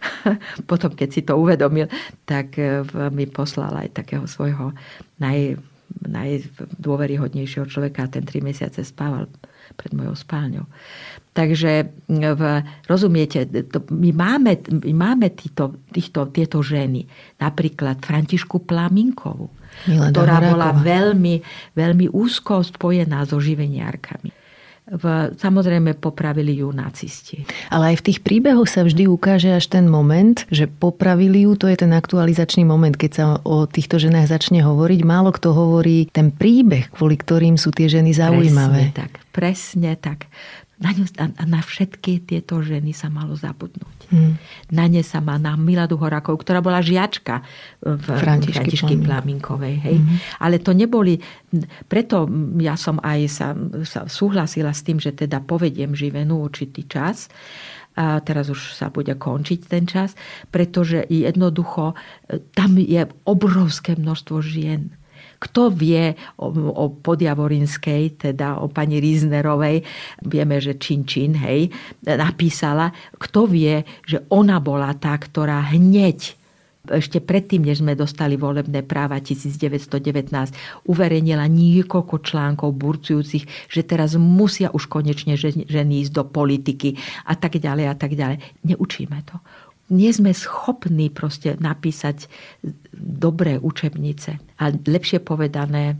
Potom, 0.70 0.93
keď 0.93 1.09
si 1.09 1.24
to 1.24 1.41
uvedomil, 1.41 1.89
tak 2.28 2.61
eh, 2.61 2.85
mi 3.09 3.24
poslal 3.24 3.72
aj 3.89 3.97
takého 3.97 4.28
svojho 4.28 4.76
naj, 5.16 5.57
najdôveryhodnejšieho 6.05 7.64
človeka 7.64 8.05
a 8.05 8.12
ten 8.12 8.28
tri 8.28 8.45
mesiace 8.45 8.85
spával 8.85 9.24
pred 9.80 9.97
mojou 9.97 10.12
spálňou. 10.12 10.68
Takže 11.33 11.89
v, 12.12 12.43
rozumiete, 12.85 13.49
to, 13.49 13.80
my 13.89 14.12
máme, 14.12 14.53
my 14.85 14.93
máme 14.93 15.33
týto, 15.33 15.80
týchto, 15.89 16.28
tieto 16.28 16.61
ženy. 16.61 17.09
Napríklad 17.41 18.05
Františku 18.05 18.68
Plaminkovú, 18.68 19.49
Milada 19.89 20.12
ktorá 20.12 20.37
Horáková. 20.37 20.53
bola 20.53 20.68
veľmi, 20.76 21.35
veľmi 21.72 22.07
úzko 22.12 22.61
spojená 22.61 23.24
so 23.24 23.41
živeniárkami 23.41 24.43
v, 24.93 25.30
samozrejme 25.39 25.95
popravili 25.97 26.59
ju 26.59 26.74
nacisti. 26.74 27.47
Ale 27.70 27.95
aj 27.95 28.03
v 28.03 28.07
tých 28.11 28.18
príbehoch 28.20 28.66
sa 28.66 28.83
vždy 28.83 29.07
ukáže 29.07 29.55
až 29.55 29.70
ten 29.70 29.87
moment, 29.87 30.43
že 30.51 30.66
popravili 30.66 31.47
ju, 31.47 31.55
to 31.55 31.70
je 31.70 31.78
ten 31.78 31.95
aktualizačný 31.95 32.66
moment, 32.66 32.93
keď 32.93 33.11
sa 33.14 33.24
o 33.47 33.64
týchto 33.64 34.03
ženách 34.03 34.28
začne 34.28 34.61
hovoriť. 34.61 35.01
Málo 35.07 35.30
kto 35.30 35.55
hovorí 35.55 36.11
ten 36.11 36.35
príbeh, 36.35 36.91
kvôli 36.91 37.14
ktorým 37.14 37.55
sú 37.55 37.70
tie 37.70 37.87
ženy 37.87 38.11
zaujímavé. 38.11 38.91
Presne 38.91 38.99
tak, 38.99 39.12
presne 39.30 39.93
tak 39.97 40.18
na, 40.83 40.91
ňu, 40.91 41.05
na, 41.14 41.26
na 41.47 41.61
všetky 41.62 42.26
tieto 42.26 42.59
ženy 42.59 42.91
sa 42.91 43.07
malo 43.07 43.39
zabudnúť. 43.39 44.11
Hmm. 44.11 44.35
Na 44.74 44.91
ne 44.91 45.01
sa 45.07 45.22
má, 45.22 45.39
na 45.39 45.55
Miladu 45.55 45.95
Horákov, 45.95 46.43
ktorá 46.43 46.59
bola 46.59 46.83
žiačka 46.83 47.47
v 47.80 48.07
Františky, 48.18 48.99
Plaminkovej. 48.99 49.78
Hej. 49.78 49.97
Hmm. 50.03 50.18
Ale 50.43 50.59
to 50.59 50.74
neboli, 50.74 51.22
preto 51.87 52.26
ja 52.59 52.74
som 52.74 52.99
aj 52.99 53.20
sa, 53.30 53.55
sa 53.87 54.11
súhlasila 54.11 54.74
s 54.74 54.83
tým, 54.83 54.99
že 54.99 55.14
teda 55.14 55.39
povediem 55.41 55.95
živenú 55.95 56.43
určitý 56.43 56.85
čas, 56.91 57.30
a 57.93 58.24
teraz 58.24 58.49
už 58.49 58.72
sa 58.72 58.89
bude 58.89 59.12
končiť 59.12 59.61
ten 59.68 59.85
čas, 59.85 60.16
pretože 60.49 61.05
jednoducho 61.12 61.93
e, 61.93 62.41
tam 62.57 62.80
je 62.80 63.05
obrovské 63.28 64.01
množstvo 64.01 64.41
žien, 64.41 64.97
kto 65.43 65.74
vie 65.74 66.14
o, 66.38 66.47
o 66.55 66.84
Podjavorinskej, 66.95 68.30
teda 68.30 68.62
o 68.62 68.70
pani 68.70 69.03
Riznerovej, 69.03 69.82
vieme, 70.22 70.62
že 70.62 70.78
Čin 70.78 71.03
Čin, 71.03 71.34
hej, 71.34 71.66
napísala, 72.07 72.95
kto 73.18 73.51
vie, 73.51 73.82
že 74.07 74.22
ona 74.30 74.62
bola 74.62 74.95
tá, 74.95 75.18
ktorá 75.18 75.74
hneď 75.74 76.38
ešte 76.82 77.22
predtým, 77.22 77.62
než 77.62 77.78
sme 77.78 77.95
dostali 77.95 78.34
volebné 78.34 78.82
práva 78.82 79.22
1919, 79.22 80.34
uverejnila 80.90 81.47
niekoľko 81.47 82.26
článkov 82.26 82.74
burcujúcich, 82.74 83.70
že 83.70 83.82
teraz 83.86 84.18
musia 84.18 84.66
už 84.74 84.90
konečne 84.90 85.38
ženy 85.38 85.93
ísť 86.03 86.12
do 86.12 86.26
politiky 86.26 86.99
a 87.22 87.38
tak 87.38 87.62
ďalej 87.62 87.86
a 87.86 87.95
tak 87.95 88.18
ďalej. 88.18 88.43
Neučíme 88.66 89.18
to 89.22 89.38
nie 89.91 90.11
sme 90.14 90.30
schopní 90.30 91.11
proste 91.11 91.59
napísať 91.59 92.30
dobré 92.95 93.59
učebnice. 93.59 94.39
A 94.61 94.64
lepšie 94.70 95.18
povedané, 95.18 95.99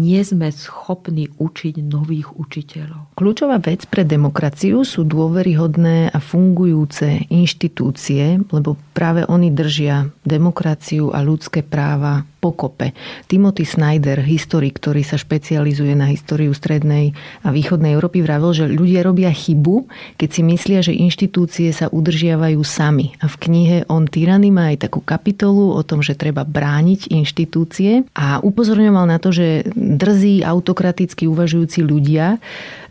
nie 0.00 0.24
sme 0.24 0.48
schopní 0.48 1.28
učiť 1.36 1.84
nových 1.84 2.32
učiteľov. 2.32 3.12
Kľúčová 3.12 3.60
vec 3.60 3.84
pre 3.84 4.08
demokraciu 4.08 4.88
sú 4.88 5.04
dôveryhodné 5.04 6.08
a 6.08 6.18
fungujúce 6.18 7.28
inštitúcie, 7.28 8.40
lebo 8.48 8.80
práve 8.96 9.28
oni 9.28 9.52
držia 9.52 10.08
demokraciu 10.24 11.12
a 11.12 11.20
ľudské 11.20 11.60
práva 11.60 12.24
pokope. 12.42 12.90
Timothy 13.30 13.62
Snyder, 13.62 14.18
historik, 14.18 14.82
ktorý 14.82 15.06
sa 15.06 15.14
špecializuje 15.14 15.94
na 15.94 16.10
históriu 16.10 16.50
strednej 16.50 17.14
a 17.46 17.54
východnej 17.54 17.94
Európy, 17.94 18.18
vravil, 18.18 18.50
že 18.50 18.66
ľudia 18.66 19.06
robia 19.06 19.30
chybu, 19.30 19.86
keď 20.18 20.28
si 20.28 20.42
myslia, 20.42 20.80
že 20.82 20.90
inštitúcie 20.90 21.70
sa 21.70 21.86
udržiavajú 21.86 22.58
sami. 22.66 23.14
A 23.22 23.30
v 23.30 23.36
knihe 23.46 23.76
On 23.86 24.10
tyrany 24.10 24.50
má 24.50 24.74
aj 24.74 24.90
takú 24.90 24.98
kapitolu 24.98 25.70
o 25.70 25.82
tom, 25.86 26.02
že 26.02 26.18
treba 26.18 26.42
brániť 26.42 27.14
inštitúcie 27.14 28.10
a 28.18 28.42
upozorňoval 28.42 29.06
na 29.06 29.22
to, 29.22 29.30
že 29.30 29.62
drzí 29.82 30.46
autokraticky 30.46 31.26
uvažujúci 31.26 31.82
ľudia 31.82 32.38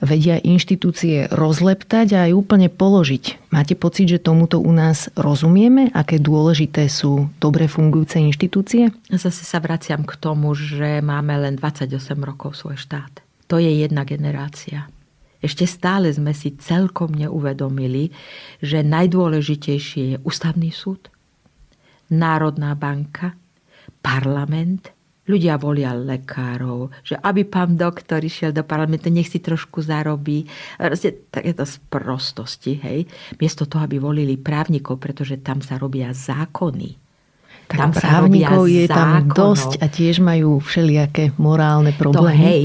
vedia 0.03 0.37
inštitúcie 0.41 1.31
rozleptať 1.31 2.07
a 2.17 2.19
aj 2.27 2.31
úplne 2.35 2.67
položiť. 2.67 3.53
Máte 3.53 3.79
pocit, 3.79 4.11
že 4.11 4.19
tomuto 4.19 4.59
u 4.59 4.71
nás 4.75 5.07
rozumieme? 5.15 5.87
Aké 5.95 6.19
dôležité 6.19 6.91
sú 6.91 7.31
dobre 7.39 7.71
fungujúce 7.71 8.19
inštitúcie? 8.19 8.91
Zase 9.07 9.43
sa 9.47 9.63
vraciam 9.63 10.03
k 10.03 10.13
tomu, 10.19 10.51
že 10.57 10.99
máme 10.99 11.37
len 11.39 11.55
28 11.55 11.95
rokov 12.21 12.59
svoj 12.59 12.75
štát. 12.75 13.23
To 13.47 13.61
je 13.61 13.71
jedna 13.83 14.03
generácia. 14.03 14.91
Ešte 15.41 15.65
stále 15.65 16.13
sme 16.13 16.37
si 16.37 16.53
celkom 16.53 17.17
neuvedomili, 17.17 18.13
že 18.61 18.85
najdôležitejšie 18.85 20.03
je 20.13 20.17
ústavný 20.21 20.69
súd, 20.69 21.09
Národná 22.11 22.75
banka, 22.77 23.33
parlament 24.05 24.91
Ľudia 25.21 25.61
volia 25.61 25.93
lekárov, 25.93 26.89
že 27.05 27.13
aby 27.13 27.45
pán 27.45 27.77
doktor 27.77 28.25
išiel 28.25 28.49
do 28.49 28.65
parlamentu, 28.65 29.13
nech 29.13 29.29
si 29.29 29.37
trošku 29.37 29.85
zarobí. 29.85 30.49
Proste 30.81 31.29
takéto 31.29 31.61
sprostosti, 31.61 32.81
hej. 32.81 33.05
Miesto 33.37 33.69
toho, 33.69 33.85
aby 33.85 34.01
volili 34.01 34.41
právnikov, 34.41 34.97
pretože 34.97 35.37
tam 35.45 35.61
sa 35.61 35.77
robia 35.77 36.09
zákony. 36.09 36.97
Tak 37.69 37.77
tam 37.77 37.91
právnikov 37.93 38.65
je 38.65 38.89
zákonov. 38.89 38.97
tam 38.97 39.13
dosť 39.31 39.71
a 39.79 39.85
tiež 39.87 40.15
majú 40.25 40.57
všelijaké 40.59 41.37
morálne 41.37 41.93
problémy. 41.93 42.17
To 42.17 42.41
hej, 42.41 42.63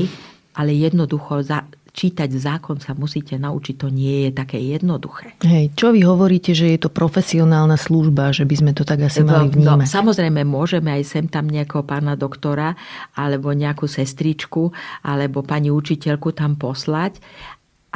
ale 0.56 0.72
jednoducho 0.72 1.44
za, 1.44 1.68
čítať 1.96 2.28
zákon 2.28 2.76
sa 2.76 2.92
musíte 2.92 3.40
naučiť, 3.40 3.74
to 3.80 3.88
nie 3.88 4.28
je 4.28 4.30
také 4.36 4.60
jednoduché. 4.60 5.32
Hej, 5.40 5.72
čo 5.72 5.96
vy 5.96 6.04
hovoríte, 6.04 6.52
že 6.52 6.68
je 6.76 6.78
to 6.84 6.92
profesionálna 6.92 7.80
služba, 7.80 8.36
že 8.36 8.44
by 8.44 8.54
sme 8.60 8.72
to 8.76 8.84
tak 8.84 9.00
asi 9.00 9.24
mali 9.24 9.48
no, 9.48 9.52
vnímať? 9.56 9.88
No, 9.88 9.96
samozrejme, 9.96 10.44
môžeme 10.44 10.92
aj 10.92 11.02
sem 11.08 11.24
tam 11.24 11.48
nejakého 11.48 11.88
pána 11.88 12.12
doktora, 12.12 12.76
alebo 13.16 13.56
nejakú 13.56 13.88
sestričku, 13.88 14.76
alebo 15.00 15.40
pani 15.40 15.72
učiteľku 15.72 16.36
tam 16.36 16.60
poslať, 16.60 17.16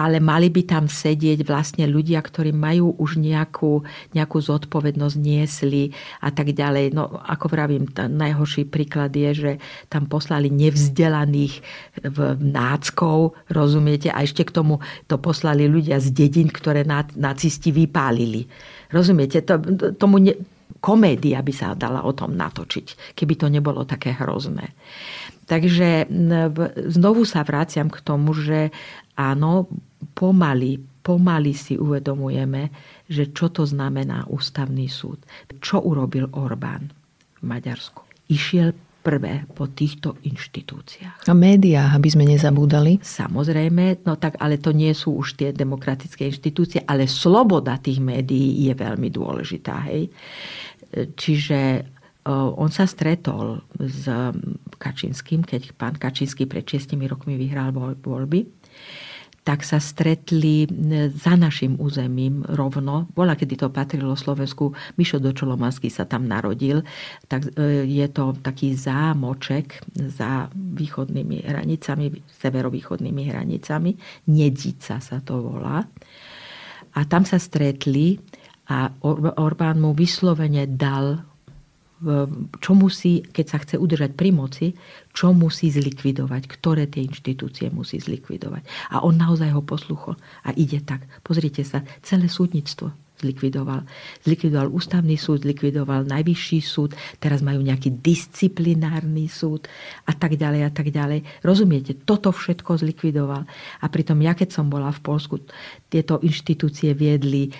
ale 0.00 0.16
mali 0.16 0.48
by 0.48 0.64
tam 0.64 0.88
sedieť 0.88 1.44
vlastne 1.44 1.84
ľudia, 1.84 2.24
ktorí 2.24 2.56
majú 2.56 2.96
už 2.96 3.20
nejakú, 3.20 3.84
nejakú 4.16 4.38
zodpovednosť, 4.40 5.16
niesli 5.20 5.92
a 6.24 6.32
tak 6.32 6.56
ďalej. 6.56 6.96
No 6.96 7.20
ako 7.20 7.52
vravím, 7.52 7.84
najhorší 7.92 8.64
príklad 8.64 9.12
je, 9.12 9.30
že 9.36 9.52
tam 9.92 10.08
poslali 10.08 10.48
nevzdelaných 10.48 11.60
v 12.00 12.18
náckov, 12.40 13.36
rozumiete, 13.52 14.08
a 14.08 14.24
ešte 14.24 14.48
k 14.48 14.56
tomu 14.56 14.80
to 15.04 15.20
poslali 15.20 15.68
ľudia 15.68 16.00
z 16.00 16.16
dedín, 16.16 16.48
ktoré 16.48 16.88
nacisti 17.20 17.68
vypálili. 17.68 18.48
Rozumiete, 18.88 19.44
to, 19.44 19.60
tomu 20.00 20.16
ne, 20.24 20.32
komédia 20.80 21.44
by 21.44 21.52
sa 21.52 21.76
dala 21.76 22.08
o 22.08 22.16
tom 22.16 22.32
natočiť, 22.40 23.12
keby 23.12 23.34
to 23.36 23.52
nebolo 23.52 23.84
také 23.84 24.16
hrozné. 24.16 24.72
Takže 25.44 26.06
znovu 26.94 27.26
sa 27.26 27.42
vraciam 27.42 27.90
k 27.90 27.98
tomu, 28.06 28.32
že 28.38 28.70
áno, 29.20 29.68
pomaly, 30.16 30.80
pomaly 31.04 31.52
si 31.52 31.76
uvedomujeme, 31.76 32.72
že 33.04 33.28
čo 33.36 33.52
to 33.52 33.68
znamená 33.68 34.24
ústavný 34.32 34.88
súd. 34.88 35.20
Čo 35.60 35.84
urobil 35.84 36.32
Orbán 36.32 36.88
v 37.36 37.42
Maďarsku? 37.44 38.00
Išiel 38.32 38.72
prvé 39.00 39.48
po 39.56 39.64
týchto 39.64 40.20
inštitúciách. 40.28 41.24
A 41.24 41.32
médiá, 41.32 41.88
aby 41.96 42.12
sme 42.12 42.28
nezabúdali? 42.28 43.00
Samozrejme, 43.00 44.04
no 44.04 44.20
tak 44.20 44.36
ale 44.36 44.60
to 44.60 44.76
nie 44.76 44.92
sú 44.92 45.16
už 45.16 45.40
tie 45.40 45.56
demokratické 45.56 46.28
inštitúcie, 46.28 46.84
ale 46.84 47.08
sloboda 47.08 47.80
tých 47.80 47.96
médií 47.96 48.68
je 48.68 48.74
veľmi 48.76 49.08
dôležitá. 49.08 49.88
Hej? 49.88 50.12
Čiže 51.16 51.60
on 52.28 52.68
sa 52.68 52.84
stretol 52.84 53.64
s 53.80 54.04
Kačinským, 54.76 55.48
keď 55.48 55.72
pán 55.72 55.96
Kačinský 55.96 56.44
pred 56.44 56.68
6 56.68 56.92
rokmi 57.08 57.40
vyhral 57.40 57.72
voľby 58.04 58.44
tak 59.40 59.64
sa 59.64 59.80
stretli 59.80 60.68
za 61.16 61.32
našim 61.32 61.80
územím 61.80 62.44
rovno. 62.44 63.08
Bola, 63.16 63.32
kedy 63.32 63.56
to 63.56 63.68
patrilo 63.72 64.12
Slovensku. 64.12 64.76
Mišo 65.00 65.16
Dočolomanský 65.16 65.88
sa 65.88 66.04
tam 66.04 66.28
narodil. 66.28 66.84
Tak 67.24 67.56
e, 67.56 67.88
je 67.88 68.06
to 68.12 68.36
taký 68.36 68.76
zámoček 68.76 69.80
za 69.96 70.52
východnými 70.52 71.48
hranicami, 71.48 72.20
severovýchodnými 72.28 73.22
hranicami. 73.32 73.96
Nedica 74.28 75.00
sa 75.00 75.18
to 75.24 75.40
volá. 75.40 75.88
A 76.90 77.00
tam 77.08 77.24
sa 77.24 77.40
stretli 77.40 78.20
a 78.70 78.92
Orbán 79.40 79.80
mu 79.80 79.96
vyslovene 79.96 80.68
dal 80.68 81.29
čo 82.60 82.72
musí, 82.72 83.20
keď 83.20 83.46
sa 83.46 83.58
chce 83.60 83.76
udržať 83.76 84.16
pri 84.16 84.32
moci, 84.32 84.72
čo 85.12 85.36
musí 85.36 85.68
zlikvidovať, 85.68 86.42
ktoré 86.48 86.88
tie 86.88 87.04
inštitúcie 87.04 87.68
musí 87.68 88.00
zlikvidovať. 88.00 88.92
A 88.96 89.04
on 89.04 89.20
naozaj 89.20 89.52
ho 89.52 89.60
posluchol 89.60 90.16
a 90.44 90.50
ide 90.56 90.80
tak. 90.80 91.04
Pozrite 91.20 91.60
sa, 91.60 91.84
celé 92.00 92.32
súdnictvo 92.32 92.90
zlikvidoval. 93.20 93.84
Zlikvidoval 94.24 94.72
ústavný 94.72 95.20
súd, 95.20 95.44
zlikvidoval 95.44 96.08
najvyšší 96.08 96.58
súd, 96.64 96.96
teraz 97.20 97.44
majú 97.44 97.60
nejaký 97.60 98.00
disciplinárny 98.00 99.28
súd 99.28 99.68
a 100.08 100.16
tak 100.16 100.40
ďalej 100.40 100.62
a 100.64 100.70
tak 100.72 100.88
ďalej. 100.88 101.44
Rozumiete, 101.44 101.92
toto 101.92 102.32
všetko 102.32 102.80
zlikvidoval. 102.80 103.44
A 103.84 103.86
pritom 103.92 104.16
ja, 104.24 104.32
keď 104.32 104.56
som 104.56 104.72
bola 104.72 104.88
v 104.88 105.04
Polsku, 105.04 105.44
tieto 105.92 106.16
inštitúcie 106.24 106.96
viedli 106.96 107.52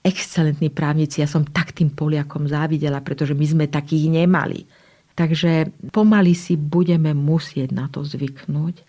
excelentní 0.00 0.72
právnici. 0.72 1.20
Ja 1.20 1.28
som 1.28 1.44
tak 1.44 1.76
tým 1.76 1.92
Poliakom 1.92 2.48
závidela, 2.48 3.04
pretože 3.04 3.36
my 3.36 3.46
sme 3.46 3.66
takých 3.68 4.08
nemali. 4.08 4.64
Takže 5.12 5.68
pomaly 5.92 6.32
si 6.32 6.56
budeme 6.56 7.12
musieť 7.12 7.76
na 7.76 7.86
to 7.92 8.00
zvyknúť. 8.00 8.80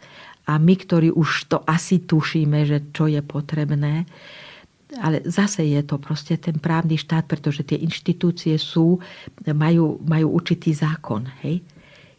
A 0.48 0.58
my, 0.58 0.74
ktorí 0.74 1.12
už 1.12 1.52
to 1.52 1.58
asi 1.68 2.02
tušíme, 2.02 2.64
že 2.66 2.92
čo 2.96 3.12
je 3.12 3.20
potrebné, 3.20 4.08
ale 5.00 5.24
zase 5.24 5.64
je 5.64 5.80
to 5.88 5.96
proste 5.96 6.36
ten 6.44 6.60
právny 6.60 7.00
štát, 7.00 7.24
pretože 7.24 7.64
tie 7.64 7.80
inštitúcie 7.80 8.60
sú, 8.60 9.00
majú, 9.48 10.04
majú 10.04 10.28
určitý 10.36 10.76
zákon. 10.76 11.32
Hej? 11.44 11.64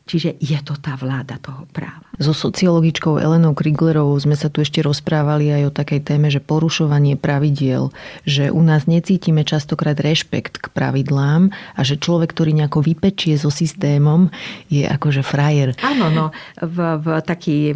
Čiže 0.03 0.35
je 0.43 0.59
to 0.67 0.75
tá 0.75 0.99
vláda 0.99 1.39
toho 1.39 1.63
práva. 1.71 2.03
So 2.19 2.35
sociologičkou 2.35 3.23
Elenou 3.23 3.55
Kriglerovou 3.55 4.19
sme 4.19 4.35
sa 4.35 4.51
tu 4.51 4.61
ešte 4.61 4.83
rozprávali 4.83 5.55
aj 5.55 5.63
o 5.71 5.73
takej 5.75 6.01
téme, 6.03 6.27
že 6.27 6.43
porušovanie 6.43 7.15
pravidiel, 7.15 7.95
že 8.27 8.51
u 8.51 8.61
nás 8.67 8.91
necítime 8.91 9.47
častokrát 9.47 9.95
rešpekt 9.95 10.59
k 10.59 10.67
pravidlám 10.75 11.55
a 11.55 11.81
že 11.87 12.03
človek, 12.03 12.35
ktorý 12.35 12.51
nejako 12.59 12.83
vypečie 12.83 13.39
so 13.39 13.49
systémom, 13.49 14.27
je 14.67 14.83
akože 14.91 15.23
frajer. 15.23 15.79
Áno, 15.87 16.11
no, 16.11 16.25
v, 16.59 16.79
v 16.99 17.07
taký, 17.23 17.71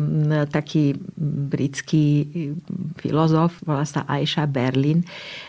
taký 0.51 0.99
britský 1.47 2.07
filozof, 2.99 3.55
volá 3.63 3.87
sa 3.87 4.03
Aisha 4.11 4.51
Berlin, 4.51 5.07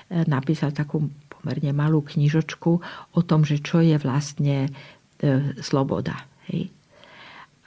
napísal 0.09 0.77
takú 0.77 1.09
pomerne 1.27 1.73
malú 1.73 2.05
knižočku 2.05 2.71
o 3.17 3.21
tom, 3.25 3.47
že 3.47 3.63
čo 3.63 3.79
je 3.79 3.95
vlastne 3.97 4.67
e, 4.67 5.57
sloboda 5.63 6.26
Hej. 6.49 6.71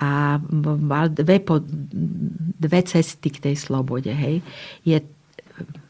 A 0.01 0.41
mal 0.81 1.12
dve, 1.12 1.45
po, 1.45 1.61
dve 2.57 2.81
cesty 2.85 3.28
k 3.28 3.43
tej 3.51 3.57
slobode. 3.61 4.09
Hej. 4.09 4.41
Je 4.85 4.97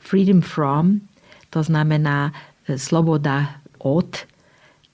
freedom 0.02 0.42
from, 0.42 1.06
to 1.54 1.62
znamená 1.62 2.34
e, 2.66 2.74
sloboda 2.74 3.62
od, 3.78 4.26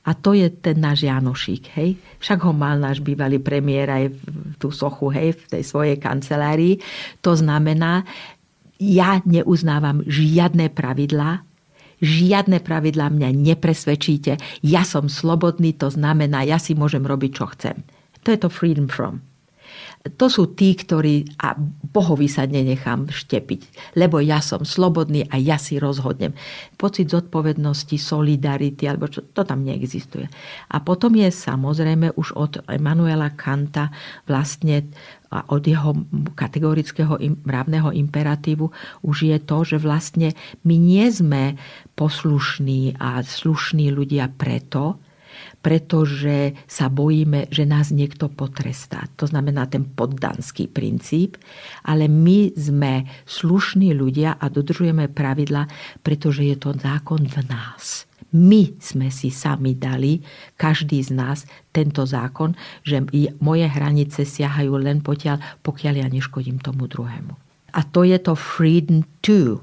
a 0.07 0.15
to 0.15 0.39
je 0.39 0.47
ten 0.63 0.79
náš 0.79 1.03
Janošík. 1.03 1.75
Hej. 1.75 1.99
Však 2.23 2.39
ho 2.47 2.55
mal 2.55 2.79
náš 2.79 3.03
bývalý 3.03 3.43
premiér 3.43 3.91
aj 3.91 4.05
v 4.15 4.55
tú 4.61 4.71
sochu 4.71 5.11
hej, 5.11 5.35
v 5.35 5.59
tej 5.59 5.63
svojej 5.67 5.99
kancelárii. 5.99 6.79
To 7.27 7.35
znamená, 7.35 8.07
ja 8.79 9.19
neuznávam 9.27 10.07
žiadne 10.07 10.71
pravidlá, 10.71 11.43
žiadne 12.01 12.61
pravidlá 12.61 13.09
mňa 13.13 13.31
nepresvedčíte. 13.33 14.37
Ja 14.65 14.83
som 14.85 15.09
slobodný, 15.09 15.77
to 15.77 15.89
znamená, 15.89 16.45
ja 16.45 16.61
si 16.61 16.77
môžem 16.77 17.05
robiť, 17.05 17.31
čo 17.33 17.47
chcem. 17.57 17.77
To 18.27 18.35
je 18.35 18.39
to 18.43 18.51
freedom 18.51 18.91
from. 18.91 19.23
To 20.07 20.31
sú 20.31 20.55
tí, 20.55 20.79
ktorí 20.79 21.27
a 21.43 21.59
Bohovi 21.91 22.31
sa 22.31 22.47
nenechám 22.47 23.11
štepiť, 23.11 23.95
lebo 23.99 24.23
ja 24.23 24.39
som 24.39 24.63
slobodný 24.63 25.27
a 25.27 25.35
ja 25.43 25.59
si 25.59 25.83
rozhodnem. 25.83 26.31
Pocit 26.79 27.11
zodpovednosti, 27.11 27.99
solidarity, 27.99 28.87
alebo 28.87 29.11
čo, 29.11 29.27
to 29.27 29.43
tam 29.43 29.67
neexistuje. 29.67 30.31
A 30.71 30.77
potom 30.79 31.19
je 31.19 31.27
samozrejme 31.27 32.15
už 32.15 32.39
od 32.39 32.63
Emanuela 32.71 33.35
Kanta 33.35 33.91
vlastne 34.31 34.87
a 35.31 35.51
od 35.51 35.63
jeho 35.67 35.93
kategorického 36.39 37.19
mravného 37.19 37.91
imperatívu 37.91 38.71
už 39.03 39.17
je 39.27 39.39
to, 39.43 39.59
že 39.67 39.77
vlastne 39.83 40.29
my 40.63 40.77
nie 40.79 41.07
sme 41.11 41.59
poslušní 41.99 42.95
a 43.01 43.23
slušní 43.27 43.91
ľudia 43.91 44.31
preto, 44.31 45.03
pretože 45.61 46.55
sa 46.71 46.87
bojíme, 46.87 47.51
že 47.51 47.67
nás 47.67 47.91
niekto 47.91 48.31
potrestá. 48.31 49.05
To 49.19 49.27
znamená 49.27 49.67
ten 49.67 49.83
poddanský 49.83 50.71
princíp. 50.71 51.37
Ale 51.83 52.07
my 52.07 52.55
sme 52.55 53.05
slušní 53.27 53.91
ľudia 53.93 54.39
a 54.39 54.47
dodržujeme 54.47 55.11
pravidla, 55.11 55.67
pretože 56.01 56.47
je 56.47 56.57
to 56.57 56.71
zákon 56.73 57.27
v 57.27 57.39
nás. 57.51 58.07
My 58.35 58.75
sme 58.83 59.13
si 59.15 59.31
sami 59.31 59.79
dali, 59.79 60.19
každý 60.59 60.99
z 61.05 61.15
nás, 61.15 61.39
tento 61.71 62.03
zákon, 62.03 62.57
že 62.83 63.05
moje 63.39 63.67
hranice 63.71 64.27
siahajú 64.27 64.75
len 64.81 65.05
potiaľ, 65.05 65.63
pokiaľ 65.63 65.95
ja 66.03 66.09
neškodím 66.11 66.59
tomu 66.59 66.91
druhému. 66.91 67.35
A 67.77 67.81
to 67.85 68.03
je 68.09 68.17
to 68.17 68.35
freedom 68.35 69.05
to, 69.21 69.61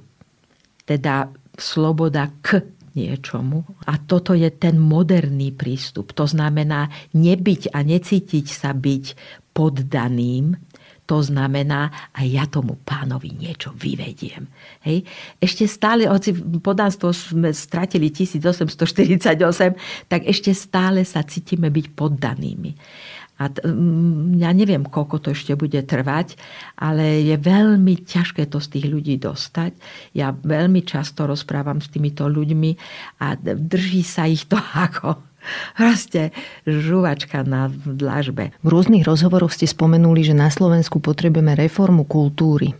teda 0.85 1.33
sloboda 1.57 2.29
k 2.45 2.61
niečomu. 2.93 3.65
A 3.89 3.97
toto 3.97 4.37
je 4.37 4.49
ten 4.53 4.77
moderný 4.77 5.49
prístup. 5.49 6.13
To 6.13 6.29
znamená 6.29 6.93
nebyť 7.17 7.73
a 7.73 7.81
necítiť 7.81 8.45
sa 8.45 8.71
byť 8.73 9.17
poddaným, 9.53 10.57
to 11.03 11.19
znamená, 11.19 11.91
aj 12.15 12.27
ja 12.27 12.45
tomu 12.47 12.79
pánovi 12.79 13.35
niečo 13.35 13.75
vyvediem. 13.75 14.47
Hej. 14.87 15.03
Ešte 15.43 15.67
stále, 15.67 16.07
hoci 16.07 16.31
podánstvo 16.63 17.11
sme 17.11 17.51
stratili 17.51 18.07
1848, 18.07 20.07
tak 20.07 20.21
ešte 20.23 20.55
stále 20.55 21.03
sa 21.03 21.19
cítime 21.27 21.67
byť 21.67 21.85
poddanými. 21.91 22.71
A 23.41 23.49
t- 23.49 23.65
ja 24.39 24.51
neviem, 24.55 24.87
koľko 24.87 25.19
to 25.19 25.27
ešte 25.35 25.57
bude 25.57 25.81
trvať, 25.83 26.37
ale 26.79 27.25
je 27.25 27.35
veľmi 27.35 28.07
ťažké 28.07 28.47
to 28.47 28.63
z 28.63 28.77
tých 28.77 28.85
ľudí 28.87 29.19
dostať. 29.19 29.75
Ja 30.15 30.31
veľmi 30.31 30.85
často 30.85 31.27
rozprávam 31.27 31.83
s 31.83 31.91
týmito 31.91 32.29
ľuďmi 32.29 32.71
a 33.25 33.35
drží 33.41 34.05
sa 34.05 34.29
ich 34.29 34.47
to 34.47 34.55
ako 34.87 35.32
proste 35.75 36.33
žuvačka 36.65 37.43
na 37.45 37.69
dlažbe. 37.71 38.55
V 38.63 38.67
rôznych 38.67 39.05
rozhovoroch 39.05 39.53
ste 39.53 39.69
spomenuli, 39.69 40.23
že 40.23 40.35
na 40.35 40.49
Slovensku 40.49 41.03
potrebujeme 41.03 41.53
reformu 41.53 42.07
kultúry. 42.07 42.73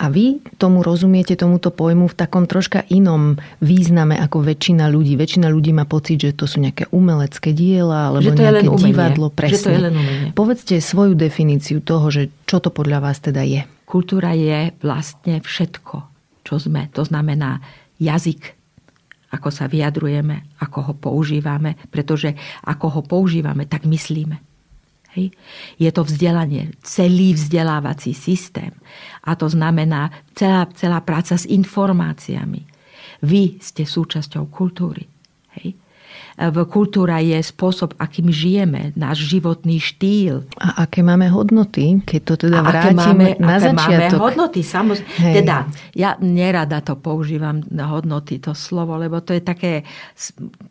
A 0.00 0.08
vy 0.08 0.40
tomu 0.56 0.80
rozumiete, 0.80 1.36
tomuto 1.36 1.68
pojmu 1.68 2.08
v 2.08 2.16
takom 2.16 2.48
troška 2.48 2.88
inom 2.88 3.36
význame 3.60 4.16
ako 4.16 4.40
väčšina 4.40 4.88
ľudí. 4.88 5.20
Väčšina 5.20 5.52
ľudí 5.52 5.76
má 5.76 5.84
pocit, 5.84 6.24
že 6.24 6.32
to 6.32 6.48
sú 6.48 6.64
nejaké 6.64 6.88
umelecké 6.88 7.52
diela 7.52 8.08
alebo 8.08 8.32
nejaké 8.32 8.64
divadlo. 8.80 9.28
Presne. 9.28 9.60
Že 9.60 9.60
to 9.60 9.70
je 9.70 9.80
len 9.84 9.94
umenie. 10.00 10.28
Povedzte 10.32 10.80
svoju 10.80 11.12
definíciu 11.12 11.84
toho, 11.84 12.08
že 12.08 12.32
čo 12.48 12.64
to 12.64 12.72
podľa 12.72 13.04
vás 13.04 13.20
teda 13.20 13.44
je. 13.44 13.68
Kultúra 13.84 14.32
je 14.32 14.72
vlastne 14.80 15.44
všetko, 15.44 15.96
čo 16.48 16.54
sme. 16.56 16.88
To 16.96 17.04
znamená 17.04 17.60
jazyk, 18.00 18.56
ako 19.30 19.48
sa 19.50 19.70
vyjadrujeme, 19.70 20.58
ako 20.58 20.78
ho 20.90 20.94
používame, 20.98 21.78
pretože 21.88 22.34
ako 22.66 22.86
ho 22.98 23.02
používame, 23.06 23.66
tak 23.66 23.86
myslíme. 23.86 24.36
Hej. 25.18 25.34
Je 25.74 25.90
to 25.90 26.06
vzdelanie, 26.06 26.70
celý 26.86 27.34
vzdelávací 27.34 28.14
systém. 28.14 28.70
A 29.26 29.34
to 29.34 29.50
znamená 29.50 30.10
celá, 30.38 30.70
celá 30.74 31.02
práca 31.02 31.34
s 31.34 31.50
informáciami. 31.50 32.62
Vy 33.26 33.58
ste 33.58 33.82
súčasťou 33.82 34.46
kultúry. 34.50 35.10
Hej 35.58 35.74
kultúra 36.64 37.20
je 37.20 37.36
spôsob, 37.36 37.92
akým 38.00 38.32
žijeme, 38.32 38.96
náš 38.96 39.28
životný 39.28 39.76
štýl. 39.76 40.48
A 40.56 40.88
aké 40.88 41.04
máme 41.04 41.28
hodnoty, 41.28 42.00
keď 42.00 42.20
to 42.24 42.34
teda 42.48 42.64
vrátime 42.64 42.96
máme, 42.96 43.28
na 43.36 43.60
aké 43.60 43.64
začiatok? 43.68 44.16
Máme 44.16 44.24
hodnoty, 44.24 44.60
samozrejme. 44.64 45.34
Teda, 45.36 45.68
ja 45.92 46.16
nerada 46.24 46.80
to 46.80 46.96
používam 46.96 47.60
na 47.68 47.92
hodnoty, 47.92 48.40
to 48.40 48.56
slovo, 48.56 48.96
lebo 48.96 49.20
to 49.20 49.36
je 49.36 49.42
také, 49.44 49.84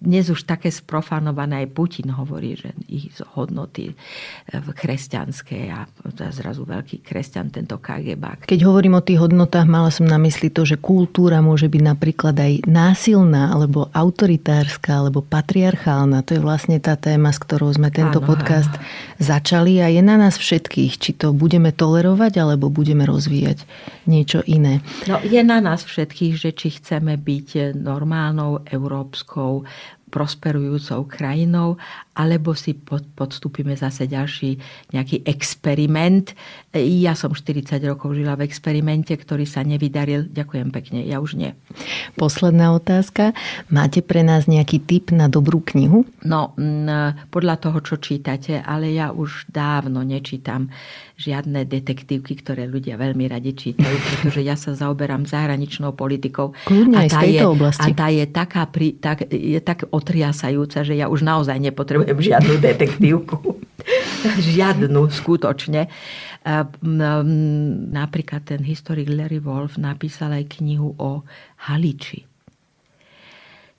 dnes 0.01 0.26
už 0.34 0.49
také 0.49 0.74
sprofanované, 0.74 1.61
aj 1.61 1.67
Putin 1.70 2.09
hovorí, 2.17 2.57
že 2.57 2.74
ich 2.89 3.13
hodnoty 3.38 3.93
v 4.49 4.67
kresťanské 4.74 5.70
a 5.70 5.86
zrazu 6.34 6.65
veľký 6.65 7.05
kresťan, 7.05 7.53
tento 7.53 7.78
KGB. 7.78 8.49
Keď 8.49 8.61
hovorím 8.65 8.97
o 8.97 9.05
tých 9.05 9.22
hodnotách, 9.22 9.70
mala 9.70 9.93
som 9.93 10.09
na 10.09 10.17
mysli 10.17 10.49
to, 10.49 10.65
že 10.65 10.82
kultúra 10.82 11.43
môže 11.43 11.70
byť 11.70 11.82
napríklad 11.84 12.34
aj 12.34 12.53
násilná, 12.65 13.53
alebo 13.53 13.91
autoritárska, 13.93 15.03
alebo 15.03 15.20
patrí 15.20 15.59
patriarchálna. 15.60 16.24
To 16.24 16.32
je 16.39 16.41
vlastne 16.41 16.80
tá 16.80 16.95
téma, 16.95 17.36
s 17.36 17.39
ktorou 17.43 17.76
sme 17.76 17.91
tento 17.91 18.24
áno, 18.24 18.28
podcast 18.32 18.72
áno. 18.72 18.84
začali 19.20 19.84
a 19.84 19.91
je 19.91 19.99
na 19.99 20.16
nás 20.16 20.39
všetkých, 20.39 20.95
či 20.95 21.12
to 21.20 21.36
budeme 21.36 21.76
tolerovať 21.76 22.39
alebo 22.39 22.72
budeme 22.72 23.03
rozvíjať 23.03 23.68
niečo 24.07 24.39
iné. 24.47 24.80
No, 25.12 25.20
je 25.20 25.43
na 25.43 25.60
nás 25.60 25.84
všetkých, 25.84 26.34
že 26.39 26.55
či 26.55 26.80
chceme 26.80 27.20
byť 27.20 27.76
normálnou 27.76 28.64
európskou 28.72 29.68
prosperujúcou 30.10 31.05
krajinou, 31.05 31.78
alebo 32.20 32.51
si 32.51 32.76
podstúpime 33.16 33.80
zase 33.80 34.03
ďalší 34.03 34.60
nejaký 34.91 35.24
experiment. 35.24 36.36
Ja 36.76 37.16
som 37.16 37.32
40 37.32 37.80
rokov 37.88 38.18
žila 38.20 38.36
v 38.36 38.43
experimente, 38.43 39.16
ktorý 39.16 39.47
sa 39.47 39.64
nevydaril. 39.64 40.28
Ďakujem 40.28 40.70
pekne, 40.76 40.99
ja 41.07 41.24
už 41.24 41.39
nie. 41.39 41.55
Posledná 42.20 42.76
otázka. 42.76 43.32
Máte 43.72 44.03
pre 44.03 44.26
nás 44.26 44.51
nejaký 44.51 44.84
tip 44.84 45.16
na 45.16 45.32
dobrú 45.32 45.64
knihu? 45.72 46.03
No, 46.28 46.51
podľa 47.32 47.55
toho, 47.62 47.80
čo 47.80 47.95
čítate, 48.01 48.60
ale 48.60 48.91
ja 48.91 49.16
už 49.16 49.47
dávno 49.47 50.03
nečítam 50.03 50.68
žiadne 51.20 51.68
detektívky, 51.68 52.39
ktoré 52.39 52.64
ľudia 52.64 52.95
veľmi 52.95 53.28
radi 53.28 53.51
čítajú, 53.51 53.95
pretože 54.07 54.39
ja 54.43 54.55
sa 54.60 54.76
zaoberám 54.76 55.24
zahraničnou 55.24 55.95
politikou. 55.95 56.51
Kľudne 56.68 56.95
a 56.95 57.12
tá, 57.12 57.24
je, 57.24 57.43
oblasti. 57.43 57.91
a 57.91 57.95
tá 57.95 58.07
je, 58.12 58.26
taká, 58.28 58.64
tak, 58.99 59.28
je 59.32 59.60
tak 59.60 59.88
otriasajúca, 59.91 60.84
že 60.84 60.95
ja 60.95 61.12
už 61.12 61.24
naozaj 61.24 61.60
nepotrebujem 61.60 61.99
žiadnu 62.06 62.60
detektívku. 62.60 63.60
žiadnu, 64.54 65.08
skutočne. 65.10 65.88
Napríklad 67.91 68.41
ten 68.47 68.62
historik 68.64 69.12
Larry 69.12 69.39
Wolf 69.39 69.76
napísal 69.80 70.39
aj 70.39 70.60
knihu 70.60 70.95
o 71.00 71.24
Haliči. 71.68 72.24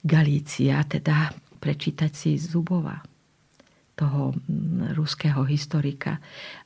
Galícia, 0.01 0.81
teda 0.89 1.29
prečítať 1.61 2.09
si 2.09 2.33
Zubova 2.41 2.97
toho 3.93 4.33
ruského 4.97 5.45
historika 5.45 6.17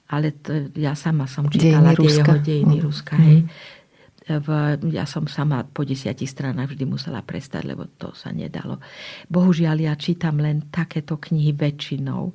ale 0.05 0.37
to, 0.37 0.69
ja 0.77 0.93
sama 0.93 1.25
som 1.25 1.49
čítala 1.49 1.97
tie 1.97 2.21
jeho 2.21 2.35
dejiny 2.37 2.77
mm. 2.77 2.83
Ruska. 2.85 3.17
Hej. 3.17 3.49
V, 4.25 4.47
ja 4.89 5.05
som 5.05 5.29
sama 5.29 5.61
po 5.69 5.85
desiatich 5.85 6.33
stranách 6.33 6.73
vždy 6.73 6.85
musela 6.89 7.21
prestať, 7.21 7.69
lebo 7.69 7.85
to 7.85 8.09
sa 8.17 8.33
nedalo. 8.33 8.81
Bohužiaľ, 9.29 9.77
ja 9.85 9.93
čítam 9.93 10.41
len 10.41 10.73
takéto 10.73 11.21
knihy 11.21 11.53
väčšinou 11.53 12.33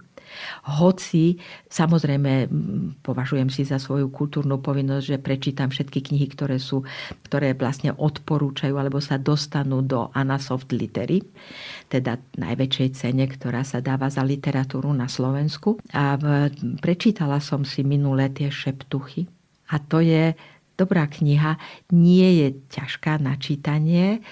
hoci 0.81 1.39
samozrejme 1.67 2.49
považujem 3.03 3.51
si 3.51 3.67
za 3.67 3.83
svoju 3.83 4.11
kultúrnu 4.11 4.63
povinnosť, 4.63 5.05
že 5.05 5.19
prečítam 5.19 5.69
všetky 5.71 6.11
knihy, 6.11 6.27
ktoré 6.31 6.57
sú, 6.63 6.87
ktoré 7.27 7.55
vlastne 7.55 7.95
odporúčajú 7.95 8.75
alebo 8.79 9.03
sa 9.03 9.19
dostanú 9.19 9.83
do 9.83 10.09
Anasoft 10.15 10.71
Litery, 10.71 11.23
teda 11.91 12.19
najväčšej 12.39 12.89
cene, 12.95 13.27
ktorá 13.27 13.67
sa 13.67 13.83
dáva 13.83 14.07
za 14.11 14.23
literatúru 14.23 14.91
na 14.95 15.11
Slovensku. 15.11 15.83
A 15.91 16.15
prečítala 16.79 17.43
som 17.43 17.67
si 17.67 17.83
minulé 17.83 18.31
tie 18.31 18.49
šeptuchy. 18.51 19.27
A 19.71 19.79
to 19.79 20.03
je 20.03 20.35
dobrá 20.81 21.05
kniha, 21.05 21.61
nie 21.93 22.41
je 22.41 22.49
ťažká 22.73 23.21
na 23.21 23.37
čítanie, 23.37 24.25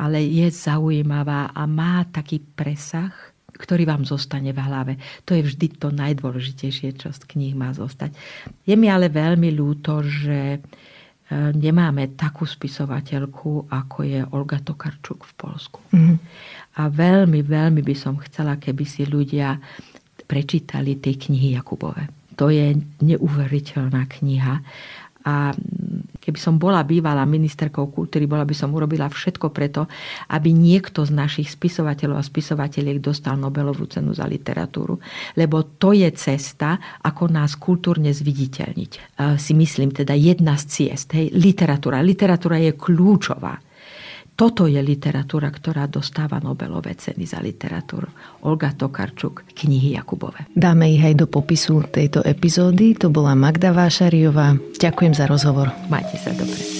ale 0.00 0.24
je 0.24 0.48
zaujímavá 0.48 1.52
a 1.52 1.68
má 1.68 2.08
taký 2.08 2.40
presah, 2.40 3.12
ktorý 3.60 3.84
vám 3.84 4.08
zostane 4.08 4.56
v 4.56 4.64
hlave. 4.64 4.92
To 5.28 5.36
je 5.36 5.44
vždy 5.44 5.76
to 5.76 5.92
najdôležitejšie, 5.92 6.96
čo 6.96 7.12
z 7.12 7.20
kníh 7.28 7.52
má 7.52 7.76
zostať. 7.76 8.16
Je 8.64 8.72
mi 8.72 8.88
ale 8.88 9.12
veľmi 9.12 9.52
ľúto, 9.52 10.00
že 10.00 10.56
e, 10.56 10.58
nemáme 11.52 12.16
takú 12.16 12.48
spisovateľku, 12.48 13.68
ako 13.68 13.98
je 14.00 14.24
Olga 14.32 14.64
Tokarčuk 14.64 15.28
v 15.28 15.32
Polsku. 15.36 15.84
Mm. 15.92 16.16
A 16.80 16.88
veľmi, 16.88 17.44
veľmi 17.44 17.84
by 17.84 17.92
som 17.92 18.16
chcela, 18.24 18.56
keby 18.56 18.88
si 18.88 19.04
ľudia 19.04 19.60
prečítali 20.24 20.96
tie 20.96 21.20
knihy 21.20 21.60
Jakubove. 21.60 22.08
To 22.40 22.48
je 22.48 22.72
neuveriteľná 23.04 24.08
kniha 24.08 24.54
a 25.28 25.52
keby 26.30 26.38
som 26.38 26.62
bola 26.62 26.86
bývalá 26.86 27.26
ministerkou 27.26 27.90
kultúry, 27.90 28.30
bola 28.30 28.46
by 28.46 28.54
som 28.54 28.70
urobila 28.70 29.10
všetko 29.10 29.50
preto, 29.50 29.90
aby 30.30 30.54
niekto 30.54 31.02
z 31.02 31.10
našich 31.10 31.50
spisovateľov 31.50 32.22
a 32.22 32.22
spisovateľiek 32.22 33.02
dostal 33.02 33.34
Nobelovú 33.34 33.90
cenu 33.90 34.14
za 34.14 34.30
literatúru. 34.30 35.02
Lebo 35.34 35.74
to 35.74 35.90
je 35.90 36.06
cesta, 36.14 36.78
ako 37.02 37.26
nás 37.34 37.58
kultúrne 37.58 38.14
zviditeľniť. 38.14 39.18
Si 39.34 39.52
myslím, 39.58 39.90
teda 39.90 40.14
jedna 40.14 40.54
z 40.54 40.64
ciest. 40.70 41.10
Hej, 41.18 41.34
literatúra. 41.34 41.98
Literatúra 41.98 42.62
je 42.62 42.78
kľúčová 42.78 43.58
toto 44.40 44.64
je 44.64 44.80
literatúra, 44.80 45.52
ktorá 45.52 45.84
dostáva 45.84 46.40
Nobelové 46.40 46.96
ceny 46.96 47.28
za 47.28 47.44
literatúru. 47.44 48.08
Olga 48.48 48.72
Tokarčuk, 48.72 49.44
knihy 49.52 50.00
Jakubové. 50.00 50.48
Dáme 50.56 50.88
ich 50.88 51.04
aj 51.04 51.20
do 51.20 51.26
popisu 51.28 51.84
tejto 51.84 52.24
epizódy. 52.24 52.96
To 52.96 53.12
bola 53.12 53.36
Magda 53.36 53.76
Vášariová. 53.76 54.56
Ďakujem 54.80 55.12
za 55.12 55.28
rozhovor. 55.28 55.68
Majte 55.92 56.16
sa 56.16 56.32
dobre. 56.32 56.79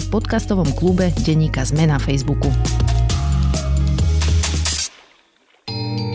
v 0.00 0.08
podcastovom 0.08 0.72
klube 0.72 1.12
Denníka 1.28 1.60
Zme 1.68 1.84
na 1.84 2.00
Facebooku. 2.00 2.48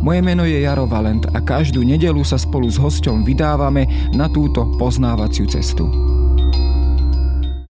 Moje 0.00 0.24
meno 0.24 0.48
je 0.48 0.64
Jaro 0.64 0.88
Valent 0.88 1.28
a 1.34 1.44
každú 1.44 1.84
nedelu 1.84 2.24
sa 2.24 2.40
spolu 2.40 2.72
s 2.72 2.80
hosťom 2.80 3.26
vydávame 3.26 3.84
na 4.16 4.30
túto 4.32 4.64
poznávaciu 4.80 5.44
cestu. 5.50 5.90